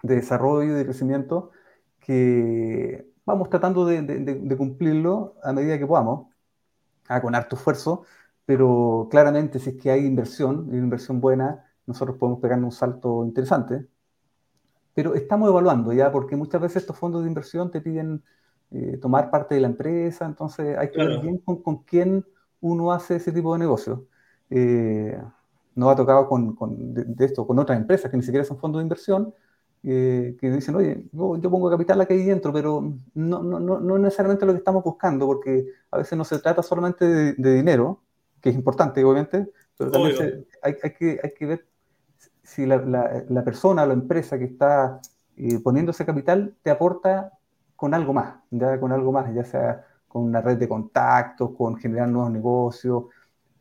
de 0.05 0.14
desarrollo 0.14 0.70
y 0.70 0.78
de 0.78 0.84
crecimiento 0.84 1.51
que 1.99 3.05
vamos 3.26 3.51
tratando 3.51 3.84
de, 3.84 4.03
de, 4.03 4.57
cumplirlo 4.57 5.34
a 5.43 5.53
medida 5.53 5.80
que 5.80 5.86
podamos, 5.86 6.28
ah, 7.09 7.20
con 7.20 7.34
harto 7.34 7.57
esfuerzo, 7.57 8.05
pero 8.47 9.09
claramente 9.11 9.59
si 9.59 9.70
es 9.70 9.82
que 9.82 9.91
hay 9.91 10.07
inversión, 10.07 10.68
inversión 10.72 11.20
buena, 11.20 11.70
nosotros 11.91 12.16
podemos 12.16 12.41
pegarnos 12.41 12.74
un 12.74 12.78
salto 12.78 13.24
interesante. 13.24 13.86
Pero 14.95 15.14
estamos 15.14 15.49
evaluando 15.49 15.93
ya, 15.93 16.11
porque 16.11 16.36
muchas 16.36 16.61
veces 16.61 16.78
estos 16.78 16.97
fondos 16.97 17.22
de 17.22 17.28
inversión 17.28 17.70
te 17.70 17.80
piden 17.80 18.22
eh, 18.70 18.99
tomar 18.99 19.30
parte 19.30 19.57
de 19.57 19.61
la 19.61 19.66
empresa, 19.66 20.24
entonces 20.24 20.78
hay 20.78 20.91
que 20.91 20.99
ver 20.99 21.20
bien 21.20 21.38
con, 21.38 21.62
con, 21.62 21.82
quién 21.82 22.24
uno 22.61 22.93
hace 22.93 23.16
ese 23.16 23.32
tipo 23.32 23.53
de 23.53 23.59
negocio. 23.59 24.07
Eh, 24.49 25.20
nos 25.74 25.93
ha 25.93 25.97
tocado 25.97 26.28
con, 26.28 26.55
con 26.55 26.95
de, 26.95 27.24
esto 27.24 27.47
con 27.47 27.59
otras 27.59 27.78
empresas 27.78 28.11
que 28.11 28.16
ni 28.16 28.22
siquiera 28.22 28.45
son 28.45 28.59
fondos 28.59 28.80
de 28.80 28.84
inversión, 28.84 29.34
que 29.82 30.36
dicen, 30.41 30.74
oye, 30.74 31.05
yo, 31.11 31.51
pongo 31.51 31.70
capital 31.70 32.01
aquí 32.03 32.14
dentro, 32.16 32.53
pero 32.53 32.93
no, 33.14 33.43
no, 33.43 33.59
no, 33.59 33.80
no, 33.80 33.99
necesariamente 33.99 34.45
lo 34.45 34.53
que 34.53 34.59
estamos 34.59 34.84
buscando, 34.84 35.26
porque 35.26 35.66
a 35.91 35.99
veces 35.99 36.18
no 36.18 36.24
se 36.24 36.38
trata 36.38 36.62
solamente 36.62 37.07
de, 37.07 37.55
dinero, 37.55 38.03
que 38.43 38.51
es 38.51 38.55
importante, 38.55 39.03
obviamente, 39.03 39.51
pero 39.78 39.91
también 39.91 40.47
hay, 40.62 40.76
hay, 40.82 40.93
que, 40.93 41.18
hay 41.22 41.32
que 41.32 41.47
ver 41.47 41.70
si 42.51 42.66
la, 42.66 42.78
la, 43.28 43.44
persona 43.44 43.84
o 43.84 43.86
la 43.86 43.92
empresa 43.92 44.36
que 44.36 44.44
está 44.44 45.01
eh, 45.36 45.61
poniendo 45.62 45.92
ese 45.92 46.05
capital 46.05 46.57
te 46.62 46.70
aporta 46.70 47.32
con 47.76 47.94
algo 47.94 48.12
más, 48.12 48.40
ya 48.51 48.78
con 48.80 48.90
algo 48.92 49.12
más, 49.12 49.32
ya 49.32 49.44
sea 49.44 49.86
con 50.09 50.24
una 50.24 50.40
red 50.40 50.59
de 50.59 50.68
contactos, 50.68 51.53
con 51.57 51.76
generar 51.76 52.09
nuevos 52.09 52.32
negocios. 52.32 53.05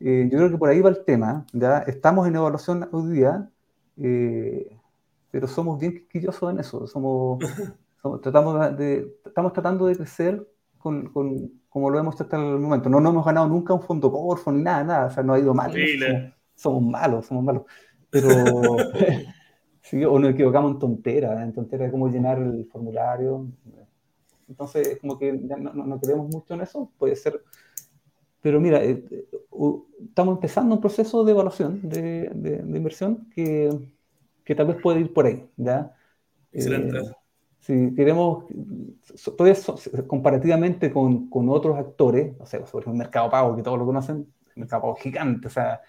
Eh, 0.00 0.28
yo 0.30 0.38
creo 0.38 0.50
que 0.50 0.58
por 0.58 0.68
ahí 0.68 0.80
va 0.80 0.90
el 0.90 1.04
tema, 1.04 1.46
ya 1.52 1.78
estamos 1.80 2.26
en 2.26 2.34
evaluación 2.34 2.88
hoy 2.90 3.12
día. 3.12 3.48
Eh, 3.96 4.76
pero 5.30 5.46
somos 5.46 5.78
bien 5.78 5.92
quisquillosos 5.92 6.52
en 6.52 6.58
eso. 6.58 6.86
Somos, 6.88 7.38
tratamos 8.22 8.76
de, 8.76 9.16
estamos 9.24 9.52
tratando 9.52 9.86
de 9.86 9.96
crecer 9.96 10.44
con, 10.78 11.12
con, 11.12 11.48
como 11.68 11.90
lo 11.90 11.98
hemos 12.00 12.16
hecho 12.16 12.24
hasta 12.24 12.36
el 12.38 12.58
momento. 12.58 12.88
No, 12.88 13.00
no 13.00 13.10
hemos 13.10 13.24
ganado 13.24 13.46
nunca 13.46 13.72
un 13.72 13.82
fondo 13.82 14.10
Corfo 14.10 14.50
ni 14.50 14.62
nada, 14.62 14.82
nada. 14.82 15.06
O 15.06 15.10
sea, 15.10 15.22
no 15.22 15.34
ha 15.34 15.38
ido 15.38 15.54
mal. 15.54 15.72
Somos, 16.56 16.82
malos, 16.82 17.26
somos 17.26 17.44
malos. 17.44 17.62
Pero, 18.10 18.28
sí, 19.82 20.04
o 20.04 20.18
nos 20.18 20.30
equivocamos 20.30 20.72
en 20.72 20.78
tonteras, 20.78 21.42
en 21.42 21.52
tonteras 21.52 21.88
de 21.88 21.92
cómo 21.92 22.08
llenar 22.08 22.38
el 22.38 22.66
formulario. 22.66 23.46
Entonces, 24.48 24.98
como 25.00 25.18
que 25.18 25.32
no, 25.32 25.72
no, 25.72 26.00
creemos 26.00 26.28
mucho 26.28 26.54
en 26.54 26.62
eso. 26.62 26.90
Puede 26.98 27.16
ser. 27.16 27.42
Pero 28.42 28.60
mira, 28.60 28.82
eh, 28.82 29.04
eh, 29.10 29.24
estamos 30.04 30.34
empezando 30.36 30.74
un 30.74 30.80
proceso 30.80 31.24
de 31.24 31.32
evaluación 31.32 31.80
de, 31.88 32.30
de 32.32 32.76
inversión 32.78 33.28
que 33.34 33.70
que 34.50 34.56
tal 34.56 34.66
vez 34.66 34.78
puede 34.82 34.98
ir 34.98 35.12
por 35.12 35.26
ahí, 35.26 35.48
¿ya? 35.56 35.94
Excelente. 36.50 36.98
Eh, 36.98 37.02
si 37.60 37.94
queremos, 37.94 38.46
todavía 39.36 39.56
comparativamente 40.08 40.90
con, 40.92 41.30
con, 41.30 41.48
otros 41.50 41.78
actores, 41.78 42.36
no 42.36 42.46
sé, 42.46 42.66
sobre 42.66 42.90
el 42.90 42.96
mercado 42.96 43.30
pago, 43.30 43.54
que 43.54 43.62
todos 43.62 43.78
lo 43.78 43.86
conocen, 43.86 44.26
el 44.56 44.60
mercado 44.60 44.82
pago 44.82 44.96
gigante, 44.96 45.46
o 45.46 45.50
sea, 45.50 45.82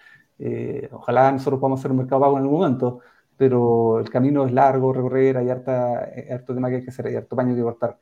eh, 0.44 0.88
ojalá 0.90 1.30
nosotros 1.30 1.60
podamos 1.60 1.78
hacer 1.78 1.92
un 1.92 1.98
mercado 1.98 2.22
pago 2.22 2.36
en 2.36 2.42
algún 2.42 2.58
momento, 2.58 2.98
pero 3.36 4.00
el 4.00 4.10
camino 4.10 4.44
es 4.44 4.52
largo, 4.52 4.92
recorrer, 4.92 5.36
hay 5.36 5.48
harta, 5.50 6.10
harto 6.32 6.52
tema 6.52 6.68
que 6.68 6.76
hay 6.76 6.82
que 6.82 6.90
hacer, 6.90 7.06
hay 7.06 7.14
harto 7.14 7.36
paño 7.36 7.54
que 7.54 7.62
cortar. 7.62 7.96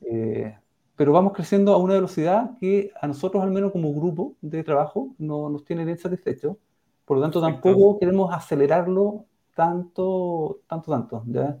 Eh, 0.00 0.56
pero 0.96 1.12
vamos 1.12 1.34
creciendo 1.34 1.74
a 1.74 1.76
una 1.76 1.92
velocidad 1.92 2.52
que 2.58 2.90
a 2.98 3.06
nosotros, 3.06 3.42
al 3.42 3.50
menos 3.50 3.72
como 3.72 3.92
grupo 3.92 4.36
de 4.40 4.64
trabajo, 4.64 5.14
no 5.18 5.50
nos 5.50 5.66
tiene 5.66 5.84
bien 5.84 5.98
satisfechos. 5.98 6.56
Por 7.04 7.18
lo 7.18 7.22
tanto, 7.22 7.42
tampoco 7.42 7.98
queremos 7.98 8.32
acelerarlo 8.32 9.26
tanto, 9.54 10.60
tanto, 10.66 10.90
tanto, 10.90 11.22
¿ya? 11.26 11.58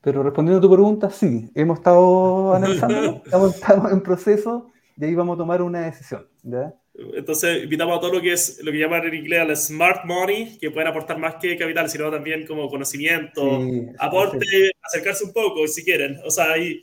Pero 0.00 0.24
respondiendo 0.24 0.58
a 0.58 0.68
tu 0.68 0.74
pregunta, 0.74 1.08
sí, 1.10 1.52
hemos 1.54 1.78
estado 1.78 2.52
analizando, 2.54 3.22
estamos, 3.24 3.92
en 3.92 4.02
proceso 4.02 4.70
y 4.96 5.04
ahí 5.04 5.14
vamos 5.14 5.34
a 5.34 5.38
tomar 5.38 5.62
una 5.62 5.82
decisión, 5.82 6.26
¿ya? 6.42 6.74
Entonces, 6.94 7.62
invitamos 7.62 7.96
a 7.96 8.00
todo 8.00 8.14
lo 8.14 8.20
que 8.20 8.32
es 8.32 8.60
lo 8.62 8.72
que 8.72 8.78
llaman 8.78 9.06
en 9.06 9.14
inglés 9.14 9.42
el 9.48 9.56
smart 9.56 10.04
money, 10.04 10.58
que 10.58 10.70
pueden 10.70 10.88
aportar 10.88 11.18
más 11.18 11.36
que 11.36 11.56
capital, 11.56 11.88
sino 11.88 12.10
también 12.10 12.46
como 12.46 12.68
conocimiento, 12.68 13.60
aporte, 13.98 14.72
acercarse 14.82 15.24
un 15.24 15.32
poco 15.32 15.66
si 15.66 15.84
quieren. 15.84 16.20
O 16.24 16.30
sea, 16.30 16.52
ahí 16.52 16.82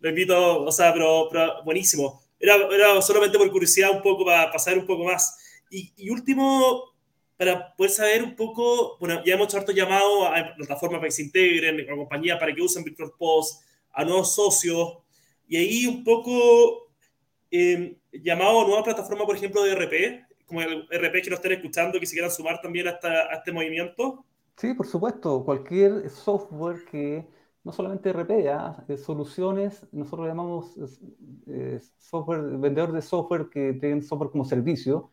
lo 0.00 0.08
invito, 0.08 0.62
o 0.62 0.72
sea, 0.72 0.92
pero, 0.92 1.28
buenísimo. 1.64 2.22
Era, 2.38 2.54
era, 2.72 3.02
solamente 3.02 3.36
por 3.36 3.50
curiosidad 3.50 3.90
un 3.90 4.02
poco, 4.02 4.24
para, 4.24 4.50
pasar 4.50 4.78
un 4.78 4.86
poco 4.86 5.04
más. 5.04 5.36
Y, 5.70 5.92
y 5.96 6.08
último, 6.08 6.94
para 7.36 7.74
poder 7.74 7.90
saber 7.90 8.22
un 8.22 8.36
poco, 8.36 8.96
bueno, 8.98 9.22
ya 9.24 9.34
hemos 9.34 9.48
hecho 9.48 9.58
harto 9.58 9.72
llamado 9.72 10.26
a 10.26 10.54
plataformas 10.56 11.00
para 11.00 11.08
que 11.08 11.12
se 11.12 11.22
integren, 11.22 11.90
a 11.90 11.96
compañías 11.96 12.38
para 12.38 12.54
que 12.54 12.62
usen 12.62 12.84
Virtual 12.84 13.12
Post, 13.18 13.62
a 13.92 14.04
nuevos 14.04 14.34
socios, 14.34 14.98
y 15.48 15.56
ahí 15.56 15.86
un 15.86 16.04
poco 16.04 16.90
eh, 17.50 17.96
llamado 18.12 18.60
a 18.60 18.64
nuevas 18.64 18.84
plataformas, 18.84 19.26
por 19.26 19.36
ejemplo, 19.36 19.62
de 19.62 19.72
RP, 19.72 20.26
como 20.46 20.62
el 20.62 20.86
RP 20.90 21.22
que 21.22 21.30
nos 21.30 21.38
estén 21.38 21.52
escuchando, 21.52 22.00
que 22.00 22.06
se 22.06 22.14
quieran 22.14 22.30
sumar 22.30 22.60
también 22.60 22.88
a, 22.88 22.92
a 22.92 23.36
este 23.36 23.52
movimiento. 23.52 24.24
Sí, 24.56 24.74
por 24.74 24.86
supuesto, 24.86 25.44
cualquier 25.44 26.10
software 26.10 26.84
que, 26.90 27.24
no 27.62 27.72
solamente 27.72 28.10
RP, 28.10 28.42
¿ya? 28.42 28.76
soluciones, 28.96 29.86
nosotros 29.92 30.26
llamamos 30.26 30.74
eh, 31.46 31.80
software, 31.98 32.40
vendedor 32.58 32.92
de 32.92 33.02
software 33.02 33.48
que 33.50 33.74
tienen 33.74 34.02
software 34.02 34.30
como 34.30 34.44
servicio, 34.44 35.10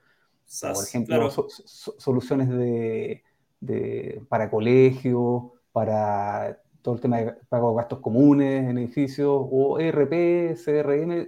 por 0.61 0.83
ejemplo, 0.83 1.29
soluciones 1.29 2.49
de, 2.49 4.21
para 4.29 4.49
colegios, 4.49 5.43
para 5.71 6.59
todo 6.81 6.95
el 6.95 7.01
tema 7.01 7.17
de 7.17 7.33
pago 7.49 7.71
de 7.71 7.77
gastos 7.77 7.99
comunes 7.99 8.69
en 8.69 8.77
edificios, 8.77 9.29
o 9.29 9.79
ERP, 9.79 10.55
CRM, 10.55 11.27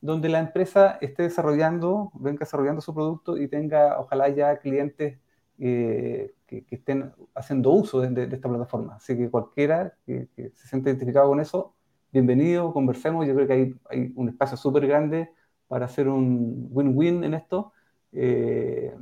donde 0.00 0.28
la 0.28 0.38
empresa 0.40 0.98
esté 1.00 1.24
desarrollando, 1.24 2.10
venga 2.14 2.40
desarrollando 2.40 2.80
su 2.80 2.94
producto 2.94 3.36
y 3.36 3.48
tenga, 3.48 3.98
ojalá 3.98 4.28
ya 4.28 4.58
clientes 4.58 5.18
eh, 5.58 6.34
que, 6.46 6.64
estén 6.70 7.12
haciendo 7.34 7.70
uso 7.70 8.00
de, 8.00 8.24
esta 8.24 8.48
plataforma. 8.48 8.96
Así 8.96 9.16
que 9.16 9.30
cualquiera 9.30 9.94
que, 10.06 10.28
se 10.54 10.68
siente 10.68 10.90
identificado 10.90 11.28
con 11.28 11.40
eso, 11.40 11.74
bienvenido, 12.12 12.72
conversemos. 12.72 13.26
Yo 13.26 13.34
creo 13.34 13.46
que 13.46 13.52
hay, 13.52 13.74
hay 13.90 14.12
un 14.16 14.28
espacio 14.28 14.56
súper 14.56 14.86
grande 14.86 15.30
para 15.68 15.86
hacer 15.86 16.08
un 16.08 16.68
win-win 16.70 17.24
en 17.24 17.34
esto 17.34 17.72
eh, 18.18 18.94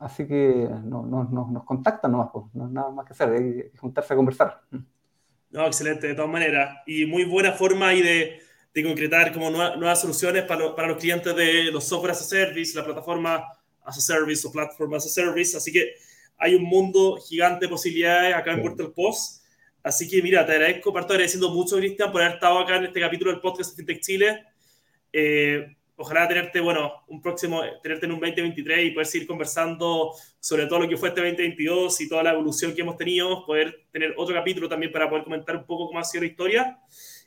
así 0.00 0.26
que 0.26 0.68
no, 0.84 1.04
no, 1.06 1.24
nos 1.24 1.64
contactan 1.64 2.10
nomás, 2.10 2.30
pues, 2.32 2.46
no 2.54 2.66
hay 2.66 2.72
nada 2.72 2.90
más 2.90 3.06
que 3.06 3.12
hacer, 3.12 3.30
hay 3.30 3.70
que 3.70 3.78
juntarse 3.78 4.12
a 4.12 4.16
conversar. 4.16 4.62
No, 5.50 5.66
excelente, 5.66 6.08
de 6.08 6.14
todas 6.14 6.30
maneras. 6.30 6.78
Y 6.86 7.06
muy 7.06 7.24
buena 7.24 7.52
forma 7.52 7.88
ahí 7.88 8.02
de, 8.02 8.40
de 8.72 8.84
concretar 8.84 9.32
como 9.32 9.50
nuevas, 9.50 10.00
soluciones 10.00 10.44
para, 10.44 10.74
para, 10.74 10.88
los 10.88 10.98
clientes 10.98 11.34
de 11.34 11.64
los 11.72 11.84
software 11.84 12.12
as 12.12 12.20
a 12.20 12.24
service, 12.24 12.76
la 12.76 12.84
plataforma 12.84 13.44
as 13.84 13.98
a 13.98 14.00
service 14.00 14.46
o 14.46 14.52
platform 14.52 14.94
as 14.94 15.06
a 15.06 15.08
service. 15.08 15.56
Así 15.56 15.72
que 15.72 15.94
hay 16.38 16.54
un 16.54 16.62
mundo 16.62 17.16
gigante 17.16 17.66
de 17.66 17.70
posibilidades 17.70 18.34
acá 18.34 18.52
en 18.52 18.62
Puerto 18.62 18.82
del 18.84 18.92
Post. 18.92 19.44
Así 19.82 20.08
que 20.08 20.22
mira, 20.22 20.44
te 20.44 20.52
agradezco, 20.52 20.92
parto 20.92 21.14
agradeciendo 21.14 21.50
mucho, 21.50 21.76
Cristian, 21.76 22.12
por 22.12 22.22
haber 22.22 22.34
estado 22.34 22.58
acá 22.58 22.76
en 22.76 22.84
este 22.86 23.00
capítulo 23.00 23.30
del 23.30 23.40
podcast 23.40 23.70
de 23.70 23.76
FinTech 23.76 24.00
Chile. 24.00 24.44
Eh, 25.12 25.76
ojalá 25.96 26.28
tenerte, 26.28 26.60
bueno, 26.60 27.04
un 27.08 27.20
próximo, 27.20 27.62
tenerte 27.82 28.06
en 28.06 28.12
un 28.12 28.20
2023 28.20 28.86
y 28.86 28.90
poder 28.92 29.06
seguir 29.06 29.26
conversando 29.26 30.12
sobre 30.38 30.66
todo 30.66 30.80
lo 30.80 30.88
que 30.88 30.96
fue 30.96 31.10
este 31.10 31.20
2022 31.20 32.00
y 32.00 32.08
toda 32.08 32.22
la 32.22 32.32
evolución 32.32 32.74
que 32.74 32.82
hemos 32.82 32.96
tenido, 32.96 33.44
poder 33.44 33.86
tener 33.90 34.14
otro 34.16 34.34
capítulo 34.34 34.68
también 34.68 34.92
para 34.92 35.08
poder 35.08 35.24
comentar 35.24 35.56
un 35.56 35.66
poco 35.66 35.88
cómo 35.88 35.98
ha 35.98 36.04
sido 36.04 36.22
la 36.22 36.30
historia. 36.30 36.78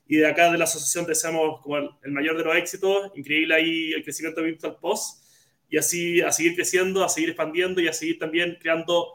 Y 0.05 0.17
de 0.17 0.27
acá 0.27 0.51
de 0.51 0.57
la 0.57 0.65
asociación 0.65 1.05
deseamos 1.05 1.61
como 1.61 1.77
el, 1.77 2.11
mayor 2.11 2.37
de 2.37 2.43
los 2.43 2.55
éxitos, 2.55 3.11
increíble 3.15 3.55
ahí 3.55 3.93
el 3.93 4.03
crecimiento 4.03 4.41
de 4.41 4.47
Virtual 4.47 4.77
Post 4.79 5.23
y 5.69 5.77
así 5.77 6.21
a 6.21 6.31
seguir 6.31 6.55
creciendo, 6.55 7.03
a 7.03 7.09
seguir 7.09 7.29
expandiendo 7.29 7.81
y 7.81 7.87
a 7.87 7.93
seguir 7.93 8.19
también 8.19 8.57
creando 8.61 9.07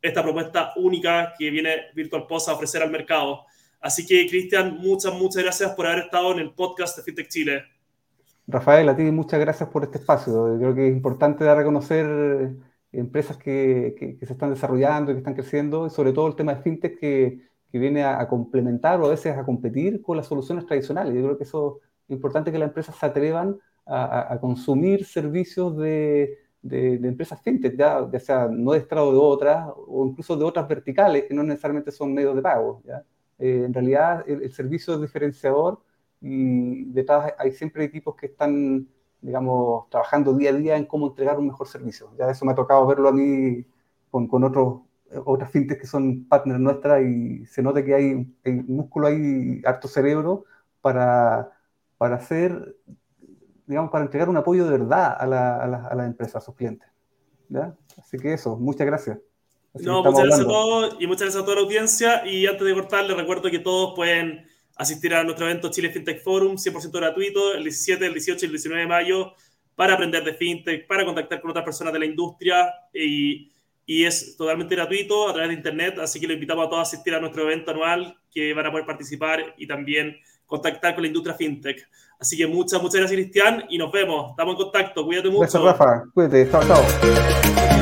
esta 0.00 0.22
propuesta 0.22 0.72
única 0.76 1.34
que 1.38 1.50
viene 1.50 1.86
Virtual 1.94 2.26
Post 2.26 2.48
a 2.48 2.54
ofrecer 2.54 2.82
al 2.82 2.90
mercado. 2.90 3.44
Así 3.80 4.06
que, 4.06 4.26
Cristian, 4.26 4.78
muchas, 4.78 5.12
muchas 5.14 5.42
gracias 5.42 5.72
por 5.72 5.86
haber 5.86 6.04
estado 6.04 6.32
en 6.32 6.38
el 6.38 6.54
podcast 6.54 6.96
de 6.96 7.02
FinTech 7.02 7.28
Chile. 7.28 7.64
Rafael, 8.46 8.88
a 8.88 8.96
ti 8.96 9.02
muchas 9.02 9.40
gracias 9.40 9.68
por 9.68 9.82
este 9.82 9.98
espacio. 9.98 10.56
Creo 10.58 10.74
que 10.74 10.88
es 10.88 10.92
importante 10.92 11.44
dar 11.44 11.58
a 11.58 11.64
conocer 11.64 12.06
empresas 12.92 13.36
que, 13.36 14.16
se 14.20 14.32
están 14.32 14.50
desarrollando 14.50 15.10
y 15.10 15.14
que 15.14 15.18
están 15.18 15.34
creciendo, 15.34 15.86
y 15.86 15.90
sobre 15.90 16.12
todo 16.12 16.28
el 16.28 16.36
tema 16.36 16.54
de 16.54 16.62
FinTech 16.62 16.98
que, 16.98 17.48
viene 17.72 18.04
a, 18.04 18.26
complementar 18.28 19.00
o 19.00 19.06
a 19.06 19.10
veces 19.10 19.36
a 19.36 19.44
competir 19.44 20.02
con 20.02 20.16
las 20.16 20.26
soluciones 20.26 20.66
tradicionales. 20.66 21.14
Yo 21.14 21.22
creo 21.22 21.38
que 21.38 21.44
eso 21.44 21.80
es 22.08 22.10
importante 22.10 22.52
que 22.52 22.58
las 22.58 22.68
empresas 22.68 22.96
se 22.96 23.06
atrevan 23.06 23.58
a, 23.86 24.38
consumir 24.40 25.04
servicios 25.04 25.76
de, 25.76 26.38
empresas 26.62 27.40
fintech, 27.42 27.76
ya, 27.76 28.08
sea 28.18 28.48
no 28.50 28.72
de 28.72 28.78
estrado 28.78 29.12
de 29.12 29.18
otras 29.18 29.68
o 29.76 30.06
incluso 30.06 30.36
de 30.36 30.44
otras 30.44 30.66
verticales 30.66 31.24
que 31.24 31.34
no 31.34 31.42
necesariamente 31.44 31.92
son 31.92 32.12
medios 32.12 32.34
de 32.34 32.42
pago. 32.42 32.82
Eh, 33.38 33.62
en 33.64 33.72
realidad 33.72 34.24
el, 34.26 34.50
servicio 34.52 34.94
es 34.94 35.00
diferenciador 35.00 35.80
y 36.20 36.86
detrás 36.86 37.34
hay 37.38 37.52
siempre 37.52 37.84
equipos 37.84 38.16
que 38.16 38.26
están, 38.26 38.88
digamos, 39.20 39.88
trabajando 39.90 40.34
día 40.34 40.50
a 40.50 40.54
día 40.54 40.76
en 40.76 40.86
cómo 40.86 41.08
entregar 41.08 41.38
un 41.38 41.46
mejor 41.48 41.68
servicio. 41.68 42.10
Ya 42.18 42.30
eso 42.30 42.44
me 42.44 42.52
ha 42.52 42.54
tocado 42.54 42.86
verlo 42.86 43.08
a 43.08 43.12
mí 43.12 43.64
con, 44.10 44.26
con 44.26 44.42
otros 44.44 44.80
otras 45.24 45.50
fintechs 45.50 45.80
que 45.80 45.86
son 45.86 46.24
partners 46.24 46.60
nuestras 46.60 47.02
y 47.02 47.46
se 47.46 47.62
nota 47.62 47.84
que 47.84 47.94
hay, 47.94 48.34
hay 48.44 48.52
músculo 48.52 49.06
ahí, 49.06 49.60
harto 49.64 49.88
cerebro 49.88 50.44
para, 50.80 51.52
para 51.98 52.16
hacer 52.16 52.76
digamos, 53.66 53.90
para 53.90 54.04
entregar 54.04 54.28
un 54.28 54.36
apoyo 54.36 54.64
de 54.64 54.78
verdad 54.78 55.16
a 55.18 55.26
la, 55.26 55.56
a 55.56 55.66
la, 55.66 55.86
a 55.88 55.94
la 55.94 56.06
empresa, 56.06 56.38
a 56.38 56.40
sus 56.40 56.54
clientes. 56.54 56.88
¿ya? 57.48 57.74
Así 57.98 58.16
que 58.18 58.32
eso, 58.32 58.56
muchas 58.56 58.86
gracias. 58.86 59.18
no, 59.74 60.02
muchas 60.02 60.24
gracias 60.24 60.40
a 60.40 60.48
todos 60.48 60.96
y 61.00 61.06
muchas 61.06 61.22
gracias 61.22 61.42
a 61.42 61.44
toda 61.44 61.56
la 61.56 61.62
audiencia. 61.62 62.26
Y 62.26 62.46
antes 62.46 62.64
de 62.66 62.74
cortar, 62.74 63.04
les 63.04 63.16
recuerdo 63.16 63.50
que 63.50 63.58
todos 63.58 63.94
pueden 63.94 64.46
asistir 64.76 65.14
a 65.14 65.24
nuestro 65.24 65.46
evento 65.46 65.70
Chile 65.70 65.90
FinTech 65.90 66.22
Forum, 66.22 66.56
100% 66.56 66.92
gratuito, 66.92 67.54
el 67.54 67.64
17, 67.64 68.06
el 68.06 68.12
18 68.12 68.44
y 68.44 68.46
el 68.46 68.52
19 68.52 68.82
de 68.82 68.88
mayo, 68.88 69.32
para 69.74 69.94
aprender 69.94 70.22
de 70.22 70.34
FinTech, 70.34 70.86
para 70.86 71.04
contactar 71.04 71.40
con 71.40 71.50
otras 71.50 71.64
personas 71.64 71.92
de 71.92 71.98
la 71.98 72.06
industria 72.06 72.72
y, 72.92 73.50
y 73.86 74.04
es 74.04 74.36
totalmente 74.36 74.74
gratuito 74.74 75.28
a 75.28 75.32
través 75.32 75.50
de 75.50 75.54
Internet. 75.54 75.98
Así 76.00 76.20
que 76.20 76.26
lo 76.26 76.34
invitamos 76.34 76.66
a 76.66 76.68
todos 76.68 76.80
a 76.80 76.82
asistir 76.82 77.14
a 77.14 77.20
nuestro 77.20 77.44
evento 77.44 77.70
anual, 77.70 78.18
que 78.30 78.52
van 78.52 78.66
a 78.66 78.70
poder 78.70 78.84
participar 78.84 79.54
y 79.56 79.66
también 79.66 80.16
contactar 80.44 80.94
con 80.94 81.02
la 81.02 81.08
industria 81.08 81.34
FinTech. 81.34 81.88
Así 82.18 82.36
que 82.36 82.46
muchas, 82.46 82.82
muchas 82.82 83.00
gracias, 83.00 83.20
Cristian, 83.20 83.64
y 83.68 83.78
nos 83.78 83.92
vemos. 83.92 84.30
Estamos 84.30 84.54
en 84.54 84.62
contacto. 84.62 85.04
Cuídate 85.04 85.28
mucho. 85.28 85.40
Gracias, 85.40 85.62
Rafa. 85.62 86.04
Cuídate. 86.12 86.50
Chao, 86.50 86.62
chao. 86.66 87.75